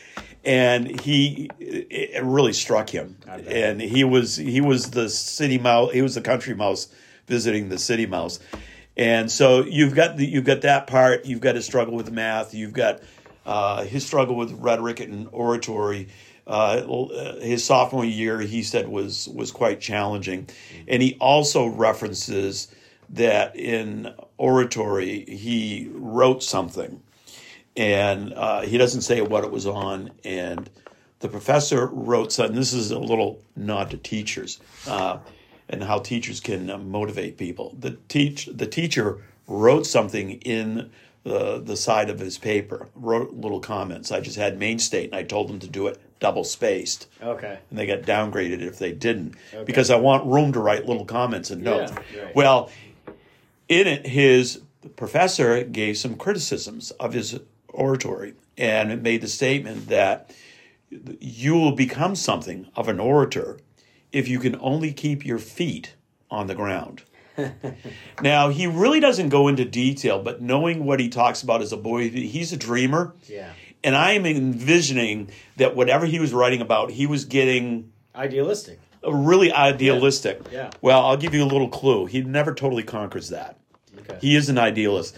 and 0.45 1.01
he 1.01 1.51
it 1.59 2.23
really 2.23 2.53
struck 2.53 2.89
him. 2.89 3.17
And 3.27 3.81
he 3.81 4.05
was 4.05 4.37
he 4.37 4.61
was 4.61 4.91
the 4.91 5.09
city 5.09 5.59
mouse 5.59 5.93
he 5.93 6.03
was 6.03 6.15
the 6.15 6.23
country 6.23 6.55
mouse 6.55 6.89
visiting 7.27 7.69
the 7.69 7.79
city 7.79 8.07
mouse. 8.07 8.41
And 8.97 9.31
so 9.31 9.65
you've 9.65 9.95
got 9.95 10.17
the, 10.17 10.27
you've 10.27 10.45
got 10.45 10.63
that 10.63 10.87
part 10.87 11.27
you've 11.27 11.41
got 11.41 11.55
his 11.55 11.67
struggle 11.67 11.95
with 11.95 12.11
math 12.11 12.55
you've 12.55 12.73
got 12.73 13.01
uh, 13.47 13.85
his 13.85 14.07
struggle 14.07 14.37
with 14.37 14.53
rhetoric 14.53 15.01
and 15.01 15.29
oratory 15.33 16.09
uh, 16.47 17.39
his 17.41 17.65
sophomore 17.65 18.05
year, 18.05 18.41
he 18.41 18.63
said 18.63 18.89
was 18.89 19.29
was 19.29 19.51
quite 19.51 19.81
challenging, 19.81 20.49
and 20.89 21.03
he 21.03 21.17
also 21.21 21.67
references 21.67 22.69
that 23.11 23.57
in 23.57 24.13
oratory 24.39 25.25
he 25.25 25.89
wrote 25.93 26.43
something, 26.43 27.03
and 27.77 28.33
uh, 28.35 28.63
he 28.63 28.79
doesn't 28.79 29.03
say 29.03 29.21
what 29.21 29.45
it 29.45 29.51
was 29.51 29.67
on, 29.67 30.11
and 30.25 30.71
the 31.21 31.29
professor 31.29 31.87
wrote 31.87 32.33
something. 32.33 32.57
This 32.57 32.73
is 32.73 32.91
a 32.91 32.99
little 32.99 33.43
nod 33.55 33.91
to 33.91 33.97
teachers 33.97 34.59
uh, 34.87 35.19
and 35.69 35.85
how 35.85 35.99
teachers 35.99 36.41
can 36.41 36.91
motivate 36.91 37.37
people. 37.37 37.77
The 37.79 37.99
teach 38.09 38.47
the 38.47 38.67
teacher 38.67 39.23
wrote 39.47 39.87
something 39.87 40.33
in 40.43 40.91
the 41.23 41.61
the 41.61 41.77
side 41.77 42.11
of 42.11 42.19
his 42.19 42.39
paper, 42.39 42.89
wrote 42.95 43.35
little 43.35 43.61
comments. 43.61 44.11
I 44.11 44.21
just 44.21 44.37
had 44.37 44.59
Main 44.59 44.79
State, 44.79 45.11
and 45.11 45.15
I 45.15 45.23
told 45.23 45.49
them 45.49 45.59
to 45.61 45.69
do 45.69 45.87
it 45.87 46.01
double 46.21 46.45
spaced, 46.45 47.09
Okay. 47.23 47.59
and 47.71 47.79
they 47.79 47.87
got 47.87 48.03
downgraded 48.03 48.61
if 48.63 48.79
they 48.79 48.93
didn't 48.93 49.35
because 49.65 49.91
I 49.91 49.97
want 49.97 50.27
room 50.27 50.53
to 50.53 50.61
write 50.61 50.87
little 50.87 51.05
comments 51.07 51.51
and 51.51 51.63
notes. 51.63 51.93
Yeah, 52.15 52.23
right. 52.25 52.37
Well, 52.37 52.71
in 53.69 53.87
it, 53.87 54.07
his 54.07 54.61
professor 54.97 55.65
gave 55.65 55.97
some 55.97 56.17
criticisms 56.17 56.91
of 56.93 57.13
his 57.15 57.41
oratory, 57.69 58.35
and 58.59 58.93
it 58.93 59.03
made 59.03 59.23
the 59.23 59.29
statement 59.29 59.89
that 59.89 60.35
you 61.21 61.55
will 61.55 61.73
become 61.73 62.15
something 62.15 62.67
of 62.77 62.89
an 62.89 63.01
orator 63.01 63.59
if 64.13 64.29
you 64.29 64.39
can 64.39 64.57
only 64.61 64.93
keep 64.93 65.25
your 65.25 65.39
feet 65.39 65.95
on 66.31 66.47
the 66.49 66.55
ground. 66.55 67.03
now, 68.23 68.49
he 68.51 68.67
really 68.67 69.01
doesn't 69.01 69.29
go 69.31 69.49
into 69.49 69.65
detail, 69.65 70.21
but 70.23 70.43
knowing 70.43 70.85
what 70.85 71.01
he 71.01 71.09
talks 71.09 71.43
about 71.43 71.63
as 71.63 71.73
a 71.73 71.77
boy, 71.77 72.11
he's 72.11 72.53
a 72.53 72.57
dreamer. 72.57 73.15
Yeah. 73.27 73.53
And 73.83 73.97
I 73.97 74.13
am 74.13 74.27
envisioning 74.27 75.31
that 75.57 75.75
whatever 75.75 76.07
he 76.07 76.19
was 76.19 76.33
writing 76.33 76.61
about, 76.61 76.91
he 76.91 77.07
was 77.07 77.25
getting 77.25 77.93
Idealistic. 78.15 78.79
really 79.03 79.53
idealistic. 79.53 80.43
Yeah. 80.53 80.71
Well, 80.83 81.07
I'll 81.07 81.17
give 81.17 81.35
you 81.35 81.43
a 81.43 81.47
little 81.47 81.69
clue. 81.69 82.07
He 82.07 82.23
never 82.23 82.55
totally 82.55 82.83
conquers 82.83 83.31
that. 83.31 83.59
Okay. 83.99 84.19
He 84.21 84.37
is 84.37 84.49
an 84.49 84.59
idealist, 84.59 85.17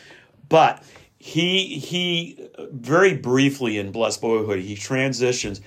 but 0.48 0.82
he 1.18 1.78
he 1.78 2.48
very 2.70 3.16
briefly 3.16 3.78
in 3.78 3.92
Blessed 3.92 4.20
Boyhood 4.20 4.60
he 4.60 4.74
transitions. 4.74 5.60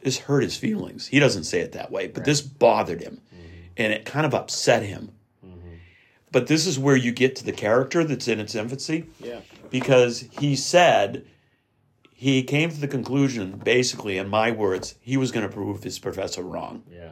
This 0.00 0.18
hurt 0.18 0.42
his 0.42 0.56
feelings. 0.56 1.06
He 1.06 1.18
doesn't 1.18 1.44
say 1.44 1.60
it 1.60 1.72
that 1.72 1.90
way, 1.90 2.06
but 2.06 2.24
this 2.24 2.40
bothered 2.40 3.00
him, 3.02 3.20
mm-hmm. 3.34 3.46
and 3.76 3.92
it 3.92 4.04
kind 4.04 4.24
of 4.24 4.34
upset 4.34 4.82
him. 4.82 5.10
Mm-hmm. 5.44 5.74
But 6.30 6.46
this 6.46 6.66
is 6.66 6.78
where 6.78 6.96
you 6.96 7.12
get 7.12 7.36
to 7.36 7.44
the 7.44 7.52
character 7.52 8.04
that's 8.04 8.28
in 8.28 8.38
its 8.40 8.54
infancy, 8.54 9.06
yeah. 9.20 9.40
because 9.70 10.28
he 10.38 10.54
said 10.54 11.26
he 12.18 12.42
came 12.42 12.70
to 12.70 12.80
the 12.80 12.88
conclusion, 12.88 13.60
basically, 13.62 14.16
in 14.16 14.30
my 14.30 14.50
words, 14.50 14.94
he 15.02 15.18
was 15.18 15.32
going 15.32 15.46
to 15.46 15.52
prove 15.52 15.82
his 15.82 15.98
professor 15.98 16.42
wrong. 16.42 16.82
Yeah. 16.90 17.10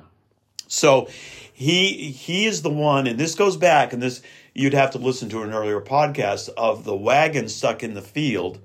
So 0.67 1.09
he 1.53 2.11
he 2.11 2.47
is 2.47 2.63
the 2.63 2.71
one, 2.71 3.07
and 3.07 3.21
this 3.21 3.35
goes 3.35 3.59
back, 3.59 3.93
and 3.93 4.03
this 4.03 4.23
you'd 4.55 4.73
have 4.73 4.93
to 4.93 4.99
listen 4.99 5.29
to 5.29 5.43
an 5.43 5.53
earlier 5.53 5.79
podcast 5.83 6.49
of 6.57 6.85
the 6.85 6.97
wagon 6.97 7.51
stuck 7.51 7.83
in 7.83 7.93
the 7.93 8.01
field 8.01 8.61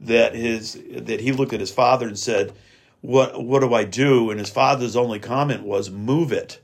that 0.00 0.34
his 0.34 0.80
that 0.90 1.20
he 1.20 1.32
looked 1.32 1.52
at 1.52 1.60
his 1.60 1.70
father 1.70 2.08
and 2.08 2.18
said, 2.18 2.54
"What 3.02 3.44
what 3.44 3.60
do 3.60 3.74
I 3.74 3.84
do?" 3.84 4.30
And 4.30 4.40
his 4.40 4.48
father's 4.48 4.96
only 4.96 5.18
comment 5.18 5.62
was, 5.62 5.90
"Move 5.90 6.32
it." 6.32 6.58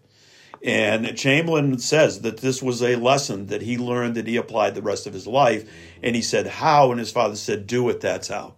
And 0.64 1.16
Chamberlain 1.18 1.78
says 1.78 2.22
that 2.22 2.38
this 2.38 2.62
was 2.62 2.82
a 2.82 2.96
lesson 2.96 3.48
that 3.48 3.60
he 3.60 3.76
learned 3.76 4.14
that 4.14 4.26
he 4.26 4.36
applied 4.36 4.74
the 4.74 4.82
rest 4.82 5.06
of 5.06 5.12
his 5.12 5.26
life. 5.26 5.68
And 6.02 6.14
he 6.14 6.22
said, 6.22 6.46
How? 6.46 6.90
And 6.92 7.00
his 7.00 7.10
father 7.10 7.34
said, 7.34 7.66
Do 7.66 7.88
it, 7.88 8.00
that's 8.00 8.28
how. 8.28 8.54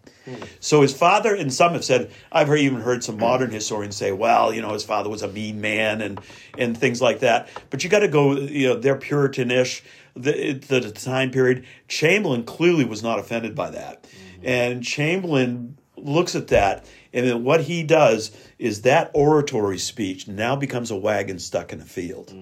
So 0.61 0.83
his 0.83 0.95
father, 0.95 1.35
and 1.35 1.53
some 1.53 1.73
have 1.73 1.85
said, 1.85 2.11
I've 2.33 2.49
heard, 2.49 2.61
even 2.61 2.81
heard 2.81 3.05
some 3.05 3.19
modern 3.19 3.51
historians 3.51 3.97
say, 3.97 4.13
well, 4.13 4.53
you 4.55 4.63
know, 4.63 4.73
his 4.73 4.85
father 4.85 5.11
was 5.11 5.23
a 5.23 5.29
mean 5.29 5.61
man 5.61 6.01
and, 6.01 6.21
and 6.59 6.77
things 6.77 7.03
like 7.03 7.21
that. 7.21 7.49
But 7.71 7.85
you 7.85 7.91
got 7.91 8.01
to 8.01 8.09
go, 8.09 8.37
you 8.37 8.69
know, 8.69 8.77
they're 8.77 8.97
Puritanish, 8.97 9.83
the, 10.15 10.53
the 10.53 10.91
time 10.93 11.31
period. 11.31 11.67
Chamberlain 11.89 12.45
clearly 12.45 12.85
was 12.85 13.03
not 13.03 13.19
offended 13.19 13.55
by 13.55 13.71
that. 13.71 14.07
And 14.43 14.83
Chamberlain 14.85 15.79
looks 15.97 16.35
at 16.35 16.49
that, 16.49 16.85
and 17.13 17.27
then 17.27 17.45
what 17.45 17.63
he 17.63 17.83
does 17.83 18.31
is 18.59 18.83
that 18.83 19.11
oratory 19.15 19.79
speech 19.79 20.29
now 20.29 20.55
becomes 20.55 20.91
a 20.91 20.97
wagon 20.97 21.39
stuck 21.39 21.73
in 21.73 21.81
a 21.81 21.85
field. 21.85 22.35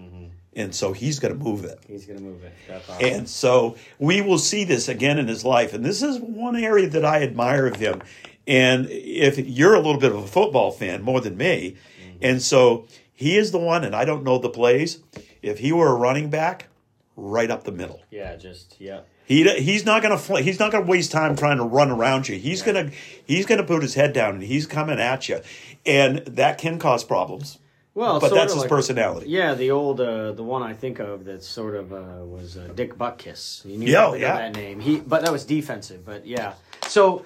And 0.55 0.75
so 0.75 0.93
he's 0.93 1.19
going 1.19 1.37
to 1.37 1.43
move 1.43 1.65
it. 1.65 1.79
He's 1.89 2.05
gonna 2.05 2.21
move 2.21 2.43
it. 2.45 2.53
And 3.01 3.27
so 3.27 3.77
we 3.99 4.21
will 4.21 4.39
see 4.39 4.65
this 4.65 4.87
again 4.87 5.19
in 5.19 5.27
his 5.27 5.45
life. 5.45 5.73
And 5.73 5.83
this 5.83 6.03
is 6.03 6.19
one 6.19 6.57
area 6.57 6.89
that 6.91 7.05
I 7.05 7.23
admire 7.23 7.67
of 7.67 7.77
him. 7.77 8.03
And 8.47 8.87
if 8.91 9.39
you're 9.39 9.75
a 9.75 9.81
little 9.81 10.01
bit 10.01 10.13
of 10.13 10.19
a 10.19 10.27
football 10.27 10.71
fan 10.71 11.03
more 11.03 11.21
than 11.21 11.37
me, 11.37 11.77
mm-hmm. 12.01 12.19
and 12.21 12.43
so 12.43 12.87
he 13.15 13.37
is 13.37 13.53
the 13.53 13.59
one, 13.59 13.85
and 13.85 13.95
I 13.95 14.05
don't 14.05 14.25
know 14.25 14.39
the 14.39 14.51
plays. 14.51 14.99
If 15.43 15.61
he 15.61 15.73
were 15.73 15.89
a 15.89 15.95
running 15.95 16.29
back, 16.29 16.69
right 17.17 17.51
up 17.51 17.65
the 17.65 17.73
middle. 17.73 18.03
yeah. 18.11 18.37
Just 18.37 18.77
yeah. 18.81 19.03
He 19.25 19.49
he's 19.61 19.87
not 19.87 20.03
gonna 20.03 20.19
fl- 20.19 20.37
he's 20.37 20.59
not 20.59 20.73
gonna 20.73 20.87
waste 20.87 21.13
time 21.13 21.37
trying 21.37 21.59
to 21.59 21.65
run 21.65 21.91
around 21.91 22.29
you. 22.29 22.37
He's 22.37 22.63
gonna 22.63 22.91
he's 23.25 23.47
gonna 23.47 23.63
put 23.63 23.83
his 23.83 23.95
head 23.95 24.13
down 24.13 24.35
and 24.35 24.43
he's 24.43 24.67
coming 24.67 24.99
at 24.99 25.29
you, 25.29 25.41
and 25.87 26.19
that 26.19 26.59
can 26.59 26.79
cause 26.79 27.05
problems. 27.05 27.59
Well, 27.95 28.21
But 28.21 28.33
that's 28.33 28.53
his 28.55 28.63
like- 28.63 28.71
personality. 28.71 29.29
Yeah, 29.29 29.55
the 29.55 29.71
old 29.71 30.01
uh, 30.01 30.33
the 30.33 30.43
one 30.43 30.63
I 30.63 30.73
think 30.73 30.99
of 30.99 31.25
that 31.27 31.43
sort 31.43 31.75
of 31.75 31.93
uh, 31.93 32.25
was 32.25 32.57
uh, 32.57 32.69
Dick 32.75 32.97
Butkus. 32.97 33.65
You 33.67 33.77
knew 33.79 33.87
Yeah, 33.91 34.15
yeah. 34.15 34.37
that 34.39 34.55
name. 34.57 34.81
He, 34.81 34.99
but 34.99 35.23
that 35.23 35.33
was 35.33 35.45
defensive. 35.45 36.05
But 36.05 36.27
yeah, 36.27 36.55
so 36.89 37.25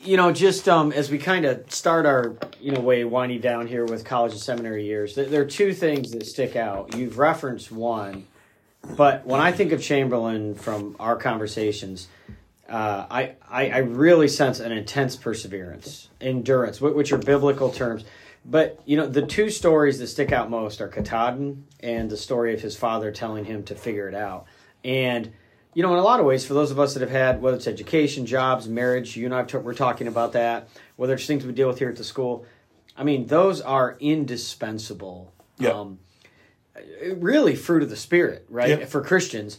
you 0.00 0.16
know, 0.16 0.32
just 0.32 0.68
um, 0.68 0.90
as 0.92 1.08
we 1.10 1.18
kind 1.18 1.44
of 1.44 1.70
start 1.72 2.04
our 2.06 2.34
you 2.60 2.72
know 2.72 2.80
way 2.80 3.04
winding 3.04 3.40
down 3.40 3.68
here 3.68 3.84
with 3.84 4.04
college 4.04 4.32
and 4.32 4.40
seminary 4.40 4.84
years, 4.86 5.14
there, 5.14 5.26
there 5.26 5.42
are 5.42 5.46
two 5.46 5.72
things 5.72 6.10
that 6.10 6.26
stick 6.26 6.56
out. 6.56 6.96
You've 6.96 7.18
referenced 7.18 7.70
one, 7.70 8.26
but 8.96 9.24
when 9.24 9.40
I 9.40 9.52
think 9.52 9.70
of 9.70 9.80
Chamberlain 9.82 10.54
from 10.56 10.96
our 10.98 11.14
conversations. 11.16 12.08
Uh, 12.68 13.06
I, 13.10 13.32
I 13.50 13.68
I 13.68 13.78
really 13.78 14.28
sense 14.28 14.58
an 14.58 14.72
intense 14.72 15.14
perseverance, 15.14 16.08
endurance, 16.22 16.78
wh- 16.78 16.96
which 16.96 17.12
are 17.12 17.18
biblical 17.18 17.68
terms. 17.70 18.02
But 18.44 18.80
you 18.84 18.96
know, 18.96 19.06
the 19.06 19.24
two 19.24 19.50
stories 19.50 19.98
that 19.98 20.08
stick 20.08 20.32
out 20.32 20.50
most 20.50 20.80
are 20.80 20.88
Katahdin 20.88 21.64
and 21.80 22.10
the 22.10 22.16
story 22.16 22.54
of 22.54 22.60
his 22.60 22.76
father 22.76 23.12
telling 23.12 23.44
him 23.44 23.62
to 23.64 23.74
figure 23.74 24.08
it 24.08 24.14
out. 24.14 24.46
And 24.84 25.32
you 25.74 25.82
know, 25.82 25.92
in 25.92 25.98
a 25.98 26.02
lot 26.02 26.20
of 26.20 26.26
ways, 26.26 26.44
for 26.44 26.54
those 26.54 26.70
of 26.70 26.78
us 26.78 26.94
that 26.94 27.00
have 27.00 27.10
had 27.10 27.40
whether 27.40 27.56
it's 27.56 27.66
education, 27.66 28.26
jobs, 28.26 28.68
marriage, 28.68 29.16
you 29.16 29.24
and 29.24 29.34
I 29.34 29.42
we're 29.58 29.74
talking 29.74 30.06
about 30.06 30.32
that, 30.32 30.68
whether 30.96 31.14
it's 31.14 31.26
things 31.26 31.46
we 31.46 31.52
deal 31.52 31.68
with 31.68 31.78
here 31.78 31.88
at 31.88 31.96
the 31.96 32.04
school. 32.04 32.44
I 32.96 33.04
mean, 33.04 33.26
those 33.26 33.60
are 33.60 33.96
indispensable. 34.00 35.32
Yeah. 35.58 35.70
Um, 35.70 35.98
really, 37.16 37.54
fruit 37.54 37.82
of 37.82 37.90
the 37.90 37.96
spirit, 37.96 38.44
right? 38.48 38.80
Yeah. 38.80 38.84
For 38.86 39.02
Christians, 39.02 39.58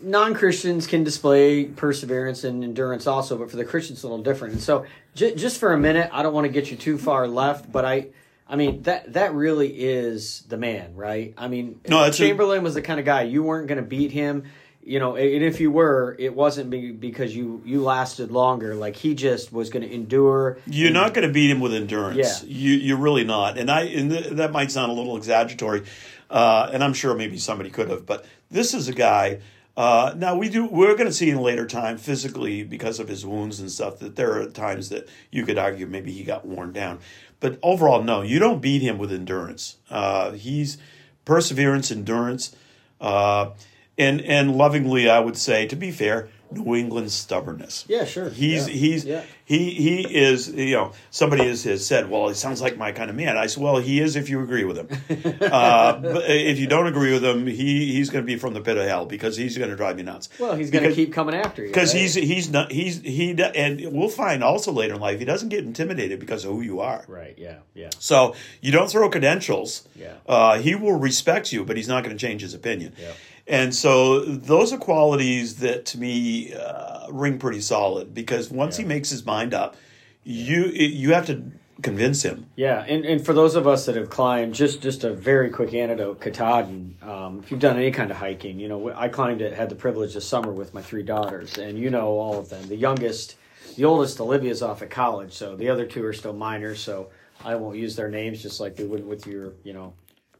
non 0.00 0.34
Christians 0.34 0.86
can 0.86 1.04
display 1.04 1.64
perseverance 1.64 2.44
and 2.44 2.62
endurance 2.64 3.06
also, 3.06 3.36
but 3.38 3.50
for 3.50 3.56
the 3.56 3.64
Christians, 3.64 3.98
it's 3.98 4.04
a 4.04 4.08
little 4.08 4.22
different. 4.24 4.54
And 4.54 4.62
so, 4.62 4.84
j- 5.14 5.34
just 5.34 5.58
for 5.58 5.72
a 5.72 5.78
minute, 5.78 6.10
I 6.12 6.22
don't 6.22 6.32
want 6.34 6.46
to 6.46 6.52
get 6.52 6.70
you 6.70 6.76
too 6.76 6.98
far 6.98 7.26
left, 7.28 7.70
but 7.70 7.84
I. 7.84 8.08
I 8.48 8.54
mean 8.54 8.82
that 8.82 9.14
that 9.14 9.34
really 9.34 9.66
is 9.70 10.42
the 10.48 10.56
man, 10.56 10.94
right? 10.94 11.34
I 11.36 11.48
mean, 11.48 11.80
No, 11.88 12.04
that's 12.04 12.16
a- 12.20 12.22
Chamberlain 12.22 12.62
was 12.62 12.74
the 12.74 12.80
kind 12.82 13.00
of 13.00 13.04
guy 13.04 13.22
you 13.22 13.42
weren't 13.42 13.66
going 13.66 13.78
to 13.82 13.84
beat 13.84 14.12
him, 14.12 14.44
you 14.84 15.00
know. 15.00 15.16
And 15.16 15.42
if 15.42 15.58
you 15.58 15.72
were, 15.72 16.14
it 16.16 16.32
wasn't 16.32 16.70
be, 16.70 16.92
because 16.92 17.34
you 17.34 17.60
you 17.64 17.82
lasted 17.82 18.30
longer. 18.30 18.76
Like 18.76 18.94
he 18.94 19.16
just 19.16 19.52
was 19.52 19.68
going 19.68 19.82
to 19.82 19.92
endure. 19.92 20.58
You're 20.66 20.92
not 20.92 21.12
going 21.12 21.26
to 21.26 21.34
beat 21.34 21.50
him 21.50 21.58
with 21.58 21.74
endurance. 21.74 22.44
Yeah. 22.44 22.48
You 22.48 22.74
you're 22.74 22.98
really 22.98 23.24
not. 23.24 23.58
And 23.58 23.68
I 23.68 23.80
and 23.86 24.12
th- 24.12 24.26
that 24.34 24.52
might 24.52 24.70
sound 24.70 24.92
a 24.92 24.94
little 24.94 25.16
exaggeratory, 25.16 25.82
uh, 26.30 26.70
and 26.72 26.84
I'm 26.84 26.92
sure 26.94 27.16
maybe 27.16 27.38
somebody 27.38 27.70
could 27.70 27.90
have, 27.90 28.06
but 28.06 28.26
this 28.48 28.74
is 28.74 28.86
a 28.86 28.92
guy. 28.94 29.40
Uh, 29.76 30.14
now 30.16 30.34
we 30.34 30.48
do. 30.48 30.64
We're 30.66 30.94
going 30.94 31.06
to 31.08 31.12
see 31.12 31.28
in 31.28 31.38
later 31.38 31.66
time, 31.66 31.98
physically, 31.98 32.62
because 32.64 32.98
of 32.98 33.08
his 33.08 33.26
wounds 33.26 33.60
and 33.60 33.70
stuff, 33.70 33.98
that 33.98 34.16
there 34.16 34.40
are 34.40 34.46
times 34.46 34.88
that 34.88 35.06
you 35.30 35.44
could 35.44 35.58
argue 35.58 35.86
maybe 35.86 36.12
he 36.12 36.24
got 36.24 36.46
worn 36.46 36.72
down. 36.72 37.00
But 37.40 37.58
overall, 37.62 38.02
no, 38.02 38.22
you 38.22 38.38
don't 38.38 38.62
beat 38.62 38.80
him 38.80 38.96
with 38.96 39.12
endurance. 39.12 39.76
Uh, 39.90 40.32
he's 40.32 40.78
perseverance, 41.26 41.90
endurance, 41.90 42.56
uh, 43.00 43.50
and 43.98 44.22
and 44.22 44.56
lovingly, 44.56 45.10
I 45.10 45.20
would 45.20 45.36
say, 45.36 45.66
to 45.66 45.76
be 45.76 45.90
fair, 45.90 46.30
New 46.50 46.76
England 46.76 47.10
stubbornness. 47.10 47.84
Yeah, 47.88 48.04
sure. 48.04 48.28
He's 48.30 48.68
Yeah. 48.68 48.74
he's 48.74 49.04
Yeah. 49.04 49.22
he 49.44 49.70
he 49.70 50.02
is 50.16 50.48
you 50.48 50.74
know 50.76 50.92
somebody 51.10 51.44
has, 51.46 51.64
has 51.64 51.86
said 51.86 52.08
well 52.10 52.28
he 52.28 52.34
sounds 52.34 52.60
like 52.62 52.76
my 52.76 52.92
kind 52.92 53.10
of 53.10 53.16
man 53.16 53.36
I 53.36 53.46
said 53.46 53.62
well 53.62 53.78
he 53.78 54.00
is 54.00 54.16
if 54.16 54.28
you 54.28 54.40
agree 54.42 54.64
with 54.64 54.76
him 54.78 54.88
uh, 55.40 55.98
but 55.98 56.30
if 56.30 56.58
you 56.58 56.66
don't 56.66 56.86
agree 56.86 57.12
with 57.12 57.24
him 57.24 57.46
he 57.46 57.92
he's 57.94 58.10
going 58.10 58.24
to 58.24 58.26
be 58.26 58.36
from 58.36 58.54
the 58.54 58.60
pit 58.60 58.76
of 58.76 58.86
hell 58.86 59.06
because 59.06 59.36
he's 59.36 59.56
going 59.58 59.70
to 59.70 59.76
drive 59.76 59.98
you 59.98 60.04
nuts 60.04 60.28
Well, 60.38 60.54
he's 60.56 60.70
going 60.70 60.84
to 60.84 60.94
keep 60.94 61.12
coming 61.12 61.34
after 61.34 61.62
you 61.62 61.68
because 61.68 61.94
right? 61.94 62.00
he's 62.02 62.14
he's 62.14 62.50
not 62.50 62.70
he's 62.72 63.00
he 63.00 63.30
and 63.54 63.92
we'll 63.92 64.08
find 64.08 64.42
also 64.42 64.72
later 64.72 64.94
in 64.94 65.00
life 65.00 65.18
he 65.18 65.24
doesn't 65.24 65.48
get 65.48 65.64
intimidated 65.64 66.20
because 66.20 66.44
of 66.44 66.52
who 66.52 66.60
you 66.60 66.80
are 66.80 67.04
right. 67.08 67.34
Yeah, 67.36 67.58
yeah, 67.74 67.90
so 67.98 68.34
you 68.60 68.72
don't 68.72 68.90
throw 68.90 69.08
credentials. 69.10 69.86
Yeah. 69.94 70.14
Uh, 70.26 70.58
he 70.58 70.74
will 70.74 70.98
respect 70.98 71.52
you, 71.52 71.64
but 71.64 71.76
he's 71.76 71.88
not 71.88 72.04
going 72.04 72.16
to 72.16 72.20
change 72.26 72.42
his 72.42 72.54
opinion. 72.54 72.94
Yeah. 73.00 73.12
And 73.48 73.74
so 73.74 74.20
those 74.24 74.72
are 74.72 74.78
qualities 74.78 75.56
that 75.56 75.86
to 75.86 75.98
me 75.98 76.52
uh, 76.54 77.06
ring 77.10 77.38
pretty 77.38 77.60
solid 77.60 78.12
because 78.12 78.50
once 78.50 78.76
he 78.76 78.84
makes 78.84 79.10
his 79.10 79.24
mind 79.24 79.54
up, 79.54 79.76
you 80.24 80.64
you 80.64 81.12
have 81.12 81.26
to 81.26 81.52
convince 81.82 82.22
him. 82.22 82.46
yeah. 82.56 82.84
And 82.88 83.04
and 83.04 83.24
for 83.24 83.32
those 83.32 83.54
of 83.54 83.66
us 83.66 83.86
that 83.86 83.94
have 83.96 84.10
climbed, 84.10 84.54
just 84.54 84.82
just 84.82 85.04
a 85.04 85.12
very 85.12 85.50
quick 85.50 85.74
anecdote, 85.74 86.20
Katahdin. 86.20 86.96
Um, 87.02 87.40
if 87.44 87.50
you've 87.50 87.60
done 87.60 87.76
any 87.76 87.92
kind 87.92 88.10
of 88.10 88.16
hiking, 88.16 88.58
you 88.58 88.68
know 88.68 88.92
I 88.94 89.08
climbed 89.08 89.42
it. 89.42 89.52
Had 89.52 89.68
the 89.68 89.76
privilege 89.76 90.14
this 90.14 90.26
summer 90.26 90.50
with 90.50 90.74
my 90.74 90.82
three 90.82 91.02
daughters, 91.02 91.58
and 91.58 91.78
you 91.78 91.90
know 91.90 92.18
all 92.18 92.38
of 92.38 92.48
them. 92.48 92.66
The 92.66 92.76
youngest, 92.76 93.36
the 93.76 93.84
oldest, 93.84 94.20
Olivia's 94.20 94.62
off 94.62 94.82
at 94.82 94.90
college, 94.90 95.32
so 95.32 95.54
the 95.54 95.68
other 95.68 95.86
two 95.86 96.04
are 96.04 96.12
still 96.12 96.32
minors. 96.32 96.80
So 96.80 97.10
I 97.44 97.54
won't 97.54 97.76
use 97.76 97.94
their 97.94 98.08
names, 98.08 98.42
just 98.42 98.58
like 98.58 98.78
we 98.78 98.84
would 98.84 99.06
with 99.06 99.26
your 99.26 99.52
you 99.62 99.72
know 99.72 99.92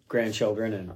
grandchildren 0.09 0.73
and 0.73 0.93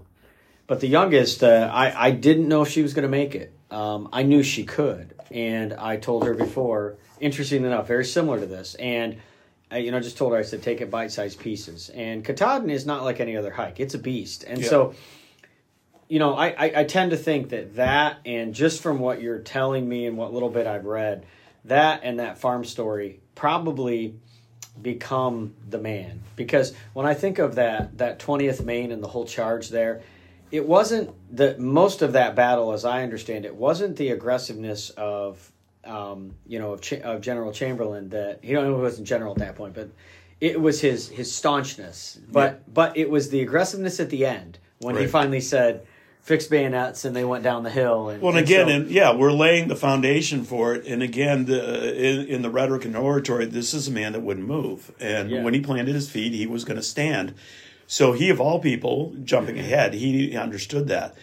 but 0.71 0.79
the 0.79 0.87
youngest, 0.87 1.43
uh, 1.43 1.69
I, 1.73 2.07
I 2.07 2.11
didn't 2.13 2.47
know 2.47 2.63
if 2.63 2.69
she 2.69 2.81
was 2.81 2.95
going 2.95 3.03
to 3.03 3.09
make 3.09 3.35
it. 3.35 3.53
Um, 3.73 4.09
I 4.13 4.23
knew 4.23 4.45
she 4.45 4.63
could. 4.63 5.17
And 5.33 5.73
I 5.73 5.97
told 5.97 6.25
her 6.25 6.33
before, 6.33 6.97
interesting 7.19 7.65
enough, 7.65 7.89
very 7.89 8.05
similar 8.05 8.39
to 8.39 8.47
this. 8.47 8.77
And 8.77 9.17
I, 9.69 9.79
you 9.79 9.91
know, 9.91 9.99
just 9.99 10.17
told 10.17 10.31
her, 10.33 10.39
I 10.39 10.43
said, 10.43 10.63
take 10.63 10.81
it 10.81 10.89
bite 10.89 11.11
sized 11.11 11.41
pieces. 11.41 11.89
And 11.89 12.25
Katahdin 12.25 12.71
is 12.71 12.87
not 12.87 13.03
like 13.03 13.19
any 13.19 13.37
other 13.37 13.51
hike, 13.51 13.81
it's 13.81 13.95
a 13.95 13.99
beast. 13.99 14.45
And 14.45 14.61
Yeah. 14.61 14.69
so, 14.69 14.95
you 16.09 16.21
know, 16.21 16.37
I, 16.37 16.51
I, 16.51 16.73
I 16.77 16.85
tend 16.85 17.11
to 17.11 17.17
think 17.17 17.49
that 17.49 17.75
that, 17.75 18.19
and 18.25 18.55
just 18.55 18.81
from 18.81 19.01
what 19.01 19.21
you're 19.21 19.41
telling 19.41 19.89
me 19.89 20.07
and 20.07 20.17
what 20.17 20.33
little 20.33 20.51
bit 20.51 20.69
I've 20.69 20.85
read, 20.85 21.27
that 21.65 22.03
and 22.05 22.21
that 22.21 22.39
farm 22.39 22.65
story 22.65 23.19
probably 23.35 24.15
become 24.81 25.53
the 25.69 25.79
man? 25.79 26.23
Because 26.37 26.75
when 26.93 27.07
I 27.07 27.15
think 27.15 27.41
of 27.41 27.57
that 27.57 27.99
that 27.99 28.21
twentieth 28.21 28.65
Maine 28.65 28.93
and 28.93 29.03
the 29.03 29.09
whole 29.09 29.27
charge 29.27 29.69
there, 29.69 30.03
it 30.51 30.67
wasn't 30.67 31.11
the 31.35 31.57
most 31.59 32.03
of 32.03 32.13
that 32.15 32.35
battle, 32.35 32.73
as 32.73 32.85
I 32.85 33.03
understand 33.03 33.45
it, 33.45 33.55
wasn't 33.55 33.97
the 33.97 34.11
aggressiveness 34.11 34.91
of 34.91 35.51
um, 35.85 36.35
you 36.47 36.59
know 36.59 36.73
of, 36.73 36.81
Ch- 36.81 36.95
of 36.95 37.21
General 37.21 37.53
Chamberlain 37.53 38.11
that 38.11 38.41
he 38.43 38.53
don't 38.53 38.65
know 38.65 38.77
he 38.77 38.83
wasn't 38.83 39.07
general 39.09 39.33
at 39.33 39.39
that 39.39 39.57
point, 39.57 39.75
but 39.75 39.89
it 40.41 40.61
was 40.61 40.81
his 40.81 41.09
his 41.09 41.33
staunchness. 41.35 42.19
But 42.31 42.53
Yeah. 42.53 42.59
but 42.73 42.97
it 42.97 43.11
was 43.11 43.31
the 43.31 43.41
aggressiveness 43.41 44.01
at 44.01 44.11
the 44.11 44.27
end 44.27 44.59
when 44.81 44.97
he 44.97 45.07
finally 45.07 45.41
said. 45.41 45.87
Fix 46.23 46.47
bayonets, 46.47 47.07
and 47.07 47.17
they 47.17 47.25
went 47.25 47.43
down 47.43 47.63
the 47.63 47.71
hill. 47.71 48.11
And, 48.11 48.21
Well, 48.21 48.33
and 48.37 48.41
and 48.41 48.47
again, 48.47 48.67
so- 48.69 48.73
and 48.75 48.91
yeah, 48.91 49.15
we're 49.17 49.33
laying 49.33 49.69
the 49.69 49.75
foundation 49.75 50.45
for 50.45 50.75
it. 50.75 50.85
And 50.87 51.03
again, 51.03 51.47
the 51.47 51.95
in, 51.99 52.27
in 52.27 52.43
the 52.43 52.51
rhetoric 52.51 52.85
and 52.85 52.95
oratory, 52.95 53.47
this 53.47 53.73
is 53.73 53.89
a 53.89 53.91
man 53.91 54.13
that 54.13 54.21
wouldn't 54.21 54.47
move. 54.47 54.93
And 55.01 55.31
Yeah. 55.31 55.43
when 55.43 55.55
he 55.55 55.61
planted 55.61 55.95
his 55.95 56.11
feet, 56.11 56.35
he 56.35 56.47
was 56.47 56.65
going 56.65 56.77
to 56.77 56.83
stand. 56.83 57.33
So 57.91 58.13
he, 58.13 58.31
of 58.31 58.41
all 58.41 58.61
people, 58.61 59.13
jumping 59.25 59.59
ahead, 59.59 59.95
he 59.95 60.37
understood 60.37 60.87
that. 60.89 61.17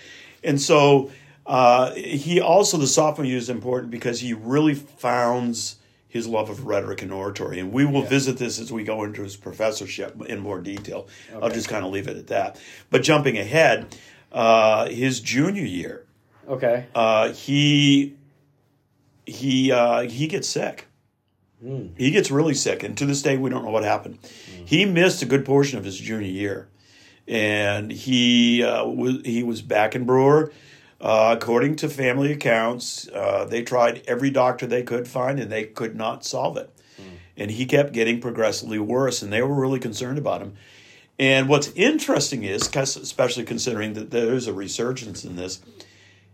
And 0.43 0.61
so 0.61 1.11
uh, 1.45 1.93
he 1.93 2.41
also, 2.41 2.77
the 2.77 2.87
sophomore 2.87 3.25
year 3.25 3.37
is 3.37 3.49
important 3.49 3.89
because 3.89 4.19
he 4.19 4.33
really 4.33 4.73
founds 4.73 5.77
his 6.09 6.27
love 6.27 6.49
of 6.49 6.65
rhetoric 6.65 7.01
and 7.01 7.13
oratory. 7.13 7.61
And 7.61 7.71
we 7.71 7.85
will 7.85 8.01
visit 8.01 8.37
this 8.37 8.59
as 8.59 8.69
we 8.69 8.83
go 8.83 9.05
into 9.05 9.23
his 9.23 9.37
professorship 9.37 10.21
in 10.23 10.39
more 10.39 10.59
detail. 10.59 11.07
I'll 11.41 11.49
just 11.49 11.69
kind 11.69 11.85
of 11.85 11.91
leave 11.93 12.09
it 12.09 12.17
at 12.17 12.27
that. 12.27 12.59
But 12.89 13.01
jumping 13.01 13.37
ahead, 13.37 13.95
uh, 14.33 14.89
his 14.89 15.21
junior 15.21 15.63
year, 15.63 16.05
okay, 16.49 16.87
uh, 16.93 17.31
he 17.31 18.17
he 19.25 19.71
uh, 19.71 20.01
he 20.01 20.27
gets 20.27 20.49
sick. 20.49 20.87
He 21.97 22.11
gets 22.11 22.29
really 22.29 22.53
sick, 22.53 22.83
and 22.83 22.97
to 22.97 23.05
this 23.05 23.21
day 23.21 23.37
we 23.37 23.49
don't 23.49 23.63
know 23.63 23.71
what 23.71 23.83
happened. 23.83 24.19
He 24.67 24.83
missed 24.83 25.21
a 25.21 25.25
good 25.25 25.45
portion 25.45 25.77
of 25.79 25.85
his 25.85 25.97
junior 25.97 26.27
year, 26.27 26.67
and 27.25 27.89
he 27.89 28.61
uh, 28.63 28.85
was 28.85 29.21
he 29.23 29.41
was 29.41 29.61
back 29.61 29.95
in 29.95 30.03
Brewer. 30.03 30.51
Uh, 30.99 31.37
according 31.39 31.77
to 31.77 31.87
family 31.87 32.33
accounts, 32.33 33.07
uh, 33.09 33.45
they 33.45 33.63
tried 33.63 34.01
every 34.07 34.29
doctor 34.29 34.67
they 34.67 34.83
could 34.83 35.07
find, 35.07 35.39
and 35.39 35.49
they 35.49 35.63
could 35.63 35.95
not 35.95 36.25
solve 36.25 36.57
it. 36.57 36.69
And 37.37 37.51
he 37.51 37.65
kept 37.65 37.93
getting 37.93 38.19
progressively 38.19 38.77
worse, 38.79 39.21
and 39.21 39.31
they 39.31 39.41
were 39.41 39.53
really 39.53 39.79
concerned 39.79 40.17
about 40.17 40.41
him. 40.41 40.55
And 41.17 41.47
what's 41.47 41.69
interesting 41.75 42.43
is, 42.43 42.67
especially 42.75 43.45
considering 43.45 43.93
that 43.93 44.11
there's 44.11 44.47
a 44.47 44.53
resurgence 44.53 45.23
in 45.23 45.37
this, 45.37 45.61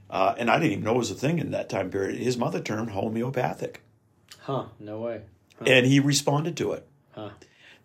uh, 0.09 0.33
and 0.39 0.49
I 0.49 0.57
didn't 0.57 0.71
even 0.71 0.83
know 0.85 0.95
it 0.95 0.97
was 0.97 1.11
a 1.11 1.15
thing 1.15 1.37
in 1.37 1.51
that 1.51 1.69
time 1.69 1.91
period. 1.91 2.19
His 2.19 2.35
mother 2.37 2.61
turned 2.61 2.89
homeopathic, 2.91 3.81
huh? 4.39 4.65
No 4.79 5.01
way. 5.01 5.21
and 5.67 5.85
he 5.85 5.99
responded 5.99 6.57
to 6.57 6.71
it. 6.71 6.87
Huh. 7.11 7.29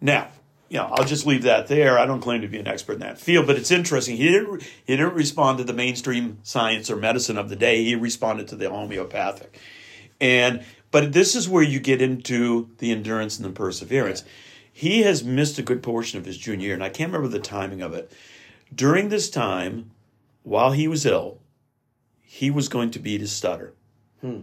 Now, 0.01 0.29
you 0.69 0.77
know, 0.77 0.89
I'll 0.93 1.05
just 1.05 1.27
leave 1.27 1.45
that 1.45 1.67
there. 1.67 1.99
I 1.99 2.05
don't 2.05 2.21
claim 2.21 2.43
to 2.43 2.49
be 2.49 2.59
an 2.59 2.69
expert 2.69 2.95
in 2.95 3.01
that 3.01 3.19
field, 3.19 3.47
but 3.47 3.57
it's 3.57 3.71
interesting. 3.71 4.17
He 4.17 4.29
didn't 4.29 4.63
he 4.63 4.97
didn't 4.97 5.15
respond 5.15 5.59
to 5.59 5.65
the 5.65 5.73
mainstream 5.73 6.39
science 6.43 6.91
or 6.91 6.97
medicine 6.97 7.39
of 7.39 7.49
the 7.49 7.57
day. 7.57 7.85
He 7.85 7.95
responded 7.95 8.49
to 8.49 8.57
the 8.57 8.69
homeopathic, 8.69 9.59
and 10.21 10.65
but 10.91 11.13
this 11.13 11.35
is 11.35 11.49
where 11.49 11.63
you 11.63 11.81
get 11.81 12.03
into 12.03 12.71
the 12.79 12.91
endurance 12.91 13.39
and 13.39 13.47
the 13.47 13.51
perseverance. 13.51 14.25
He 14.71 15.03
has 15.03 15.25
missed 15.25 15.59
a 15.59 15.63
good 15.63 15.83
portion 15.83 16.19
of 16.19 16.27
his 16.27 16.39
junior 16.39 16.67
year, 16.67 16.75
and 16.75 16.85
I 16.85 16.89
can't 16.89 17.13
remember 17.13 17.29
the 17.29 17.43
timing 17.43 17.83
of 17.83 17.95
it. 17.95 18.13
During 18.73 19.09
this 19.09 19.29
time, 19.29 19.91
while 20.43 20.73
he 20.73 20.87
was 20.87 21.05
ill, 21.05 21.41
he 22.23 22.51
was 22.51 22.69
going 22.69 22.91
to 22.93 22.99
beat 22.99 23.21
his 23.21 23.33
stutter. 23.33 23.75
Hmm. 24.21 24.41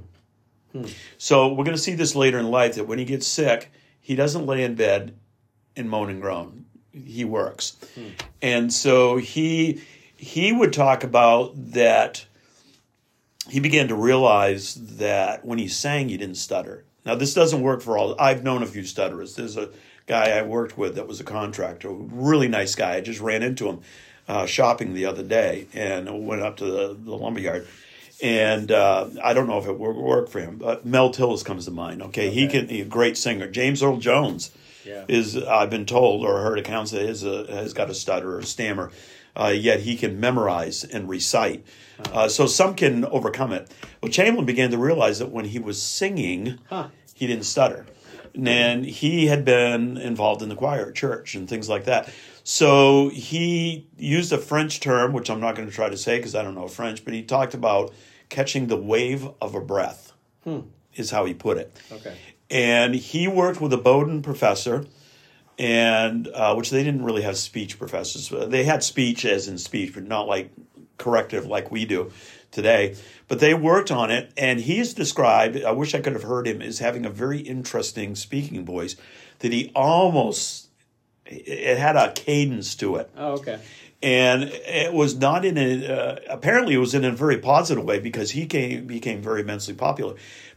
Hmm. 0.72 0.86
So 1.18 1.48
we're 1.48 1.64
going 1.64 1.78
to 1.78 1.82
see 1.82 1.94
this 1.94 2.16
later 2.16 2.38
in 2.38 2.52
life 2.52 2.76
that 2.76 2.88
when 2.88 3.00
he 3.00 3.06
gets 3.06 3.28
sick, 3.28 3.72
he 4.02 4.16
doesn't 4.16 4.46
lay 4.46 4.64
in 4.64 4.76
bed 4.76 5.16
and 5.76 5.90
moan 5.90 6.10
and 6.10 6.22
groan. 6.22 6.66
He 6.92 7.26
works, 7.26 7.76
and 8.42 8.72
so 8.72 9.18
he 9.18 9.82
he 10.16 10.52
would 10.54 10.72
talk 10.72 11.04
about 11.04 11.52
that. 11.74 12.26
He 13.50 13.60
began 13.60 13.90
to 13.90 13.96
realize 13.96 14.76
that 14.98 15.46
when 15.46 15.60
he 15.60 15.68
sang, 15.68 16.10
he 16.10 16.18
didn't 16.18 16.38
stutter. 16.38 16.86
Now 17.06 17.16
this 17.16 17.34
doesn't 17.34 17.62
work 17.62 17.82
for 17.82 17.98
all. 17.98 18.16
I've 18.20 18.44
known 18.44 18.64
a 18.64 18.66
few 18.66 18.84
stutterers. 18.84 19.36
There's 19.36 19.58
a 19.58 19.70
guy 20.08 20.32
I 20.38 20.44
worked 20.44 20.78
with 20.78 20.96
that 20.96 21.08
was 21.08 21.20
a 21.20 21.24
contractor, 21.24 21.90
really 21.90 22.48
nice 22.48 22.76
guy. 22.76 22.96
I 22.96 23.02
just 23.02 23.20
ran 23.20 23.44
into 23.44 23.68
him 23.68 23.82
uh, 24.28 24.46
shopping 24.46 24.94
the 24.94 25.06
other 25.06 25.24
day 25.24 25.68
and 25.74 26.26
went 26.26 26.42
up 26.42 26.58
to 26.58 26.66
the, 26.66 26.98
the 27.00 27.16
lumberyard. 27.16 27.68
And 28.24 28.72
uh, 28.72 29.10
I 29.24 29.34
don't 29.34 29.48
know 29.48 29.58
if 29.58 29.68
it 29.68 29.78
would 29.78 29.96
work 29.96 30.30
for 30.30 30.40
him, 30.40 30.58
but 30.58 30.86
Mel 30.86 31.12
Tillis 31.12 31.44
comes 31.44 31.66
to 31.66 31.72
mind. 31.72 32.02
Okay, 32.02 32.30
he 32.30 32.48
can. 32.48 32.70
He's 32.70 32.86
a 32.86 32.90
great 32.90 33.18
singer. 33.18 33.50
James 33.50 33.84
Earl 33.84 33.98
Jones 33.98 34.52
Yeah. 34.86 35.06
is 35.08 35.36
I've 35.38 35.70
been 35.70 35.86
told 35.86 36.26
or 36.26 36.42
heard 36.42 36.60
accounts 36.60 36.92
that 36.92 37.02
is 37.02 37.24
a, 37.24 37.46
has 37.52 37.74
got 37.74 37.90
a 37.90 37.94
stutter 37.94 38.36
or 38.36 38.40
a 38.40 38.46
stammer, 38.46 38.92
uh, 39.36 39.48
yet 39.56 39.82
he 39.82 39.96
can 39.96 40.20
memorize 40.20 40.84
and 40.84 41.10
recite. 41.10 41.66
Uh, 42.14 42.28
so 42.28 42.46
some 42.46 42.76
can 42.76 43.06
overcome 43.06 43.52
it. 43.54 43.72
Well, 44.02 44.12
Chamberlain 44.12 44.46
began 44.46 44.72
to 44.72 44.78
realize 44.78 45.20
that 45.20 45.32
when 45.32 45.46
he 45.46 45.60
was 45.60 45.82
singing, 45.82 46.60
Huh. 46.70 46.90
he 47.14 47.26
didn't 47.28 47.46
stutter, 47.46 47.86
and 48.36 48.86
he 48.86 49.28
had 49.28 49.46
been 49.46 49.98
involved 49.98 50.42
in 50.42 50.50
the 50.50 50.56
choir 50.56 50.90
at 50.90 50.96
church 50.96 51.36
and 51.36 51.48
things 51.48 51.70
like 51.70 51.86
that. 51.86 52.10
So 52.44 53.10
he 53.10 53.88
used 53.98 54.32
a 54.34 54.38
French 54.38 54.80
term, 54.82 55.14
which 55.14 55.30
I'm 55.30 55.40
not 55.40 55.56
going 55.56 55.68
to 55.70 55.74
try 55.74 55.90
to 55.90 55.98
say 55.98 56.18
because 56.18 56.36
I 56.36 56.44
don't 56.44 56.54
know 56.54 56.68
French, 56.68 57.04
but 57.06 57.14
he 57.14 57.24
talked 57.24 57.54
about 57.54 57.94
catching 58.30 58.68
the 58.68 58.76
wave 58.78 59.28
of 59.42 59.56
a 59.56 59.62
breath. 59.62 60.12
Is 60.96 61.10
how 61.12 61.26
he 61.26 61.34
put 61.34 61.58
it 61.58 61.76
Okay. 61.92 62.16
And 62.56 62.96
he 62.96 63.28
worked 63.28 63.60
with 63.60 63.74
a 63.74 63.78
Bowdoin 63.78 64.22
professor, 64.22 64.86
and 65.60 66.28
uh, 66.30 66.54
which 66.56 66.70
they 66.70 66.84
didn't 66.86 67.04
really 67.04 67.22
have 67.24 67.38
speech 67.38 67.78
professors. 67.78 68.32
They 68.50 68.64
had 68.64 68.82
speech 68.82 69.26
as 69.26 69.50
in 69.50 69.58
speech, 69.58 69.94
but 69.94 70.04
not 70.04 70.28
like 70.28 70.52
corrective 70.98 71.46
like 71.46 71.70
we 71.70 71.84
do 71.84 72.12
today. 72.52 72.96
But 73.28 73.40
they 73.40 73.54
worked 73.54 73.92
on 73.92 74.10
it, 74.10 74.32
and 74.38 74.62
he's 74.62 74.94
described. 74.94 75.62
I 75.64 75.72
wish 75.72 75.94
I 75.94 76.00
could 76.00 76.14
have 76.14 76.24
heard 76.24 76.48
him 76.48 76.62
as 76.62 76.80
having 76.80 77.06
a 77.06 77.10
very 77.10 77.40
interesting 77.40 78.16
speaking 78.16 78.64
voice. 78.66 78.96
That 79.40 79.52
he 79.52 79.72
almost 79.76 80.70
it 81.26 81.78
had 81.78 81.98
a 81.98 82.14
cadence 82.14 82.76
to 82.76 82.96
it 82.98 83.10
Oh, 83.18 83.34
okay. 83.34 83.60
and 84.02 84.44
it 84.44 84.94
was 84.94 85.16
not 85.16 85.44
in 85.44 85.58
a 85.58 85.86
uh, 85.88 86.20
apparently 86.30 86.76
it 86.76 86.78
was 86.78 86.94
in 86.94 87.04
a 87.04 87.12
very 87.12 87.38
positive 87.40 87.84
way 87.84 88.00
because 88.00 88.32
he 88.32 88.46
came 88.46 88.86
became 88.88 89.22
very 89.22 89.42
immensely 89.42 89.74
popular 89.74 90.16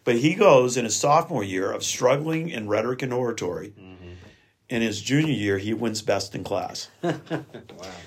but 0.09 0.17
he 0.17 0.33
goes 0.35 0.79
in 0.79 0.85
his 0.87 0.97
sophomore 0.97 1.45
year 1.45 1.71
of 1.71 1.85
struggling 1.85 2.49
in 2.49 2.67
rhetoric 2.67 3.03
and 3.03 3.13
oratory 3.13 3.69
mm-hmm. 3.79 4.13
in 4.71 4.81
his 4.81 5.03
junior 5.03 5.35
year 5.35 5.59
he 5.59 5.75
wins 5.75 6.01
best 6.01 6.35
in 6.35 6.43
class 6.43 6.89
Wow. 7.03 7.43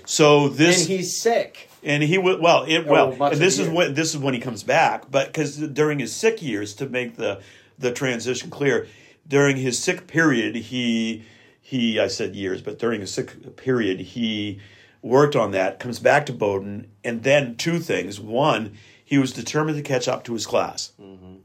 so 0.06 0.50
this 0.50 0.80
And 0.82 0.90
he's 0.90 1.16
sick. 1.16 1.70
and 1.84 2.02
he 2.02 2.18
would 2.18 2.40
well 2.42 2.64
it 2.64 2.86
Oh, 2.88 2.92
well 2.92 3.16
much 3.16 3.34
and 3.34 3.42
this 3.42 3.60
is 3.60 3.68
year. 3.68 3.76
when 3.76 3.94
this 3.94 4.16
is 4.16 4.18
when 4.18 4.34
he 4.34 4.40
comes 4.40 4.64
back 4.64 5.12
but 5.12 5.28
because 5.28 5.58
during 5.58 6.00
his 6.00 6.12
sick 6.16 6.42
years 6.42 6.74
to 6.76 6.88
make 6.90 7.18
the 7.18 7.42
the 7.78 7.92
transition 7.92 8.50
clear 8.50 8.88
during 9.28 9.58
his 9.58 9.78
sick 9.78 10.08
period 10.08 10.56
he 10.56 11.24
he 11.62 12.00
I 12.00 12.08
said 12.08 12.36
years 12.36 12.62
but 12.64 12.80
during 12.80 13.02
his 13.02 13.14
sick 13.14 13.56
period 13.58 14.00
he 14.00 14.60
worked 15.04 15.36
on 15.36 15.52
that 15.52 15.80
comes 15.80 16.00
back 16.00 16.26
to 16.28 16.34
Bowdoin 16.34 16.88
and 17.04 17.24
then 17.24 17.56
two 17.56 17.80
things 17.80 18.20
one 18.20 18.74
he 19.12 19.18
was 19.18 19.34
determined 19.34 19.76
to 19.76 19.84
catch 19.84 20.08
up 20.08 20.24
to 20.24 20.32
his 20.32 20.48
class. 20.48 20.94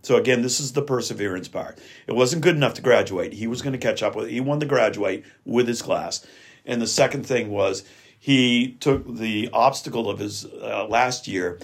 So 0.02 0.14
again 0.14 0.42
this 0.42 0.60
is 0.60 0.72
the 0.72 0.82
perseverance 0.82 1.48
part. 1.48 1.80
It 2.06 2.14
wasn't 2.14 2.42
good 2.44 2.54
enough 2.54 2.74
to 2.74 2.80
graduate. 2.80 3.32
He 3.32 3.48
was 3.48 3.60
going 3.60 3.72
to 3.72 3.78
catch 3.78 4.04
up 4.04 4.14
with 4.14 4.28
he 4.28 4.40
wanted 4.40 4.60
to 4.60 4.66
graduate 4.66 5.24
with 5.44 5.66
his 5.66 5.82
class. 5.82 6.24
And 6.64 6.80
the 6.80 6.86
second 6.86 7.26
thing 7.26 7.50
was 7.50 7.82
he 8.16 8.76
took 8.78 9.16
the 9.16 9.50
obstacle 9.52 10.08
of 10.08 10.20
his 10.20 10.44
uh, 10.44 10.86
last 10.88 11.26
year 11.26 11.58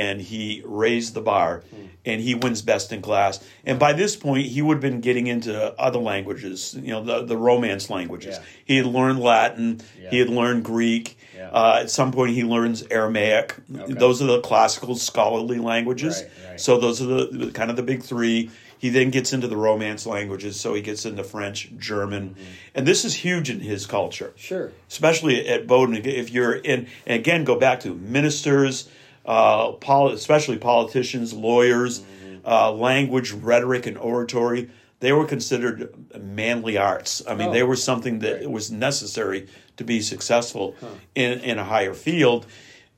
and 0.00 0.20
he 0.20 0.62
raised 0.64 1.12
the 1.14 1.20
bar 1.20 1.62
and 2.04 2.20
he 2.20 2.34
wins 2.34 2.62
best 2.62 2.92
in 2.92 3.00
class 3.02 3.34
and 3.68 3.78
by 3.78 3.92
this 3.92 4.16
point 4.16 4.46
he 4.46 4.60
would 4.62 4.76
have 4.78 4.80
been 4.90 5.00
getting 5.08 5.26
into 5.26 5.52
other 5.80 5.98
languages 5.98 6.74
you 6.86 6.90
know 6.92 7.02
the, 7.04 7.24
the 7.32 7.36
romance 7.36 7.90
languages 7.90 8.36
Yeah. 8.38 8.44
he 8.64 8.76
had 8.78 8.86
learned 8.86 9.20
latin 9.20 9.80
he 10.10 10.18
had 10.18 10.30
learned 10.30 10.64
greek 10.64 11.06
Yeah. 11.36 11.50
uh, 11.50 11.78
at 11.82 11.90
some 11.90 12.10
point 12.12 12.30
he 12.40 12.44
learns 12.44 12.82
aramaic 12.90 13.56
Okay. 13.82 13.92
those 14.04 14.22
are 14.22 14.26
the 14.34 14.40
classical 14.40 14.94
scholarly 14.96 15.58
languages 15.58 16.14
Right, 16.22 16.50
right. 16.50 16.60
so 16.60 16.78
those 16.84 17.02
are 17.02 17.06
the, 17.06 17.24
the 17.46 17.50
kind 17.52 17.70
of 17.70 17.76
the 17.76 17.82
big 17.92 18.02
three 18.02 18.50
he 18.78 18.88
then 18.90 19.10
gets 19.10 19.32
into 19.32 19.46
the 19.46 19.56
romance 19.56 20.06
languages 20.06 20.58
so 20.58 20.74
he 20.74 20.82
gets 20.82 21.04
into 21.06 21.22
french 21.22 21.70
german 21.78 22.30
Mm-hmm. 22.30 22.76
and 22.76 22.86
this 22.90 23.04
is 23.04 23.14
huge 23.26 23.48
in 23.54 23.60
his 23.60 23.86
culture 23.86 24.32
Sure. 24.36 24.72
especially 24.90 25.46
at 25.54 25.66
Bowdoin, 25.68 26.04
if 26.04 26.30
you're 26.30 26.54
in, 26.54 26.86
and 27.06 27.20
again, 27.20 27.44
go 27.44 27.54
back 27.66 27.78
to 27.80 27.94
ministers, 27.94 28.88
uh, 29.26 29.72
poli- 29.72 30.14
especially 30.14 30.58
politicians, 30.58 31.32
lawyers, 31.32 32.02
uh, 32.44 32.72
language, 32.72 33.32
rhetoric, 33.32 33.86
and 33.86 33.96
oratory. 33.98 34.70
They 35.00 35.12
were 35.12 35.24
considered 35.26 35.92
manly 36.20 36.76
arts. 36.78 37.22
I 37.26 37.34
mean, 37.34 37.48
Oh, 37.48 37.52
they 37.52 37.62
were 37.64 37.76
something 37.76 38.20
that 38.20 38.48
was 38.50 38.70
necessary 38.70 39.48
to 39.76 39.84
be 39.84 40.00
successful 40.00 40.74
in, 41.14 41.40
in 41.40 41.58
a 41.58 41.64
higher 41.64 41.94
field. 41.94 42.46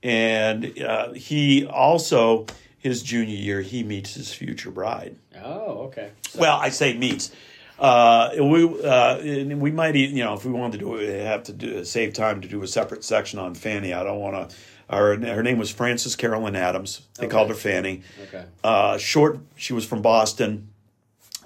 And 0.03 0.79
uh, 0.83 1.13
he 1.15 1.65
also, 1.67 2.47
his 2.79 3.03
junior 3.03 3.35
year, 3.37 3.61
he 3.63 3.83
meets 3.83 4.15
his 4.15 4.33
future 4.35 4.71
bride. 4.71 5.17
Oh, 5.43 5.85
okay. 5.87 6.11
So, 6.29 6.41
Well, 6.41 6.59
I 6.59 6.69
say 6.69 6.95
meets. 6.97 7.33
Uh, 7.79 8.31
we 8.39 8.65
uh, 8.85 9.19
we 9.57 9.73
might 9.73 9.97
you 9.97 10.23
know 10.23 10.35
if 10.35 10.45
we 10.45 10.53
wanted 10.53 10.79
to 10.79 10.85
do 10.85 10.95
it, 10.97 11.25
have 11.27 11.43
to 11.45 11.53
do, 11.53 11.85
save 11.85 12.13
time 12.13 12.41
to 12.41 12.47
do 12.47 12.63
a 12.63 12.69
separate 12.69 13.03
section 13.03 13.41
on 13.41 13.55
Fanny. 13.55 13.93
I 13.93 14.05
don't 14.05 14.21
want 14.21 14.51
to. 14.51 14.57
Her, 14.91 15.17
her 15.19 15.43
name 15.43 15.59
was 15.59 15.71
Frances 15.71 16.15
Carolyn 16.17 16.55
Adams. 16.57 17.03
They 17.19 17.27
Okay. 17.27 17.33
called 17.33 17.49
her 17.49 17.55
Fanny. 17.55 18.03
Okay. 18.29 18.45
Uh, 18.63 18.99
short. 18.99 19.39
She 19.57 19.73
was 19.73 19.85
from 19.85 20.03
Boston. 20.03 20.69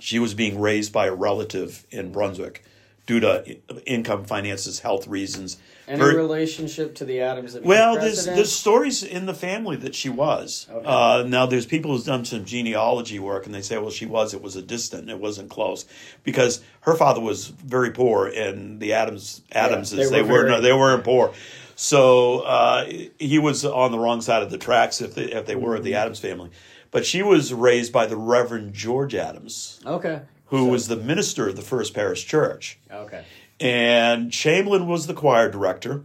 She 0.00 0.18
was 0.18 0.34
being 0.34 0.60
raised 0.60 0.92
by 0.92 1.06
a 1.06 1.14
relative 1.14 1.86
in 1.90 2.12
Brunswick 2.12 2.64
due 3.06 3.20
to 3.20 3.56
income, 3.86 4.24
finances, 4.24 4.80
health 4.80 5.06
reasons. 5.08 5.56
Any 5.88 5.98
Very- 6.00 6.16
relationship 6.16 6.94
to 6.96 7.04
the 7.06 7.20
Adams? 7.22 7.54
that 7.54 7.62
well, 7.64 7.94
there's 7.98 8.26
there's 8.26 8.52
stories 8.52 9.02
in 9.02 9.24
the 9.24 9.32
family 9.32 9.76
that 9.76 9.94
she 9.94 10.10
was. 10.10 10.66
Okay. 10.70 10.84
Uh, 10.86 11.24
now 11.26 11.46
there's 11.46 11.64
people 11.64 11.92
who's 11.92 12.04
done 12.04 12.26
some 12.26 12.44
genealogy 12.44 13.18
work, 13.18 13.46
and 13.46 13.54
they 13.54 13.62
say, 13.62 13.78
well, 13.78 13.90
she 13.90 14.04
was. 14.04 14.34
It 14.34 14.42
was 14.42 14.54
a 14.56 14.62
distant. 14.62 15.08
It 15.08 15.18
wasn't 15.18 15.48
close 15.48 15.86
because 16.24 16.60
her 16.82 16.94
father 16.94 17.20
was 17.22 17.46
very 17.46 17.90
poor, 17.90 18.26
and 18.26 18.78
the 18.80 18.92
Adams 18.92 19.40
Adamses 19.52 20.10
they 20.10 20.16
they, 20.16 20.22
were 20.22 20.28
were 20.28 20.38
very- 20.40 20.50
no, 20.50 20.60
they 20.60 20.72
weren't 20.74 21.04
poor. 21.04 21.32
So 21.80 22.40
uh, 22.40 22.90
he 23.20 23.38
was 23.38 23.64
on 23.64 23.92
the 23.92 24.00
wrong 24.00 24.20
side 24.20 24.42
of 24.42 24.50
the 24.50 24.58
tracks 24.58 25.00
if 25.00 25.14
they, 25.14 25.26
if 25.26 25.46
they 25.46 25.54
were 25.54 25.76
Mm-hmm. 25.76 25.84
the 25.84 25.94
Adams 25.94 26.18
family. 26.18 26.50
But 26.90 27.06
she 27.06 27.22
was 27.22 27.54
raised 27.54 27.92
by 27.92 28.06
the 28.06 28.16
Reverend 28.16 28.74
George 28.74 29.14
Adams, 29.14 29.78
okay. 29.86 30.22
who 30.46 30.58
So- 30.58 30.64
was 30.72 30.88
the 30.88 30.96
minister 30.96 31.46
of 31.48 31.54
the 31.54 31.62
First 31.62 31.94
Parish 31.94 32.26
Church 32.26 32.80
okay. 32.90 33.22
and 33.60 34.32
Chamberlain 34.32 34.88
was 34.88 35.06
the 35.06 35.14
choir 35.14 35.48
director, 35.52 36.02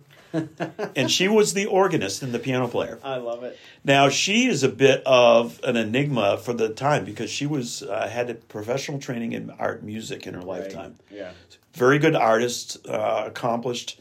and 0.95 1.09
she 1.09 1.27
was 1.27 1.53
the 1.55 1.65
organist 1.65 2.21
and 2.21 2.33
the 2.33 2.39
piano 2.39 2.67
player. 2.67 2.99
I 3.03 3.17
love 3.17 3.43
it. 3.43 3.57
Now 3.83 4.09
she 4.09 4.45
is 4.45 4.61
a 4.61 4.69
bit 4.69 5.01
of 5.07 5.59
an 5.63 5.75
enigma 5.75 6.37
for 6.37 6.53
the 6.53 6.69
time 6.69 7.03
because 7.03 7.31
she 7.31 7.47
was 7.47 7.81
uh, 7.81 8.07
had 8.07 8.29
a 8.29 8.35
professional 8.35 8.99
training 8.99 9.31
in 9.31 9.49
art 9.57 9.81
music 9.83 10.27
in 10.27 10.35
her 10.35 10.41
lifetime. 10.43 10.97
Yeah. 11.09 11.31
Very 11.73 11.97
good 11.97 12.15
artist, 12.15 12.85
uh, 12.87 13.23
accomplished. 13.25 13.99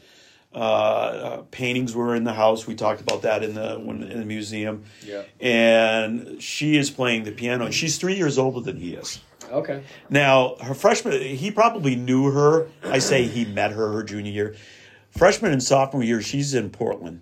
Uh, 0.53 0.57
uh, 0.57 1.41
paintings 1.49 1.95
were 1.95 2.15
in 2.15 2.23
the 2.23 2.33
house. 2.33 2.67
We 2.67 2.75
talked 2.75 3.01
about 3.01 3.23
that 3.23 3.43
in 3.43 3.55
the 3.55 3.75
when, 3.83 4.03
in 4.03 4.19
the 4.19 4.25
museum. 4.25 4.83
Yeah. 5.03 5.23
And 5.39 6.41
she 6.41 6.77
is 6.77 6.91
playing 6.91 7.23
the 7.23 7.31
piano, 7.31 7.65
and 7.65 7.73
she's 7.73 7.97
three 7.97 8.15
years 8.15 8.37
older 8.37 8.59
than 8.59 8.77
he 8.77 8.93
is. 8.93 9.19
Okay. 9.51 9.83
Now, 10.09 10.55
her 10.61 10.73
freshman, 10.73 11.19
he 11.21 11.49
probably 11.51 11.95
knew 11.95 12.31
her. 12.31 12.67
I 12.83 12.99
say 12.99 13.23
he 13.25 13.45
met 13.45 13.71
her 13.71 13.91
her 13.93 14.03
junior 14.03 14.31
year. 14.31 14.55
Freshman 15.11 15.51
and 15.51 15.61
sophomore 15.61 16.03
year, 16.03 16.21
she's 16.21 16.53
in 16.55 16.69
Portland 16.71 17.21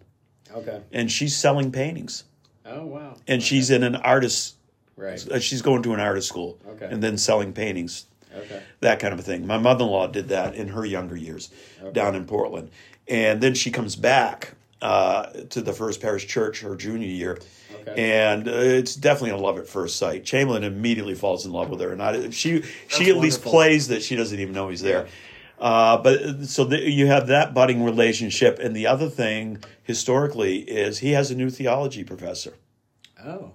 Okay. 0.53 0.81
and 0.93 1.11
she's 1.11 1.35
selling 1.35 1.71
paintings. 1.71 2.23
Oh 2.65 2.85
wow. 2.85 3.15
And 3.27 3.43
she's 3.43 3.69
in 3.69 3.83
an 3.83 3.95
artist, 3.97 4.55
Right. 4.95 5.25
uh, 5.29 5.39
she's 5.39 5.61
going 5.61 5.83
to 5.83 5.93
an 5.93 5.99
artist 5.99 6.27
school 6.29 6.57
Okay. 6.69 6.87
and 6.89 7.03
then 7.03 7.17
selling 7.17 7.51
paintings, 7.51 8.05
Okay. 8.33 8.61
that 8.79 8.99
kind 8.99 9.13
of 9.13 9.19
a 9.19 9.23
thing. 9.23 9.45
My 9.45 9.57
mother 9.57 9.83
in 9.83 9.91
law 9.91 10.07
did 10.07 10.29
that 10.29 10.55
in 10.55 10.69
her 10.69 10.85
younger 10.85 11.17
years 11.17 11.49
down 11.91 12.15
in 12.15 12.23
Portland. 12.25 12.69
And 13.07 13.41
then 13.41 13.53
she 13.53 13.71
comes 13.71 13.95
back 13.95 14.53
uh, 14.81 15.27
to 15.49 15.61
the 15.61 15.73
First 15.73 16.01
Parish 16.01 16.27
Church 16.27 16.61
her 16.61 16.75
junior 16.75 17.07
year. 17.07 17.39
Okay. 17.81 18.11
And 18.29 18.47
uh, 18.47 18.51
it's 18.51 18.95
definitely 18.95 19.31
a 19.31 19.37
love 19.37 19.57
at 19.57 19.67
first 19.67 19.97
sight. 19.97 20.23
Chamberlain 20.23 20.63
immediately 20.63 21.15
falls 21.15 21.45
in 21.45 21.51
love 21.51 21.69
with 21.69 21.79
her, 21.81 21.91
and 21.91 22.01
I, 22.01 22.29
she 22.29 22.61
she 22.87 23.09
at 23.09 23.17
least 23.17 23.41
plays 23.41 23.87
that 23.87 24.03
she 24.03 24.15
doesn't 24.15 24.39
even 24.39 24.53
know 24.53 24.69
he's 24.69 24.81
there. 24.81 25.07
Uh, 25.57 25.97
but 25.97 26.45
so 26.45 26.63
the, 26.63 26.79
you 26.89 27.07
have 27.07 27.27
that 27.27 27.53
budding 27.53 27.83
relationship, 27.83 28.59
and 28.59 28.75
the 28.75 28.87
other 28.87 29.09
thing 29.09 29.63
historically 29.83 30.59
is 30.59 30.99
he 30.99 31.11
has 31.11 31.31
a 31.31 31.35
new 31.35 31.49
theology 31.49 32.03
professor 32.03 32.53
Oh. 33.23 33.51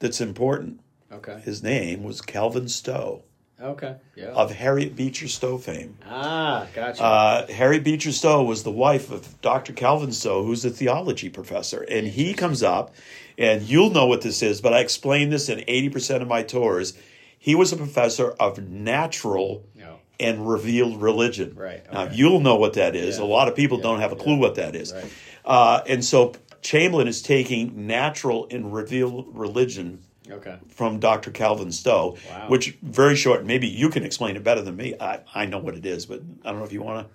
that's 0.00 0.20
important. 0.20 0.80
Okay. 1.12 1.40
His 1.44 1.62
name 1.62 2.02
was 2.02 2.20
Calvin 2.20 2.68
Stowe 2.68 3.22
Okay. 3.64 3.96
Yeah. 4.14 4.26
of 4.28 4.52
Harriet 4.52 4.94
Beecher 4.94 5.26
Stowe 5.28 5.56
fame. 5.58 5.96
ah, 6.06 6.66
gotcha. 6.74 7.02
Uh, 7.02 7.46
Harriet 7.50 7.82
Beecher 7.82 8.12
Stowe 8.12 8.42
was 8.42 8.62
the 8.62 8.70
wife 8.70 9.10
of 9.10 9.40
Dr. 9.40 9.72
Calvin 9.72 10.12
Stowe, 10.12 10.44
who's 10.44 10.64
a 10.64 10.70
theology 10.70 11.30
professor. 11.30 11.80
And 11.82 12.06
he 12.06 12.34
comes 12.34 12.62
up, 12.62 12.94
and 13.38 13.62
you'll 13.62 13.90
know 13.90 14.06
what 14.06 14.20
this 14.20 14.42
is, 14.42 14.60
but 14.60 14.74
I 14.74 14.80
explain 14.80 15.30
this 15.30 15.48
in 15.48 15.60
80% 15.60 16.20
of 16.22 16.28
my 16.28 16.42
tours. 16.42 16.92
He 17.38 17.54
was 17.54 17.72
a 17.72 17.76
professor 17.76 18.32
of 18.32 18.58
natural 18.68 19.64
No. 19.74 19.96
and 20.20 20.48
revealed 20.48 21.00
religion. 21.00 21.54
Right, 21.56 21.84
Now, 21.92 22.10
you'll 22.12 22.40
know 22.40 22.56
what 22.56 22.74
that 22.74 22.94
is. 22.94 23.18
Yeah. 23.18 23.24
A 23.24 23.26
lot 23.26 23.48
of 23.48 23.56
people 23.56 23.78
Yeah, 23.78 23.82
don't 23.84 24.00
have 24.00 24.12
a 24.12 24.16
yeah. 24.16 24.22
clue 24.22 24.36
what 24.36 24.54
that 24.56 24.76
is. 24.76 24.92
Right. 24.92 25.04
Uh, 25.44 25.80
and 25.86 26.04
so 26.04 26.32
Chamberlain 26.62 27.08
is 27.08 27.20
taking 27.22 27.86
natural 27.86 28.46
and 28.50 28.72
revealed 28.72 29.26
religion 29.34 30.00
Okay. 30.30 30.56
from 30.68 31.00
Dr. 31.00 31.30
Calvin 31.30 31.70
Stowe, 31.70 32.16
Wow. 32.30 32.46
which 32.48 32.76
very 32.82 33.14
short. 33.16 33.44
Maybe 33.44 33.66
you 33.68 33.88
can 33.90 34.04
explain 34.04 34.36
it 34.36 34.44
better 34.44 34.62
than 34.62 34.76
me. 34.76 34.94
I, 34.98 35.20
I 35.34 35.46
know 35.46 35.58
what 35.58 35.74
it 35.74 35.84
is, 35.84 36.06
but 36.06 36.22
I 36.44 36.50
don't 36.50 36.58
know 36.60 36.64
if 36.64 36.72
you 36.72 36.82
want 36.82 37.06
to. 37.06 37.14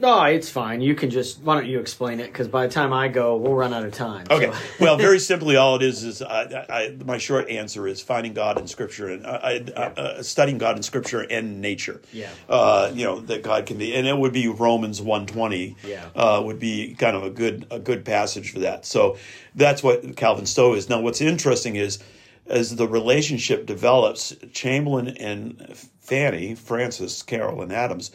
No, 0.00 0.24
it's 0.24 0.50
fine. 0.50 0.80
You 0.80 0.96
can 0.96 1.08
just. 1.08 1.40
Why 1.42 1.54
don't 1.54 1.66
you 1.66 1.78
explain 1.78 2.18
it? 2.18 2.26
Because 2.26 2.48
by 2.48 2.66
the 2.66 2.72
time 2.72 2.92
I 2.92 3.06
go, 3.06 3.36
we'll 3.36 3.54
run 3.54 3.72
out 3.72 3.84
of 3.84 3.92
time. 3.92 4.26
Okay. 4.28 4.50
so- 4.52 4.58
well, 4.80 4.96
very 4.96 5.20
simply, 5.20 5.54
all 5.54 5.76
it 5.76 5.82
is 5.82 6.02
is 6.02 6.20
I, 6.20 6.42
I, 6.68 6.96
my 7.04 7.16
short 7.16 7.48
answer 7.48 7.86
is 7.86 8.00
finding 8.02 8.34
God 8.34 8.58
in 8.58 8.66
Scripture 8.66 9.08
and 9.08 9.24
uh, 9.24 9.38
I, 9.40 9.54
uh, 9.76 9.80
uh, 9.80 10.22
studying 10.22 10.58
God 10.58 10.76
in 10.76 10.82
Scripture 10.82 11.20
and 11.20 11.60
nature. 11.60 12.02
Yeah. 12.12 12.30
Uh, 12.48 12.90
you 12.92 13.04
know 13.04 13.20
that 13.20 13.44
God 13.44 13.66
can 13.66 13.78
be, 13.78 13.94
and 13.94 14.04
it 14.06 14.18
would 14.18 14.32
be 14.32 14.48
Romans 14.48 15.00
one 15.00 15.26
twenty. 15.26 15.76
Yeah. 15.86 16.08
Uh, 16.14 16.42
would 16.44 16.58
be 16.58 16.94
kind 16.96 17.16
of 17.16 17.22
a 17.22 17.30
good 17.30 17.66
a 17.70 17.78
good 17.78 18.04
passage 18.04 18.52
for 18.52 18.58
that. 18.60 18.84
So 18.86 19.16
that's 19.54 19.82
what 19.82 20.16
Calvin 20.16 20.46
Stowe 20.46 20.74
is. 20.74 20.88
Now, 20.88 21.00
what's 21.00 21.20
interesting 21.20 21.76
is 21.76 22.00
as 22.46 22.76
the 22.76 22.86
relationship 22.88 23.66
develops, 23.66 24.34
Chamberlain 24.52 25.08
and 25.08 25.76
Fanny 26.00 26.54
Frances 26.54 27.22
Carolyn 27.22 27.72
Adams 27.72 28.10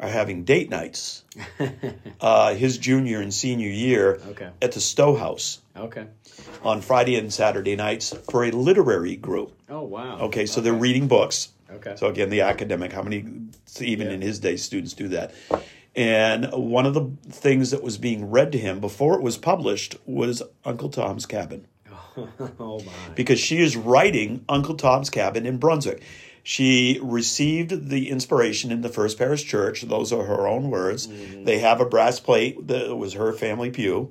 are 0.00 0.08
having 0.08 0.44
date 0.44 0.70
nights. 0.70 1.22
uh, 2.20 2.54
his 2.54 2.78
junior 2.78 3.20
and 3.20 3.32
senior 3.32 3.68
year 3.68 4.20
Okay. 4.28 4.50
at 4.60 4.72
the 4.72 4.80
Stowe 4.80 5.14
House 5.14 5.60
Okay. 5.76 6.06
on 6.62 6.80
Friday 6.80 7.16
and 7.16 7.32
Saturday 7.32 7.76
nights 7.76 8.12
for 8.30 8.44
a 8.44 8.50
literary 8.50 9.16
group. 9.16 9.52
Oh 9.68 9.82
wow. 9.82 10.18
Okay, 10.22 10.46
so 10.46 10.60
they're 10.60 10.72
reading 10.72 11.06
books. 11.06 11.50
Okay. 11.70 11.94
So 11.96 12.08
again, 12.08 12.30
the 12.30 12.40
academic, 12.42 12.92
how 12.92 13.02
many, 13.02 13.24
even 13.80 14.08
Yeah. 14.08 14.12
in 14.14 14.20
his 14.20 14.38
day, 14.40 14.56
students 14.56 14.94
do 14.94 15.08
that? 15.08 15.32
And 15.96 16.50
one 16.52 16.86
of 16.86 16.94
the 16.94 17.08
things 17.30 17.70
that 17.70 17.82
was 17.82 17.98
being 17.98 18.30
read 18.30 18.50
to 18.52 18.58
him 18.58 18.80
before 18.80 19.14
it 19.14 19.22
was 19.22 19.38
published 19.38 19.96
was 20.06 20.42
Uncle 20.64 20.88
Tom's 20.88 21.24
Cabin. 21.24 21.66
oh 22.60 22.80
my. 22.84 22.92
Because 23.14 23.40
she 23.40 23.60
is 23.60 23.76
writing 23.76 24.44
Uncle 24.48 24.76
Tom's 24.76 25.10
Cabin 25.10 25.46
in 25.46 25.58
Brunswick. 25.58 26.02
She 26.42 27.00
received 27.02 27.88
the 27.88 28.10
inspiration 28.10 28.70
in 28.70 28.82
the 28.82 28.90
First 28.90 29.16
Parish 29.16 29.44
Church. 29.44 29.82
Those 29.82 30.12
are 30.12 30.24
her 30.24 30.46
own 30.46 30.68
words. 30.70 31.08
They 31.08 31.58
have 31.60 31.80
a 31.80 31.86
brass 31.86 32.20
plate 32.20 32.68
that 32.68 32.94
was 32.94 33.14
her 33.14 33.32
family 33.32 33.70
pew 33.70 34.10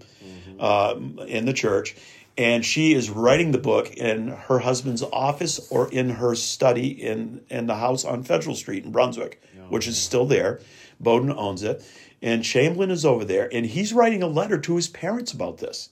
um, 0.59 1.19
in 1.27 1.45
the 1.45 1.53
church. 1.53 1.95
And 2.35 2.65
she 2.65 2.95
is 2.95 3.11
writing 3.11 3.51
the 3.51 3.59
book 3.59 3.93
in 3.93 4.29
her 4.29 4.57
husband's 4.57 5.03
office 5.03 5.59
or 5.69 5.91
in 5.91 6.09
her 6.09 6.33
study 6.33 6.87
in, 6.87 7.41
in 7.51 7.67
the 7.67 7.75
house 7.75 8.03
on 8.03 8.23
Federal 8.23 8.55
Street 8.55 8.83
in 8.83 8.91
Brunswick, 8.91 9.39
which 9.69 9.87
is 9.87 10.01
still 10.01 10.25
there. 10.25 10.59
Bowdoin 10.99 11.37
owns 11.37 11.61
it. 11.61 11.85
And 12.23 12.43
Chamberlain 12.43 12.89
is 12.89 13.05
over 13.05 13.25
there, 13.25 13.49
and 13.53 13.65
he's 13.65 13.93
writing 13.93 14.23
a 14.23 14.27
letter 14.27 14.57
to 14.57 14.75
his 14.77 14.87
parents 14.87 15.33
about 15.33 15.57
this. 15.59 15.89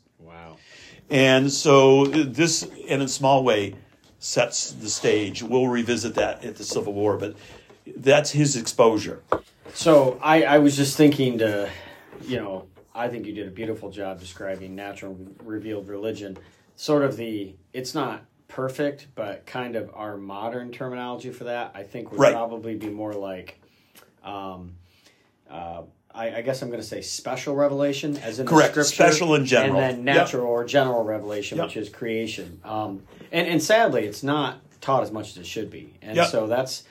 And 1.12 1.52
so 1.52 2.06
this, 2.06 2.64
in 2.64 3.02
a 3.02 3.08
small 3.08 3.44
way, 3.44 3.76
sets 4.20 4.72
the 4.72 4.90
stage. 4.90 5.44
We'll 5.44 5.68
revisit 5.68 6.16
that 6.16 6.44
at 6.46 6.56
the 6.56 6.64
Civil 6.64 6.94
War, 6.94 7.18
but 7.18 7.36
that's 7.98 8.32
his 8.32 8.56
exposure. 8.56 9.22
So 9.74 10.18
I, 10.24 10.44
I 10.44 10.58
was 10.60 10.78
just 10.78 10.96
thinking 10.96 11.38
to, 11.40 11.70
you 12.24 12.38
know, 12.38 12.68
I 12.96 13.10
think 13.10 13.26
you 13.26 13.34
did 13.34 13.48
a 13.48 13.52
beautiful 13.52 13.90
job 13.90 14.20
describing 14.20 14.74
natural 14.76 15.18
revealed 15.44 15.88
religion. 15.90 16.38
Sort 16.78 17.04
of 17.04 17.18
the, 17.18 17.56
it's 17.74 17.94
not 17.94 18.24
perfect, 18.48 19.08
but 19.16 19.46
kind 19.46 19.76
of 19.76 19.92
our 19.94 20.18
modern 20.18 20.72
terminology 20.72 21.32
for 21.32 21.46
that, 21.46 21.72
I 21.74 21.84
think 21.84 22.12
would 22.12 22.20
Right. 22.20 22.34
probably 22.34 22.76
be 22.76 22.90
more 22.90 23.14
like, 23.14 23.62
um, 24.24 24.76
uh, 25.50 25.84
I, 26.14 26.38
I 26.38 26.42
guess 26.42 26.62
I'm 26.62 26.70
going 26.70 26.82
to 26.82 26.88
say 26.88 27.02
special 27.02 27.56
revelation, 27.56 28.18
as 28.18 28.40
in 28.40 28.46
Correct. 28.48 28.76
Special 28.86 29.36
and 29.36 29.46
general. 29.46 29.80
and 29.80 30.06
then 30.06 30.16
Yep. 30.16 30.16
natural 30.24 30.48
or 30.48 30.66
general 30.66 31.04
revelation, 31.04 31.58
Yep. 31.58 31.68
which 31.68 31.78
is 31.78 31.90
creation. 31.90 32.60
Um, 32.64 33.04
and 33.32 33.48
and 33.48 33.62
sadly, 33.64 34.06
it's 34.06 34.24
not 34.24 34.60
taught 34.82 35.04
as 35.04 35.12
much 35.12 35.30
as 35.32 35.38
it 35.38 35.46
should 35.46 35.70
be, 35.70 35.94
and 36.02 36.16
Yep. 36.18 36.28
so 36.30 36.48
that's 36.48 36.84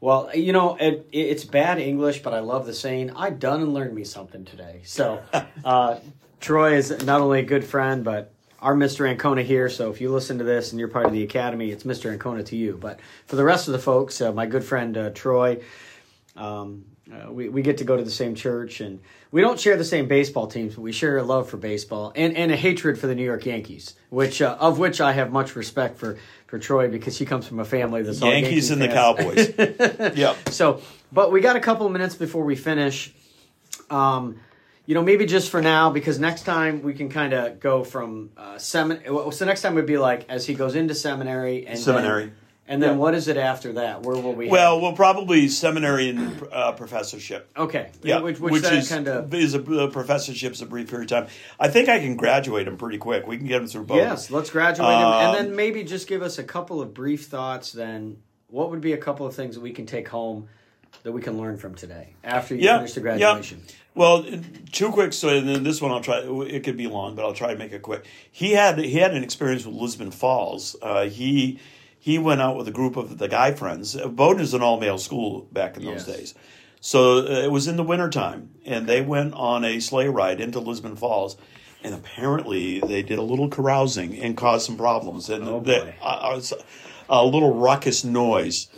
well, 0.00 0.30
you 0.34 0.52
know, 0.52 0.76
it, 0.76 1.08
it's 1.10 1.42
bad 1.44 1.78
English, 1.78 2.22
but 2.22 2.34
I 2.34 2.40
love 2.40 2.66
the 2.66 2.74
saying. 2.74 3.12
I 3.16 3.30
done 3.30 3.62
and 3.62 3.72
learned 3.72 3.94
me 3.94 4.04
something 4.04 4.44
today. 4.44 4.82
So, 4.84 5.22
uh, 5.64 5.96
Troy 6.38 6.74
is 6.74 6.90
not 7.06 7.22
only 7.22 7.40
a 7.40 7.44
good 7.44 7.64
friend, 7.64 8.04
but 8.04 8.30
our 8.60 8.74
Mr. 8.74 9.08
Ancona 9.08 9.42
here. 9.42 9.70
So 9.70 9.90
if 9.90 10.00
you 10.02 10.12
listen 10.12 10.36
to 10.38 10.44
this 10.44 10.70
and 10.72 10.78
you're 10.78 10.88
part 10.88 11.06
of 11.06 11.12
the 11.12 11.22
academy, 11.22 11.70
it's 11.70 11.84
Mr. 11.84 12.12
Ancona 12.12 12.42
to 12.44 12.56
you. 12.56 12.76
But 12.80 13.00
for 13.26 13.36
the 13.36 13.44
rest 13.44 13.68
of 13.68 13.72
the 13.72 13.78
folks, 13.78 14.20
uh, 14.20 14.32
my 14.32 14.44
good 14.44 14.64
friend 14.64 14.96
uh, 14.98 15.10
Troy, 15.10 15.62
um, 16.36 16.84
uh, 17.12 17.30
we, 17.30 17.48
we 17.48 17.62
get 17.62 17.78
to 17.78 17.84
go 17.84 17.96
to 17.96 18.02
the 18.02 18.10
same 18.10 18.34
church 18.34 18.80
and 18.80 19.00
we 19.30 19.40
don't 19.40 19.60
share 19.60 19.76
the 19.76 19.84
same 19.84 20.08
baseball 20.08 20.46
teams, 20.46 20.74
but 20.74 20.82
we 20.82 20.92
share 20.92 21.18
a 21.18 21.22
love 21.22 21.48
for 21.48 21.56
baseball 21.56 22.12
and, 22.16 22.36
and 22.36 22.50
a 22.50 22.56
hatred 22.56 22.98
for 22.98 23.06
the 23.06 23.14
New 23.14 23.24
York 23.24 23.46
Yankees, 23.46 23.94
which 24.10 24.42
uh, 24.42 24.56
of 24.58 24.78
which 24.78 25.00
I 25.00 25.12
have 25.12 25.30
much 25.30 25.54
respect 25.54 25.98
for, 25.98 26.18
for 26.46 26.58
Troy 26.58 26.88
because 26.88 27.16
he 27.16 27.24
comes 27.24 27.46
from 27.46 27.60
a 27.60 27.64
family 27.64 28.02
that's 28.02 28.22
all 28.22 28.32
Yankees 28.32 28.70
Yankee 28.70 28.84
and 28.84 28.90
the. 28.90 28.94
Cowboys. 28.94 30.16
yep. 30.18 30.48
So 30.48 30.80
but 31.12 31.30
we 31.30 31.40
got 31.40 31.56
a 31.56 31.60
couple 31.60 31.86
of 31.86 31.92
minutes 31.92 32.14
before 32.14 32.44
we 32.44 32.56
finish. 32.56 33.12
Um, 33.90 34.40
you 34.86 34.94
know, 34.94 35.02
maybe 35.02 35.26
just 35.26 35.50
for 35.50 35.60
now, 35.60 35.90
because 35.90 36.18
next 36.18 36.42
time 36.42 36.82
we 36.82 36.94
can 36.94 37.08
kind 37.08 37.32
of 37.32 37.58
go 37.58 37.82
from 37.82 38.30
uh, 38.36 38.56
seminary. 38.58 39.32
So 39.32 39.44
next 39.44 39.62
time 39.62 39.74
would 39.74 39.86
be 39.86 39.98
like 39.98 40.28
as 40.28 40.46
he 40.46 40.54
goes 40.54 40.76
into 40.76 40.94
seminary 40.94 41.66
and 41.66 41.78
Seminary. 41.78 42.26
then, 42.26 42.36
and 42.68 42.82
then 42.82 42.90
Yeah. 42.92 42.96
what 42.96 43.14
is 43.14 43.28
it 43.28 43.36
after 43.36 43.74
that? 43.74 44.02
Where 44.02 44.16
will 44.16 44.32
we? 44.34 44.48
Well, 44.48 44.80
well, 44.80 44.92
probably 44.92 45.48
seminary 45.48 46.10
and 46.10 46.42
uh, 46.52 46.72
professorship. 46.72 47.50
okay, 47.56 47.90
Yeah, 48.02 48.20
which, 48.20 48.40
which, 48.40 48.62
that 48.62 48.72
is 48.74 48.88
kind 48.88 49.06
of 49.08 49.32
is 49.34 49.54
a, 49.54 49.60
professorship's 49.60 50.60
a 50.62 50.66
brief 50.66 50.90
period 50.90 51.10
of 51.12 51.26
time. 51.26 51.34
I 51.60 51.68
think 51.68 51.88
I 51.88 51.98
can 51.98 52.16
graduate 52.16 52.66
him 52.66 52.76
pretty 52.76 52.98
quick. 52.98 53.26
We 53.26 53.38
can 53.38 53.46
get 53.46 53.60
him 53.62 53.68
through 53.68 53.84
both. 53.84 53.98
yes. 53.98 54.30
Let's 54.30 54.50
graduate 54.50 54.88
him, 54.88 54.94
and 55.06 55.26
Um, 55.28 55.34
then 55.34 55.56
maybe 55.56 55.84
just 55.84 56.08
give 56.08 56.22
us 56.22 56.38
a 56.38 56.44
couple 56.44 56.80
of 56.80 56.92
brief 56.94 57.26
thoughts. 57.26 57.72
Then, 57.72 58.18
what 58.48 58.70
would 58.70 58.80
be 58.80 58.92
a 58.92 58.98
couple 58.98 59.26
of 59.26 59.34
things 59.34 59.54
that 59.54 59.60
we 59.60 59.72
can 59.72 59.86
take 59.86 60.08
home 60.08 60.48
that 61.02 61.12
we 61.12 61.20
can 61.20 61.38
learn 61.38 61.56
from 61.58 61.74
today 61.74 62.14
after 62.24 62.54
you 62.54 62.62
Yeah, 62.62 62.78
finish 62.78 62.94
the 62.94 63.00
yeah. 63.00 63.02
graduation? 63.18 63.62
Well, 63.94 64.24
two 64.72 64.90
quick. 64.90 65.12
So 65.12 65.28
and 65.30 65.48
then 65.48 65.62
this 65.62 65.80
one 65.80 65.90
I'll 65.90 66.00
try. 66.02 66.18
It 66.20 66.64
could 66.64 66.76
be 66.76 66.86
long, 66.86 67.14
but 67.16 67.24
I'll 67.24 67.32
try 67.32 67.52
to 67.52 67.58
make 67.58 67.72
it 67.72 67.80
quick. 67.82 68.04
He 68.30 68.52
had 68.52 68.78
he 68.78 68.98
had 68.98 69.14
an 69.14 69.22
experience 69.24 69.64
with 69.64 69.74
Lisbon 69.74 70.10
Falls. 70.10 70.76
Uh, 70.82 71.04
he 71.06 71.58
he 72.06 72.18
went 72.18 72.40
out 72.40 72.56
with 72.56 72.68
a 72.68 72.70
group 72.70 72.94
of 72.96 73.18
the 73.18 73.26
guy 73.26 73.50
friends. 73.52 73.96
Bowdoin 73.96 74.40
is 74.40 74.54
an 74.54 74.62
all 74.62 74.78
male 74.78 74.96
school 74.96 75.48
back 75.50 75.76
in 75.76 75.84
those 75.84 76.06
Yes. 76.06 76.16
days. 76.16 76.34
So 76.80 77.18
uh, 77.18 77.22
it 77.46 77.50
was 77.50 77.66
in 77.66 77.74
the 77.76 77.82
wintertime, 77.82 78.50
and 78.64 78.86
they 78.86 79.00
went 79.00 79.34
on 79.34 79.64
a 79.64 79.80
sleigh 79.80 80.06
ride 80.08 80.40
into 80.40 80.60
Lisbon 80.60 80.94
Falls. 80.94 81.36
And 81.82 81.92
apparently, 81.96 82.78
they 82.78 83.02
did 83.02 83.18
a 83.18 83.22
little 83.22 83.48
carousing 83.48 84.16
and 84.22 84.36
caused 84.36 84.66
some 84.66 84.76
problems. 84.76 85.28
And 85.28 85.48
Oh, 85.48 85.58
the- 85.58 85.94
uh, 86.00 86.40
a 87.08 87.24
little 87.24 87.54
ruckus 87.54 88.04
noise. 88.04 88.68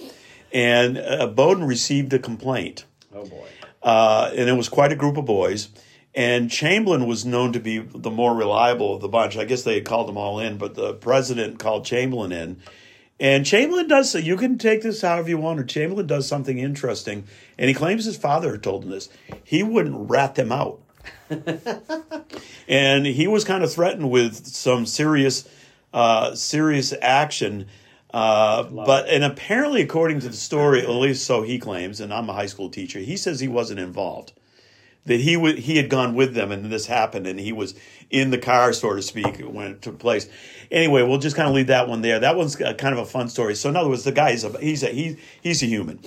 And 0.51 0.97
uh, 0.97 1.27
Bowdoin 1.27 1.65
received 1.67 2.15
a 2.15 2.19
complaint 2.19 2.87
Oh 3.15 3.27
boy. 3.27 3.47
uh, 3.83 4.31
and 4.35 4.49
it 4.49 4.55
was 4.57 4.71
quite 4.71 4.91
a 4.91 4.97
group 4.97 5.19
of 5.19 5.27
boys. 5.27 5.69
And 6.15 6.51
Chamberlain 6.51 7.07
was 7.07 7.27
known 7.27 7.53
to 7.53 7.61
be 7.61 7.77
the 7.79 8.11
more 8.11 8.35
reliable 8.35 8.95
of 8.95 9.03
the 9.03 9.09
bunch. 9.09 9.37
I 9.37 9.45
guess 9.45 9.65
they 9.65 9.75
had 9.75 9.85
called 9.85 10.09
them 10.09 10.17
all 10.17 10.41
in, 10.41 10.57
but 10.57 10.75
the 10.75 10.95
president 10.95 11.59
called 11.59 11.85
Chamberlain 11.85 12.33
in. 12.33 12.63
And 13.21 13.45
Chamberlain 13.45 13.89
does, 13.89 14.11
so. 14.11 14.19
you 14.19 14.37
can 14.37 14.59
take 14.59 14.83
this 14.83 15.03
however 15.03 15.29
you 15.29 15.39
want, 15.39 15.59
or 15.59 15.65
Chamberlain 15.65 16.07
does 16.07 16.29
something 16.29 16.59
interesting. 16.59 17.25
And 17.59 17.69
he 17.69 17.75
claims 17.75 18.05
his 18.05 18.17
father 18.17 18.57
told 18.59 18.85
him 18.85 18.91
this. 18.91 19.09
He 19.43 19.63
wouldn't 19.63 20.09
rat 20.09 20.37
them 20.37 20.53
out. 20.53 20.81
and 22.69 23.07
he 23.07 23.27
was 23.27 23.45
kind 23.45 23.65
of 23.65 23.73
threatened 23.73 24.11
with 24.11 24.47
some 24.47 24.87
serious, 24.87 25.49
uh, 25.93 26.35
serious 26.35 26.95
action. 27.03 27.67
Uh, 28.13 28.63
but 28.63 29.09
and 29.09 29.25
apparently, 29.25 29.83
according 29.83 30.21
to 30.21 30.29
the 30.29 30.37
story, 30.37 30.81
at 30.81 30.89
least 30.89 31.27
so 31.27 31.43
he 31.43 31.59
claims, 31.59 32.01
and 32.01 32.13
I'm 32.13 32.29
a 32.31 32.33
high 32.33 32.47
school 32.47 32.71
teacher, 32.71 33.01
he 33.01 33.17
says 33.17 33.41
he 33.41 33.49
wasn't 33.49 33.81
involved. 33.81 34.33
That 35.07 35.21
he 35.21 35.37
would 35.37 35.59
he 35.59 35.77
had 35.77 35.89
gone 35.89 36.15
with 36.15 36.35
them, 36.35 36.53
and 36.53 36.71
this 36.71 36.87
happened, 36.87 37.27
and 37.27 37.41
he 37.41 37.53
was 37.53 37.75
in 38.11 38.31
the 38.31 38.39
car, 38.39 38.73
so 38.75 38.95
to 38.95 39.01
speak, 39.01 39.39
when 39.41 39.73
it 39.73 39.83
took 39.83 39.99
place. 39.99 40.29
Anyway, 40.71 41.03
we'll 41.03 41.19
just 41.19 41.35
kind 41.35 41.49
of 41.49 41.55
leave 41.55 41.69
that 41.69 41.89
one 41.89 42.03
there. 42.03 42.21
That 42.21 42.37
one's 42.37 42.57
kind 42.57 42.93
of 42.93 42.99
a 42.99 43.07
fun 43.07 43.31
story. 43.31 43.55
So, 43.55 43.71
in 43.71 43.77
other 43.77 43.89
words, 43.89 44.05
the 44.05 44.13
guy 44.13 44.31
is 44.31 44.45
a, 44.45 44.59
he's 44.59 44.83
a 44.83 44.89
he, 44.89 45.17
he's 45.43 45.63
a 45.63 45.67
human, 45.67 46.01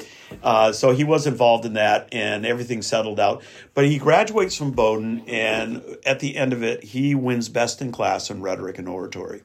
uh, 0.44 0.72
so 0.72 0.92
he 0.92 1.04
was 1.04 1.26
involved 1.26 1.66
in 1.66 1.74
that, 1.74 2.10
and 2.12 2.46
everything 2.46 2.84
settled 2.84 3.20
out. 3.20 3.42
But 3.74 3.86
he 3.86 3.98
graduates 3.98 4.56
from 4.56 4.72
Bowdoin, 4.72 5.24
and 5.28 5.98
at 6.06 6.20
the 6.20 6.38
end 6.38 6.54
of 6.54 6.62
it, 6.62 6.84
he 6.84 7.16
wins 7.16 7.50
best 7.50 7.82
in 7.82 7.92
class 7.92 8.30
in 8.30 8.42
rhetoric 8.42 8.78
and 8.78 8.88
oratory 8.88 9.42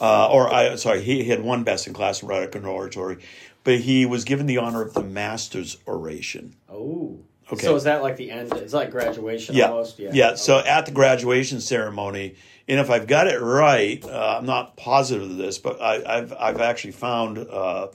uh, 0.00 0.28
or 0.28 0.52
I 0.52 0.76
sorry, 0.76 1.02
he 1.02 1.24
had 1.24 1.42
won 1.42 1.64
best 1.64 1.86
in 1.86 1.92
class 1.92 2.22
in 2.22 2.28
rhetoric 2.28 2.54
and 2.54 2.66
oratory, 2.66 3.18
but 3.64 3.80
he 3.80 4.06
was 4.06 4.24
given 4.24 4.46
the 4.46 4.58
honor 4.58 4.82
of 4.82 4.94
the 4.94 5.02
master's 5.02 5.78
oration. 5.86 6.56
Oh. 6.68 7.20
Okay. 7.52 7.64
So 7.64 7.76
is 7.76 7.84
that 7.84 8.02
like 8.02 8.16
the 8.16 8.30
end? 8.30 8.52
It's 8.54 8.72
like 8.72 8.90
graduation 8.90 9.54
Yeah, 9.54 9.66
almost. 9.70 9.98
yeah. 9.98 10.10
Yeah. 10.12 10.34
So 10.34 10.58
at 10.58 10.86
the 10.86 10.92
graduation 10.92 11.60
ceremony, 11.60 12.34
and 12.66 12.80
if 12.80 12.90
I've 12.90 13.06
got 13.06 13.28
it 13.28 13.40
right, 13.40 14.04
uh, 14.04 14.36
I'm 14.38 14.46
not 14.46 14.76
positive 14.76 15.30
of 15.30 15.36
this, 15.36 15.58
but 15.58 15.80
I, 15.80 16.02
I've 16.18 16.32
I've 16.32 16.60
actually 16.60 16.92
found 16.92 17.38
uh, 17.38 17.88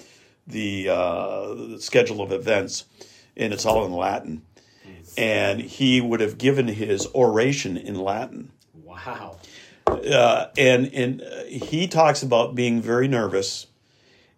the, 0.47 0.88
uh, 0.89 1.54
the 1.54 1.78
schedule 1.82 2.22
of 2.22 2.32
events, 2.32 2.86
and 3.36 3.52
it's 3.54 3.66
all 3.66 3.86
in 3.86 3.91
Latin. 3.91 4.43
And 5.18 5.60
he 5.60 5.99
would 5.99 6.22
have 6.22 6.38
given 6.38 6.70
his 6.70 7.06
oration 7.14 7.76
in 7.76 7.95
Latin. 7.95 8.52
Wow. 8.86 9.38
uh, 9.88 10.45
and 10.58 10.93
and 10.93 11.22
he 11.49 11.88
talks 11.89 12.24
about 12.24 12.56
being 12.56 12.82
very 12.82 13.10
nervous, 13.10 13.68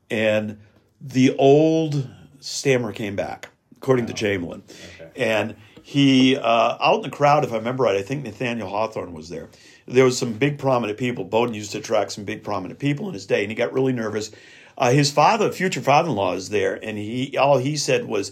and 0.10 0.58
the 1.00 1.36
old 1.38 2.10
stammer 2.40 2.92
came 2.92 3.16
back, 3.16 3.50
according 3.78 4.08
to 4.08 4.14
Chamberlain, 4.14 4.64
Okay. 4.68 4.78
And 5.16 5.56
he 5.82 6.38
uh, 6.38 6.78
out 6.80 6.98
in 6.98 7.02
the 7.02 7.10
crowd, 7.10 7.44
if 7.44 7.52
I 7.52 7.58
remember 7.58 7.84
right, 7.84 7.96
I 7.96 8.02
think 8.02 8.24
Nathaniel 8.24 8.70
Hawthorne 8.70 9.14
was 9.14 9.30
there. 9.30 9.50
There 9.86 10.06
was 10.06 10.18
some 10.18 10.34
big 10.34 10.58
prominent 10.58 10.98
people. 10.98 11.26
Bowdoin 11.26 11.54
used 11.54 11.72
to 11.74 11.80
attract 11.80 12.14
some 12.14 12.24
big 12.24 12.44
prominent 12.44 12.80
people 12.80 13.08
in 13.08 13.14
his 13.14 13.26
day, 13.26 13.42
and 13.42 13.52
he 13.52 13.56
got 13.56 13.74
really 13.74 13.94
nervous. 13.94 14.32
Uh, 14.78 14.92
his 14.92 15.12
father, 15.12 15.52
future 15.52 15.82
father-in-law, 15.82 16.34
is 16.34 16.50
there, 16.50 16.80
and 16.84 16.98
he 16.98 17.38
all 17.38 17.58
he 17.58 17.76
said 17.76 18.06
was, 18.06 18.32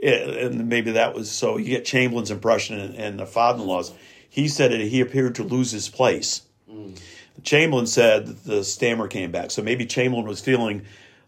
eh, 0.00 0.44
and 0.46 0.68
maybe 0.68 0.92
that 0.92 1.14
was 1.14 1.30
so. 1.30 1.56
You 1.56 1.70
get 1.70 1.84
Chamberlain's 1.84 2.30
impression 2.30 2.78
and, 2.78 2.94
and 2.94 3.18
the 3.18 3.26
father-in-law's. 3.26 3.92
He 4.28 4.46
said 4.46 4.70
that 4.70 4.80
he 4.80 5.00
appeared 5.00 5.34
to 5.36 5.42
lose 5.42 5.72
his 5.72 5.88
place. 5.88 6.42
Chamberlain 7.42 7.86
said 7.86 8.26
that 8.26 8.44
the 8.44 8.64
stammer 8.64 9.08
came 9.08 9.30
back. 9.30 9.50
So 9.50 9.62
maybe 9.62 9.86
Chamberlain 9.86 10.26
was 10.26 10.40
feeling, 10.40 10.82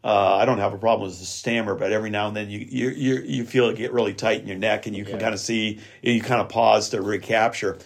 uh, 0.05 0.37
I 0.37 0.45
don't 0.45 0.59
have 0.59 0.73
a 0.73 0.79
problem 0.79 1.09
with 1.09 1.19
the 1.21 1.25
stammer, 1.25 1.75
but 1.75 1.93
every 1.93 2.11
now 2.11 2.27
and 2.29 2.37
then 2.37 2.51
you 2.51 2.59
you 2.59 2.89
you, 2.91 3.15
you 3.23 3.45
feel 3.45 3.69
it 3.69 3.77
get 3.77 3.93
really 3.93 4.15
tight 4.15 4.41
in 4.41 4.47
your 4.49 4.59
neck, 4.59 4.87
and 4.87 4.97
you 4.97 5.05
can 5.05 5.15
Yeah. 5.15 5.21
kind 5.21 5.35
of 5.35 5.41
see 5.41 5.81
you 6.03 6.21
kind 6.21 6.41
of 6.41 6.49
pause 6.49 6.89
to 6.91 7.01
recapture. 7.01 7.79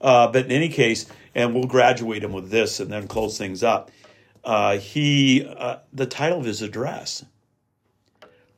Uh, 0.00 0.26
but 0.26 0.46
in 0.46 0.52
any 0.52 0.68
case, 0.68 1.06
and 1.34 1.54
we'll 1.54 1.64
graduate 1.64 2.24
him 2.24 2.32
with 2.32 2.50
this 2.50 2.80
and 2.80 2.90
then 2.90 3.06
close 3.06 3.38
things 3.38 3.62
up. 3.62 3.90
Uh, 4.44 4.76
he 4.78 5.46
uh, 5.46 5.76
the 5.92 6.06
title 6.06 6.40
of 6.40 6.44
his 6.44 6.62
address, 6.62 7.24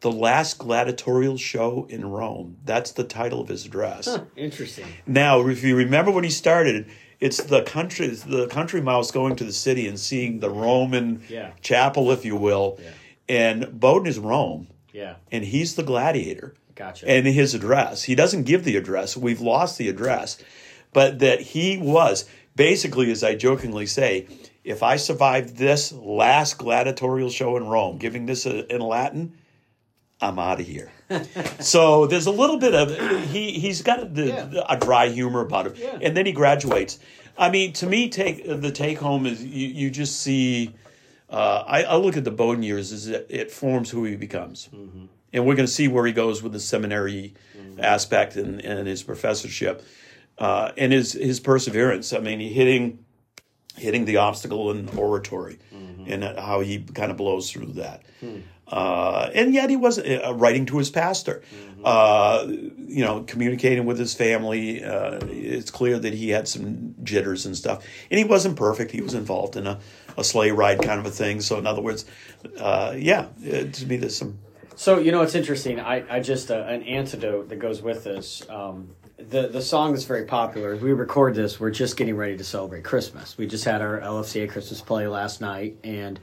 the 0.00 0.10
last 0.10 0.56
gladiatorial 0.58 1.36
show 1.36 1.86
in 1.90 2.08
Rome. 2.10 2.56
That's 2.64 2.92
the 2.92 3.04
title 3.04 3.40
of 3.42 3.48
his 3.48 3.66
address. 3.66 4.06
Huh, 4.06 4.24
interesting. 4.36 4.86
Now, 5.06 5.46
if 5.46 5.62
you 5.62 5.76
remember 5.76 6.10
when 6.10 6.24
he 6.24 6.30
started, 6.30 6.86
it's 7.24 7.38
the 7.42 7.62
country, 7.62 8.08
the 8.08 8.46
country 8.48 8.82
mouse 8.82 9.10
going 9.10 9.34
to 9.36 9.44
the 9.44 9.52
city 9.52 9.88
and 9.88 9.98
seeing 9.98 10.40
the 10.40 10.50
Roman 10.50 11.22
Yeah. 11.28 11.52
chapel, 11.62 12.10
if 12.12 12.22
you 12.22 12.36
will. 12.36 12.78
Yeah. 12.82 12.90
And 13.26 13.80
Bowdoin 13.80 14.06
is 14.08 14.18
Rome, 14.18 14.66
Yeah. 14.92 15.14
and 15.32 15.42
he's 15.42 15.74
the 15.74 15.82
gladiator. 15.82 16.54
Gotcha. 16.74 17.08
And 17.08 17.26
his 17.26 17.54
address, 17.54 18.02
he 18.02 18.14
doesn't 18.14 18.42
give 18.42 18.64
the 18.64 18.76
address. 18.76 19.16
We've 19.16 19.40
lost 19.40 19.78
the 19.78 19.88
address, 19.88 20.36
but 20.92 21.18
that 21.20 21.40
he 21.40 21.78
was 21.78 22.26
basically, 22.56 23.10
as 23.10 23.24
I 23.24 23.34
jokingly 23.36 23.86
say, 23.86 24.26
if 24.62 24.82
I 24.82 24.96
survived 24.96 25.56
this 25.56 25.92
last 25.92 26.58
gladiatorial 26.58 27.30
show 27.30 27.56
in 27.56 27.64
Rome, 27.66 27.96
giving 27.96 28.26
this 28.26 28.44
a, 28.44 28.70
in 28.74 28.82
Latin, 28.82 29.32
I'm 30.24 30.38
out 30.38 30.60
of 30.60 30.66
here. 30.66 30.90
so 31.60 32.06
there's 32.06 32.26
a 32.26 32.30
little 32.30 32.58
bit 32.58 32.74
of 32.74 32.90
he 33.30 33.52
he's 33.52 33.82
got 33.82 34.14
the, 34.14 34.26
Yeah. 34.26 34.44
the- 34.46 34.72
a 34.72 34.76
dry 34.78 35.08
humor 35.08 35.40
about 35.40 35.66
him, 35.66 35.74
Yeah. 35.76 35.98
and 36.02 36.16
then 36.16 36.26
he 36.26 36.32
graduates. 36.32 36.98
I 37.36 37.50
mean, 37.50 37.72
to 37.74 37.86
me, 37.86 38.08
take 38.08 38.44
the 38.46 38.70
take 38.70 38.98
home 38.98 39.26
is 39.26 39.42
you, 39.44 39.68
you 39.68 39.90
just 39.90 40.20
see. 40.20 40.70
Uh, 41.28 41.64
I, 41.66 41.82
I 41.84 41.96
look 41.96 42.16
at 42.16 42.22
the 42.24 42.30
Bowdoin 42.30 42.62
years 42.62 42.92
as 42.92 43.08
it, 43.08 43.26
it 43.28 43.50
forms 43.50 43.90
who 43.90 44.04
he 44.04 44.14
becomes, 44.14 44.68
and 45.32 45.44
we're 45.46 45.56
going 45.56 45.66
to 45.66 45.72
see 45.72 45.88
where 45.88 46.06
he 46.06 46.12
goes 46.12 46.42
with 46.42 46.52
the 46.52 46.60
seminary 46.60 47.34
aspect 47.78 48.36
and, 48.36 48.60
and 48.64 48.86
his 48.86 49.02
professorship 49.02 49.82
uh, 50.38 50.70
and 50.76 50.92
his 50.92 51.12
his 51.12 51.40
perseverance. 51.40 52.12
I 52.12 52.18
mean, 52.20 52.38
he 52.40 52.50
hitting 52.52 53.04
hitting 53.76 54.04
the 54.04 54.18
obstacle 54.18 54.70
in 54.70 54.88
oratory 54.96 55.58
and 56.06 56.22
how 56.22 56.60
he 56.60 56.78
kind 56.94 57.10
of 57.10 57.16
blows 57.16 57.50
through 57.50 57.72
that. 57.72 58.02
Uh, 58.68 59.30
and 59.34 59.52
yet 59.52 59.68
he 59.68 59.76
was 59.76 59.98
uh, 59.98 60.32
writing 60.36 60.64
to 60.66 60.78
his 60.78 60.90
pastor, 60.90 61.42
uh, 61.84 62.46
you 62.48 63.04
know, 63.04 63.22
communicating 63.24 63.84
with 63.84 63.98
his 63.98 64.14
family. 64.14 64.82
Uh, 64.82 65.18
it's 65.26 65.70
clear 65.70 65.98
that 65.98 66.14
he 66.14 66.30
had 66.30 66.48
some 66.48 66.94
jitters 67.02 67.44
and 67.44 67.56
stuff, 67.56 67.84
and 68.10 68.18
he 68.18 68.24
wasn't 68.24 68.56
perfect. 68.56 68.90
He 68.90 69.02
was 69.02 69.14
involved 69.14 69.56
in 69.56 69.66
a, 69.66 69.78
a 70.16 70.24
sleigh 70.24 70.50
ride 70.50 70.80
kind 70.82 70.98
of 70.98 71.06
a 71.06 71.10
thing. 71.10 71.40
So, 71.40 71.58
in 71.58 71.66
other 71.66 71.82
words, 71.82 72.06
uh, 72.58 72.94
yeah, 72.96 73.26
uh, 73.46 73.64
to 73.70 73.86
me, 73.86 73.96
there's 73.96 74.16
some. 74.16 74.38
So 74.76 74.98
you 74.98 75.12
know 75.12 75.22
it's 75.22 75.34
interesting. 75.34 75.78
I, 75.78 76.16
I 76.16 76.20
just 76.20 76.50
uh, 76.50 76.64
an 76.66 76.82
antidote 76.82 77.48
that 77.50 77.56
goes 77.56 77.82
with 77.82 78.02
this. 78.02 78.42
Um, 78.48 78.88
the 79.18 79.48
the 79.48 79.62
song 79.62 79.92
that's 79.92 80.04
very 80.04 80.24
popular. 80.24 80.76
We 80.76 80.92
record 80.92 81.34
this, 81.34 81.60
we're 81.60 81.70
just 81.70 81.96
getting 81.96 82.16
ready 82.16 82.36
to 82.36 82.44
celebrate 82.44 82.84
Christmas. 82.84 83.38
We 83.38 83.46
just 83.46 83.64
had 83.64 83.82
our 83.82 84.00
LFCA 84.00 84.50
Christmas 84.50 84.80
play 84.80 85.06
last 85.06 85.40
night, 85.40 85.76
and 85.84 86.18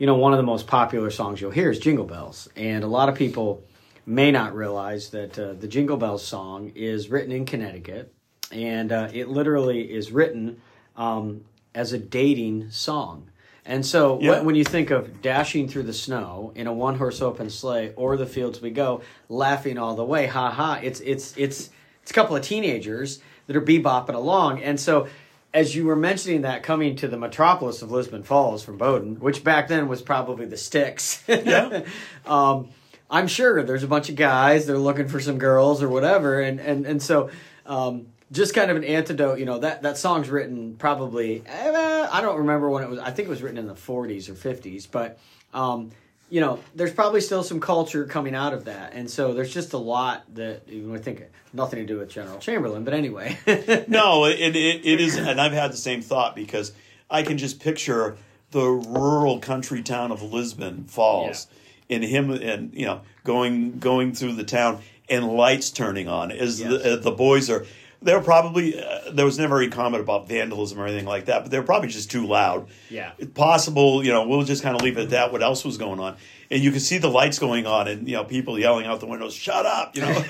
you 0.00 0.06
know 0.06 0.16
one 0.16 0.32
of 0.32 0.38
the 0.38 0.42
most 0.42 0.66
popular 0.66 1.10
songs 1.10 1.40
you'll 1.40 1.50
hear 1.50 1.70
is 1.70 1.78
Jingle 1.78 2.06
Bells, 2.06 2.48
and 2.56 2.82
a 2.82 2.86
lot 2.86 3.10
of 3.10 3.14
people 3.14 3.62
may 4.06 4.32
not 4.32 4.56
realize 4.56 5.10
that 5.10 5.38
uh, 5.38 5.52
the 5.52 5.68
Jingle 5.68 5.98
Bells 5.98 6.24
song 6.26 6.72
is 6.74 7.10
written 7.10 7.30
in 7.30 7.44
Connecticut, 7.44 8.12
and 8.50 8.90
uh, 8.92 9.08
it 9.12 9.28
literally 9.28 9.82
is 9.82 10.10
written 10.10 10.60
um, 10.96 11.44
as 11.74 11.92
a 11.92 11.98
dating 11.98 12.70
song. 12.70 13.30
And 13.66 13.84
so 13.84 14.18
Yeah. 14.20 14.30
when, 14.30 14.46
when 14.46 14.54
you 14.54 14.64
think 14.64 14.90
of 14.90 15.20
dashing 15.20 15.68
through 15.68 15.82
the 15.82 15.92
snow 15.92 16.50
in 16.56 16.66
a 16.66 16.72
one 16.72 16.96
horse 16.96 17.20
open 17.20 17.50
sleigh 17.50 17.92
or 17.94 18.16
the 18.16 18.26
fields 18.26 18.62
we 18.62 18.70
go, 18.70 19.02
laughing 19.28 19.76
all 19.76 19.94
the 19.94 20.04
way, 20.04 20.26
ha 20.26 20.50
ha, 20.50 20.80
it's 20.82 21.00
it's 21.00 21.36
it's 21.36 21.68
it's 22.02 22.10
a 22.10 22.14
couple 22.14 22.34
of 22.34 22.42
teenagers 22.42 23.20
that 23.46 23.54
are 23.54 23.60
bebopping 23.60 24.14
along. 24.14 24.62
And 24.62 24.80
so 24.80 25.08
as 25.52 25.74
you 25.74 25.84
were 25.84 25.96
mentioning 25.96 26.42
that 26.42 26.62
coming 26.62 26.96
to 26.96 27.08
the 27.08 27.16
metropolis 27.16 27.82
of 27.82 27.90
Lisbon 27.90 28.22
Falls 28.22 28.62
from 28.62 28.78
Bowdoin, 28.78 29.16
which 29.16 29.42
back 29.42 29.68
then 29.68 29.88
was 29.88 30.00
probably 30.02 30.46
the 30.46 30.56
sticks. 30.56 31.22
Yeah. 31.28 31.84
um, 32.26 32.68
I'm 33.10 33.26
sure 33.26 33.62
there's 33.62 33.82
a 33.82 33.88
bunch 33.88 34.08
of 34.08 34.16
guys 34.16 34.66
they're 34.66 34.78
looking 34.78 35.08
for 35.08 35.18
some 35.18 35.38
girls 35.38 35.82
or 35.82 35.88
whatever, 35.88 36.40
and 36.40 36.60
and 36.60 36.86
and 36.86 37.02
so 37.02 37.30
um, 37.66 38.06
just 38.30 38.54
kind 38.54 38.70
of 38.70 38.76
an 38.76 38.84
antidote. 38.84 39.40
You 39.40 39.46
know 39.46 39.58
that 39.58 39.82
that 39.82 39.98
song's 39.98 40.30
written 40.30 40.76
probably 40.76 41.42
eh, 41.44 42.08
I 42.12 42.20
don't 42.20 42.38
remember 42.38 42.70
when 42.70 42.84
it 42.84 42.88
was. 42.88 43.00
I 43.00 43.10
think 43.10 43.26
it 43.26 43.30
was 43.30 43.42
written 43.42 43.58
in 43.58 43.66
the 43.66 43.74
40s 43.74 44.28
or 44.28 44.34
50s, 44.34 44.86
but. 44.90 45.18
Um, 45.52 45.90
you 46.30 46.40
know, 46.40 46.60
there's 46.74 46.92
probably 46.92 47.20
still 47.20 47.42
some 47.42 47.60
culture 47.60 48.04
coming 48.06 48.34
out 48.34 48.54
of 48.54 48.64
that, 48.64 48.92
and 48.94 49.10
so 49.10 49.34
there's 49.34 49.52
just 49.52 49.72
a 49.72 49.78
lot 49.78 50.24
that 50.34 50.62
you 50.68 50.88
would 50.88 51.02
think 51.04 51.24
nothing 51.52 51.80
to 51.80 51.84
do 51.86 51.98
with 51.98 52.08
General 52.08 52.38
Chamberlain, 52.38 52.84
but 52.84 52.94
anyway. 52.94 53.36
No, 53.88 54.24
it, 54.26 54.54
it 54.56 54.80
it 54.84 55.00
is, 55.00 55.16
and 55.16 55.40
I've 55.40 55.52
had 55.52 55.72
the 55.72 55.76
same 55.76 56.00
thought 56.02 56.34
because 56.36 56.72
I 57.10 57.22
can 57.22 57.36
just 57.38 57.60
picture 57.60 58.16
the 58.52 58.64
rural 58.66 59.38
country 59.40 59.82
town 59.82 60.12
of 60.12 60.22
Lisbon 60.22 60.84
Falls, 60.84 61.48
and 61.88 62.02
him, 62.04 62.30
and 62.30 62.72
you 62.74 62.86
know, 62.86 63.00
going 63.24 63.78
going 63.78 64.14
through 64.14 64.34
the 64.34 64.44
town 64.44 64.80
and 65.08 65.26
lights 65.26 65.70
turning 65.70 66.08
on 66.08 66.30
as 66.30 66.60
Yes. 66.60 66.70
the, 66.70 66.92
uh, 66.92 66.96
the 66.96 67.10
boys 67.10 67.50
are. 67.50 67.66
They're 68.02 68.20
probably 68.20 68.82
uh, 68.82 69.10
there 69.12 69.26
was 69.26 69.38
never 69.38 69.58
any 69.60 69.70
comment 69.70 70.02
about 70.02 70.26
vandalism 70.26 70.80
or 70.80 70.86
anything 70.86 71.06
like 71.06 71.26
that, 71.26 71.42
but 71.42 71.50
they 71.50 71.58
were 71.58 71.66
probably 71.66 71.88
just 71.88 72.10
too 72.10 72.26
loud. 72.26 72.68
Yeah. 72.88 73.12
It's 73.18 73.32
possible, 73.32 74.04
you 74.04 74.10
know, 74.10 74.26
we'll 74.26 74.42
just 74.42 74.62
kind 74.62 74.74
of 74.74 74.82
leave 74.82 74.96
it 74.96 75.02
at 75.02 75.10
that. 75.10 75.32
What 75.32 75.42
else 75.42 75.64
was 75.64 75.76
going 75.76 76.00
on? 76.00 76.16
And 76.50 76.62
you 76.62 76.70
can 76.70 76.80
see 76.80 76.98
the 76.98 77.10
lights 77.10 77.38
going 77.38 77.66
on, 77.66 77.86
and 77.86 78.08
you 78.08 78.16
know, 78.16 78.24
people 78.24 78.58
yelling 78.58 78.86
out 78.86 78.98
the 79.00 79.06
windows, 79.06 79.34
"Shut 79.34 79.66
up!" 79.66 79.94
You 79.94 80.02
know. 80.02 80.24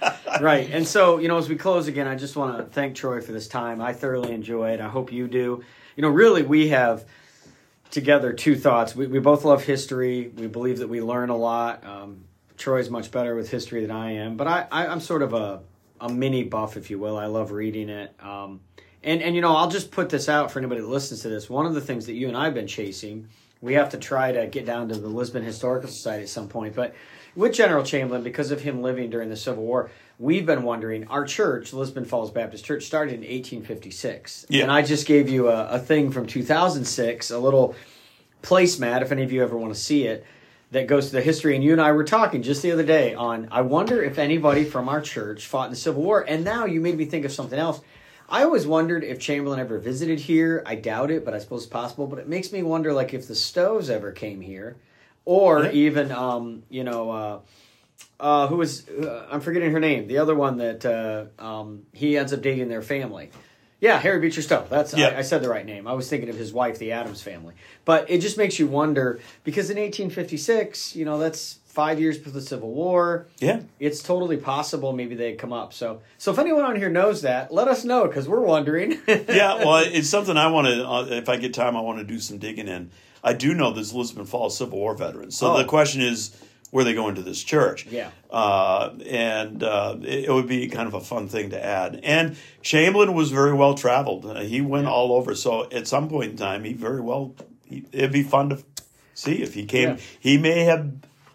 right. 0.40 0.68
And 0.70 0.86
so, 0.86 1.18
you 1.18 1.28
know, 1.28 1.38
as 1.38 1.48
we 1.48 1.56
close 1.56 1.88
again, 1.88 2.06
I 2.06 2.14
just 2.14 2.36
want 2.36 2.58
to 2.58 2.64
thank 2.64 2.94
Troy 2.94 3.22
for 3.22 3.32
this 3.32 3.48
time. 3.48 3.80
I 3.80 3.94
thoroughly 3.94 4.34
enjoy 4.34 4.72
it. 4.72 4.80
I 4.80 4.88
hope 4.88 5.10
you 5.12 5.28
do. 5.28 5.64
You 5.96 6.02
know, 6.02 6.10
really, 6.10 6.42
we 6.42 6.68
have 6.68 7.06
together 7.90 8.32
two 8.32 8.56
thoughts. 8.56 8.96
We, 8.96 9.06
we 9.06 9.20
both 9.20 9.44
love 9.44 9.62
history. 9.62 10.32
We 10.36 10.46
believe 10.48 10.78
that 10.78 10.88
we 10.88 11.00
learn 11.00 11.30
a 11.30 11.36
lot. 11.36 11.86
Um, 11.86 12.24
Troy's 12.56 12.90
much 12.90 13.10
better 13.10 13.34
with 13.34 13.50
history 13.50 13.82
than 13.82 13.90
I 13.90 14.12
am, 14.12 14.36
but 14.36 14.46
I, 14.46 14.66
I, 14.70 14.86
I'm 14.86 15.00
sort 15.00 15.22
of 15.22 15.32
a, 15.34 15.60
a 16.02 16.08
mini 16.12 16.42
buff, 16.42 16.76
if 16.76 16.90
you 16.90 16.98
will. 16.98 17.16
I 17.16 17.26
love 17.26 17.52
reading 17.52 17.88
it. 17.88 18.14
Um, 18.22 18.60
and, 19.04 19.22
and, 19.22 19.34
you 19.34 19.40
know, 19.40 19.56
I'll 19.56 19.70
just 19.70 19.90
put 19.90 20.08
this 20.10 20.28
out 20.28 20.50
for 20.50 20.58
anybody 20.58 20.80
that 20.80 20.86
listens 20.88 21.22
to 21.22 21.28
this. 21.28 21.48
One 21.48 21.64
of 21.64 21.74
the 21.74 21.80
things 21.80 22.06
that 22.06 22.14
you 22.14 22.28
and 22.28 22.36
I 22.36 22.44
have 22.44 22.54
been 22.54 22.66
chasing, 22.66 23.28
we 23.60 23.74
have 23.74 23.88
to 23.90 23.96
try 23.98 24.32
to 24.32 24.46
get 24.46 24.66
down 24.66 24.88
to 24.88 24.96
the 24.96 25.08
Lisbon 25.08 25.42
Historical 25.44 25.88
Society 25.88 26.24
at 26.24 26.28
some 26.28 26.48
point, 26.48 26.74
but 26.74 26.94
with 27.34 27.54
General 27.54 27.82
Chamberlain, 27.82 28.22
because 28.22 28.50
of 28.50 28.60
him 28.60 28.82
living 28.82 29.08
during 29.08 29.30
the 29.30 29.36
Civil 29.36 29.62
War, 29.64 29.90
we've 30.18 30.44
been 30.44 30.64
wondering. 30.64 31.06
Our 31.08 31.24
church, 31.24 31.72
Lisbon 31.72 32.04
Falls 32.04 32.30
Baptist 32.30 32.64
Church, 32.64 32.84
started 32.84 33.14
in 33.14 33.20
1856, 33.20 34.46
Yeah. 34.50 34.64
and 34.64 34.72
I 34.72 34.82
just 34.82 35.06
gave 35.06 35.28
you 35.30 35.48
a, 35.48 35.66
a 35.68 35.78
thing 35.78 36.10
from 36.10 36.26
2006, 36.26 37.30
a 37.30 37.38
little 37.38 37.74
placemat, 38.42 39.02
if 39.02 39.12
any 39.12 39.22
of 39.22 39.32
you 39.32 39.42
ever 39.42 39.56
want 39.56 39.72
to 39.72 39.80
see 39.80 40.04
it, 40.06 40.26
that 40.72 40.86
goes 40.86 41.06
to 41.06 41.12
the 41.12 41.22
history. 41.22 41.54
And 41.54 41.62
you 41.62 41.72
and 41.72 41.80
I 41.80 41.92
were 41.92 42.04
talking 42.04 42.42
just 42.42 42.62
the 42.62 42.72
other 42.72 42.82
day 42.82 43.14
on. 43.14 43.48
I 43.50 43.60
wonder 43.60 44.02
if 44.02 44.18
anybody 44.18 44.64
from 44.64 44.88
our 44.88 45.00
church 45.00 45.46
fought 45.46 45.66
in 45.66 45.70
the 45.70 45.76
Civil 45.76 46.02
War, 46.02 46.24
and 46.26 46.44
now 46.44 46.64
you 46.64 46.80
made 46.80 46.96
me 46.96 47.04
think 47.04 47.24
of 47.24 47.32
something 47.32 47.58
else. 47.58 47.80
I 48.28 48.42
always 48.44 48.66
wondered 48.66 49.04
if 49.04 49.18
Chamberlain 49.18 49.60
ever 49.60 49.78
visited 49.78 50.18
here. 50.18 50.62
I 50.64 50.74
doubt 50.74 51.10
it, 51.10 51.24
but 51.24 51.34
I 51.34 51.38
suppose 51.38 51.64
it's 51.64 51.70
possible. 51.70 52.06
But 52.06 52.18
it 52.18 52.28
makes 52.28 52.50
me 52.50 52.62
wonder, 52.62 52.92
like, 52.92 53.12
if 53.12 53.28
the 53.28 53.34
Stowes 53.34 53.90
ever 53.90 54.10
came 54.12 54.40
here, 54.40 54.76
or 55.26 55.64
Yeah. 55.64 55.72
even, 55.72 56.10
um, 56.10 56.62
you 56.70 56.82
know, 56.84 57.10
uh, 57.10 57.38
uh, 58.18 58.46
who 58.46 58.56
was 58.56 58.88
uh, 58.88 59.26
I'm 59.30 59.40
forgetting 59.40 59.70
her 59.72 59.80
name. 59.80 60.06
The 60.06 60.18
other 60.18 60.34
one 60.34 60.56
that 60.58 60.84
uh, 60.86 61.26
um, 61.38 61.82
he 61.92 62.16
ends 62.16 62.32
up 62.32 62.40
dating 62.40 62.68
their 62.68 62.82
family. 62.82 63.30
Yeah, 63.82 63.98
Harriet 63.98 64.22
Beecher 64.22 64.42
Stowe. 64.42 64.64
That's. 64.70 64.94
I, 64.94 65.18
I 65.18 65.22
said 65.22 65.42
the 65.42 65.48
right 65.48 65.66
name. 65.66 65.86
I 65.88 65.92
was 65.92 66.08
thinking 66.08 66.28
of 66.30 66.36
his 66.36 66.52
wife, 66.52 66.78
the 66.78 66.92
Adams 66.92 67.20
family. 67.20 67.54
But 67.84 68.08
it 68.08 68.20
just 68.20 68.38
makes 68.38 68.58
you 68.60 68.68
wonder 68.68 69.18
because 69.42 69.70
in 69.70 69.76
1856, 69.76 70.94
you 70.96 71.04
know, 71.04 71.18
that's 71.18 71.58
five 71.66 71.98
years 71.98 72.16
before 72.18 72.32
the 72.32 72.40
Civil 72.42 72.70
War. 72.70 73.26
yeah. 73.38 73.60
It's 73.80 74.02
totally 74.02 74.36
possible 74.36 74.92
maybe 74.92 75.14
they'd 75.14 75.36
come 75.38 75.52
up. 75.52 75.72
So, 75.72 76.00
so 76.18 76.30
if 76.30 76.38
anyone 76.38 76.64
on 76.64 76.76
here 76.76 76.90
knows 76.90 77.22
that, 77.22 77.52
let 77.52 77.66
us 77.66 77.84
know 77.84 78.06
because 78.06 78.28
we're 78.28 78.40
wondering. 78.40 78.92
yeah, 79.08 79.56
well, 79.56 79.78
it's 79.84 80.08
something 80.08 80.36
I 80.36 80.46
want 80.48 80.68
to. 80.68 80.86
Uh, 80.88 81.04
if 81.10 81.28
I 81.28 81.36
get 81.36 81.52
time, 81.54 81.76
I 81.76 81.80
want 81.80 81.98
to 81.98 82.04
do 82.04 82.20
some 82.20 82.38
digging 82.38 82.68
in. 82.68 82.90
I 83.24 83.32
do 83.32 83.54
know 83.54 83.72
there's 83.72 83.92
Lisbon 83.92 84.26
Falls 84.26 84.56
Civil 84.58 84.78
War 84.78 84.94
veterans. 84.94 85.36
So 85.36 85.54
Oh. 85.54 85.58
the 85.58 85.64
question 85.64 86.02
is, 86.02 86.36
where 86.72 86.84
they 86.84 86.94
go 86.94 87.08
into 87.08 87.20
this 87.20 87.42
church? 87.44 87.86
Yeah. 87.86 88.10
uh, 88.30 88.94
and 89.06 89.62
uh, 89.62 89.96
it, 90.00 90.24
it 90.24 90.32
would 90.32 90.48
be 90.48 90.68
kind 90.68 90.88
of 90.88 90.94
a 90.94 91.00
fun 91.00 91.28
thing 91.28 91.50
to 91.50 91.62
add. 91.62 92.00
And 92.02 92.34
Chamberlain 92.62 93.12
was 93.12 93.30
very 93.30 93.52
well 93.52 93.74
traveled. 93.74 94.24
Uh, 94.24 94.40
he 94.40 94.62
went 94.62 94.86
all 94.86 95.12
over. 95.12 95.34
So 95.34 95.68
at 95.70 95.86
some 95.86 96.08
point 96.08 96.30
in 96.32 96.36
time, 96.38 96.64
he 96.64 96.72
very 96.72 97.02
well. 97.02 97.34
He, 97.66 97.84
it'd 97.92 98.10
be 98.10 98.22
fun 98.22 98.48
to 98.48 98.64
see 99.14 99.42
if 99.42 99.52
he 99.52 99.66
came. 99.66 99.90
Yeah. 99.90 99.96
He 100.18 100.38
may 100.38 100.64
have 100.64 100.90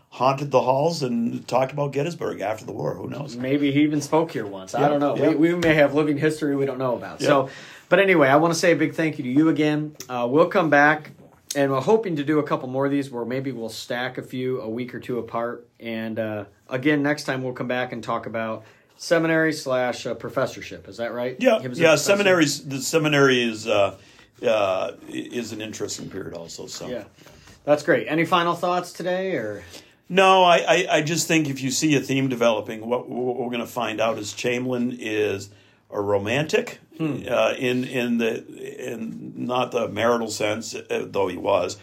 haunted 0.09 0.49
the 0.49 0.61
halls 0.61 1.03
and 1.03 1.47
talked 1.47 1.71
about 1.71 1.91
Gettysburg 1.91 2.41
after 2.41 2.65
the 2.65 2.71
war. 2.71 2.95
Who 2.95 3.07
knows? 3.07 3.35
Maybe 3.37 3.71
he 3.71 3.81
even 3.83 4.01
spoke 4.01 4.31
here 4.31 4.47
once. 4.47 4.73
I 4.73 4.87
don't 4.89 4.99
know. 4.99 5.15
yeah. 5.15 5.29
We, 5.29 5.53
we 5.53 5.55
may 5.55 5.75
have 5.75 5.93
living 5.93 6.17
history 6.17 6.55
we 6.55 6.65
don't 6.65 6.79
know 6.79 6.95
about. 6.95 7.21
Yeah. 7.21 7.27
So, 7.27 7.49
but 7.89 7.99
anyway, 7.99 8.27
I 8.27 8.37
want 8.37 8.55
to 8.55 8.59
say 8.59 8.71
a 8.71 8.75
big 8.75 8.95
thank 8.95 9.19
you 9.19 9.23
to 9.25 9.29
you 9.29 9.49
again. 9.49 9.95
Uh, 10.09 10.27
we'll 10.27 10.47
come 10.49 10.71
back, 10.71 11.11
and 11.55 11.71
we're 11.71 11.81
hoping 11.81 12.15
to 12.17 12.23
do 12.23 12.39
a 12.39 12.43
couple 12.43 12.67
more 12.67 12.85
of 12.85 12.91
these 12.91 13.09
where 13.09 13.25
maybe 13.25 13.51
we'll 13.51 13.69
stack 13.69 14.17
a 14.17 14.21
few 14.21 14.61
a 14.61 14.69
week 14.69 14.93
or 14.93 14.99
two 14.99 15.19
apart. 15.19 15.67
And 15.79 16.19
uh, 16.19 16.45
again, 16.69 17.03
next 17.03 17.23
time 17.23 17.43
we'll 17.43 17.53
come 17.53 17.67
back 17.67 17.93
and 17.93 18.03
talk 18.03 18.25
about 18.25 18.63
seminary 18.97 19.53
slash 19.53 20.05
uh, 20.05 20.13
professorship. 20.13 20.87
Is 20.87 20.97
that 20.97 21.13
right? 21.13 21.37
Yeah, 21.39 21.59
yeah. 21.73 21.95
Seminaries. 21.95 22.63
The 22.67 22.81
seminary 22.81 23.43
is 23.43 23.67
uh, 23.67 23.95
uh, 24.45 24.91
is 25.07 25.51
an 25.51 25.61
interesting 25.61 26.09
period 26.09 26.33
also. 26.33 26.67
So 26.67 26.87
Yeah, 26.87 27.05
that's 27.63 27.83
great. 27.83 28.07
Any 28.07 28.25
final 28.25 28.55
thoughts 28.55 28.91
today, 28.91 29.31
or 29.33 29.63
No, 30.09 30.43
I, 30.43 30.57
I, 30.57 30.87
I 30.97 31.01
just 31.01 31.27
think 31.27 31.49
if 31.49 31.61
you 31.61 31.71
see 31.71 31.95
a 31.95 31.99
theme 32.01 32.27
developing, 32.27 32.87
what, 32.87 33.09
what 33.09 33.37
we're 33.37 33.49
going 33.49 33.59
to 33.59 33.65
find 33.65 34.01
out 34.01 34.17
is 34.17 34.33
Chamberlain 34.33 34.97
is 34.99 35.49
a 35.89 36.01
romantic 36.01 36.79
uh, 36.99 37.53
in 37.57 37.83
in 37.83 38.17
the 38.17 38.43
in 38.93 39.33
not 39.35 39.71
the 39.71 39.87
marital 39.87 40.29
sense, 40.29 40.73
uh, 40.75 41.05
though 41.09 41.27
he 41.27 41.37
was, 41.37 41.77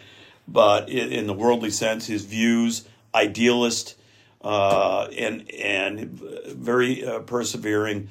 but 0.47 0.89
in, 0.89 1.11
in 1.11 1.27
the 1.27 1.33
worldly 1.33 1.69
sense, 1.71 2.07
his 2.07 2.25
views 2.25 2.85
idealist 3.13 3.95
uh, 4.41 5.07
and 5.17 5.49
and 5.51 6.11
very 6.49 7.03
uh, 7.05 7.19
persevering, 7.19 8.09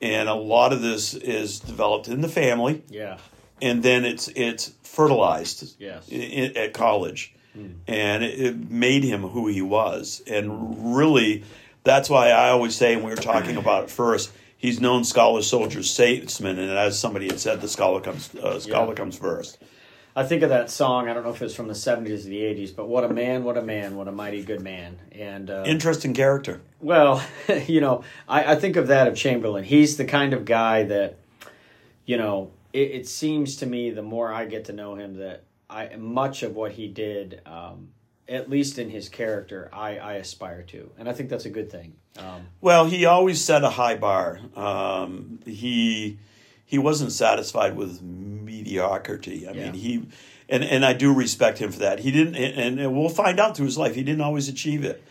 and 0.00 0.28
a 0.28 0.34
lot 0.34 0.72
of 0.72 0.80
this 0.82 1.14
is 1.14 1.60
developed 1.60 2.08
in 2.08 2.22
the 2.22 2.28
family 2.28 2.82
yeah, 2.88 3.18
and 3.62 3.82
then 3.82 4.04
it's 4.04 4.28
it's 4.28 4.72
fertilized 4.82 5.74
Yes. 5.78 6.08
i- 6.10 6.14
i- 6.56 6.58
at 6.64 6.72
college, 6.72 7.34
and 7.86 8.24
it, 8.24 8.40
it 8.40 8.70
made 8.70 9.04
him 9.04 9.22
who 9.22 9.46
he 9.48 9.60
was. 9.62 10.22
And 10.26 10.96
really, 10.96 11.44
that's 11.84 12.08
why 12.10 12.30
I 12.30 12.48
always 12.50 12.74
say, 12.74 12.94
and 12.94 13.04
we 13.04 13.10
were 13.10 13.16
talking 13.16 13.56
about 13.64 13.84
it 13.84 13.90
first. 13.90 14.32
He's 14.58 14.80
known 14.80 15.04
scholar, 15.04 15.42
soldier, 15.42 15.82
statesman, 15.82 16.58
and 16.58 16.70
as 16.70 16.98
somebody 16.98 17.26
had 17.26 17.38
said, 17.40 17.60
the 17.60 17.68
scholar 17.68 18.00
comes 18.00 18.34
uh, 18.34 18.58
scholar 18.58 18.88
Yeah. 18.88 18.94
comes 18.94 19.18
first. 19.18 19.58
I 20.18 20.24
think 20.24 20.42
of 20.42 20.48
that 20.48 20.70
song. 20.70 21.10
I 21.10 21.12
don't 21.14 21.24
know 21.24 21.30
if 21.30 21.42
it 21.42 21.44
was 21.44 21.54
from 21.54 21.68
the 21.68 21.74
seventies 21.74 22.24
or 22.26 22.30
the 22.30 22.42
eighties, 22.42 22.72
but 22.72 22.88
what 22.88 23.04
a 23.04 23.08
man, 23.10 23.44
what 23.44 23.58
a 23.58 23.62
man, 23.62 23.96
what 23.96 24.08
a 24.08 24.12
mighty 24.12 24.42
good 24.42 24.62
man. 24.62 24.98
And 25.12 25.50
uh, 25.50 25.64
Interesting 25.66 26.14
character. 26.14 26.62
Well, 26.80 27.22
you 27.66 27.82
know, 27.82 28.02
I, 28.26 28.52
I 28.52 28.54
think 28.56 28.76
of 28.76 28.86
that 28.88 29.08
of 29.08 29.14
Chamberlain. 29.14 29.64
He's 29.64 29.98
the 29.98 30.06
kind 30.06 30.32
of 30.32 30.46
guy 30.46 30.84
that, 30.84 31.16
you 32.06 32.16
know, 32.16 32.50
it, 32.72 32.90
it 32.92 33.08
seems 33.08 33.56
to 33.56 33.66
me 33.66 33.90
the 33.90 34.02
more 34.02 34.32
I 34.32 34.46
get 34.46 34.64
to 34.66 34.72
know 34.72 34.94
him 34.94 35.18
that 35.18 35.42
I 35.68 35.94
much 35.96 36.42
of 36.42 36.54
what 36.56 36.72
he 36.72 36.88
did, 36.88 37.42
um, 37.44 37.88
at 38.28 38.50
least 38.50 38.78
in 38.78 38.90
his 38.90 39.08
character, 39.08 39.68
I, 39.72 39.98
I 39.98 40.12
aspire 40.14 40.62
to, 40.64 40.90
and 40.98 41.08
I 41.08 41.12
think 41.12 41.28
that's 41.30 41.44
a 41.44 41.50
good 41.50 41.70
thing. 41.70 41.94
Um, 42.18 42.46
Well, 42.60 42.86
he 42.86 43.04
always 43.04 43.40
set 43.44 43.62
a 43.64 43.70
high 43.70 43.96
bar. 43.96 44.40
Um, 44.56 45.40
he 45.46 46.18
he 46.64 46.78
wasn't 46.78 47.12
satisfied 47.12 47.76
with 47.76 48.02
mediocrity. 48.02 49.46
I 49.46 49.52
Yeah. 49.52 49.64
mean, 49.64 49.74
he 49.74 50.02
and 50.48 50.64
and 50.64 50.84
I 50.84 50.92
do 50.92 51.12
respect 51.12 51.58
him 51.58 51.70
for 51.72 51.80
that. 51.80 52.00
He 52.00 52.10
didn't, 52.10 52.34
and, 52.36 52.80
and 52.80 52.96
we'll 52.96 53.08
find 53.08 53.38
out 53.38 53.56
through 53.56 53.66
his 53.66 53.78
life. 53.78 53.94
He 53.94 54.02
didn't 54.02 54.22
always 54.22 54.48
achieve 54.48 54.84
it, 54.84 55.02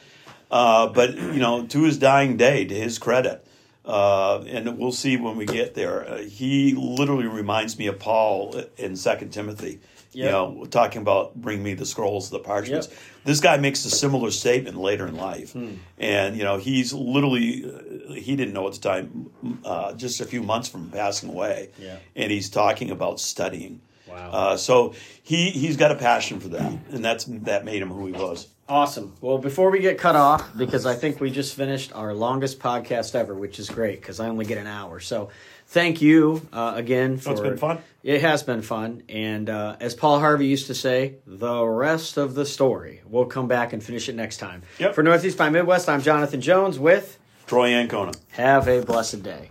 uh, 0.52 0.88
but 0.88 1.16
you 1.16 1.40
know, 1.40 1.66
to 1.68 1.84
his 1.84 1.98
dying 1.98 2.38
day, 2.38 2.66
to 2.66 2.76
his 2.76 2.98
credit. 3.00 3.46
Uh, 3.86 4.44
and 4.48 4.80
we'll 4.80 4.92
see 4.92 5.16
when 5.16 5.38
we 5.38 5.46
get 5.46 5.76
there. 5.76 6.10
Uh, 6.10 6.18
he 6.18 6.74
literally 6.74 7.28
reminds 7.28 7.78
me 7.78 7.86
of 7.86 8.00
Paul 8.00 8.60
in 8.78 8.96
Second 8.96 9.30
Timothy. 9.30 9.80
You 10.16 10.26
know, 10.32 10.66
talking 10.70 11.02
about 11.02 11.36
bring 11.36 11.62
me 11.62 11.74
the 11.74 11.86
scrolls, 11.86 12.30
the 12.30 12.40
parchments. 12.40 12.88
Yep. 12.90 12.98
This 13.26 13.40
guy 13.40 13.58
makes 13.58 13.84
a 13.86 13.90
similar 13.90 14.32
statement 14.32 14.78
later 14.78 15.06
in 15.08 15.16
life, 15.16 15.54
Hmm. 15.54 15.74
and 15.98 16.38
you 16.38 16.44
know 16.44 16.58
he's 16.58 16.94
literally 16.94 17.66
uh, 18.10 18.14
he 18.14 18.36
didn't 18.36 18.54
know 18.54 18.68
at 18.68 18.74
the 18.74 18.80
time, 18.80 19.30
uh, 19.66 19.94
just 19.94 20.22
a 20.22 20.26
few 20.26 20.42
months 20.44 20.70
from 20.70 20.90
passing 20.90 21.30
away, 21.30 21.70
Yeah. 21.80 21.98
and 22.16 22.32
he's 22.32 22.50
talking 22.50 22.92
about 22.92 23.20
studying. 23.20 23.82
Wow. 24.08 24.16
Wow. 24.16 24.30
Uh, 24.32 24.58
so 24.58 24.94
he 25.24 25.50
he's 25.52 25.76
got 25.78 25.92
a 25.92 25.96
passion 25.96 26.40
for 26.40 26.50
that, 26.50 26.72
and 26.92 27.04
that's 27.04 27.26
that 27.26 27.66
made 27.66 27.82
him 27.82 27.90
who 27.90 28.06
he 28.06 28.14
was. 28.14 28.48
Awesome. 28.68 29.14
Well, 29.22 29.38
before 29.38 29.70
we 29.70 29.80
get 29.80 30.00
cut 30.00 30.16
off, 30.16 30.44
because 30.58 30.88
I 30.88 30.96
think 30.96 31.20
we 31.20 31.30
just 31.30 31.54
finished 31.56 31.94
our 31.94 32.16
longest 32.16 32.58
podcast 32.60 33.14
ever, 33.14 33.36
which 33.36 33.60
is 33.60 33.70
great 33.70 34.02
because 34.02 34.20
I 34.20 34.28
only 34.28 34.46
get 34.46 34.58
an 34.58 34.66
hour. 34.66 35.00
So, 35.00 35.30
thank 35.76 36.02
you 36.02 36.48
uh, 36.54 36.74
again 36.76 37.18
for. 37.18 37.34
it's 37.34 37.42
been 37.42 37.58
fun. 37.58 37.80
It 38.02 38.22
has 38.22 38.44
been 38.44 38.62
fun, 38.62 39.04
and 39.10 39.50
uh, 39.50 39.76
as 39.80 39.94
Paul 39.94 40.20
Harvey 40.20 40.48
used 40.48 40.68
to 40.68 40.76
say, 40.76 41.16
the 41.28 41.64
rest 41.64 42.18
of 42.18 42.34
the 42.34 42.46
story. 42.46 43.02
We'll 43.06 43.26
come 43.26 43.48
back 43.48 43.74
and 43.74 43.84
finish 43.84 44.08
it 44.08 44.16
next 44.16 44.38
time. 44.38 44.64
Yep. 44.80 44.96
For 44.96 45.04
Northeast 45.04 45.38
by 45.38 45.50
Midwest, 45.50 45.90
I'm 45.90 46.02
Jonathan 46.02 46.40
Jones 46.40 46.80
with. 46.80 47.20
Troy 47.46 47.74
Ancona. 47.74 48.14
Have 48.32 48.68
a 48.68 48.82
blessed 48.82 49.22
day. 49.22 49.50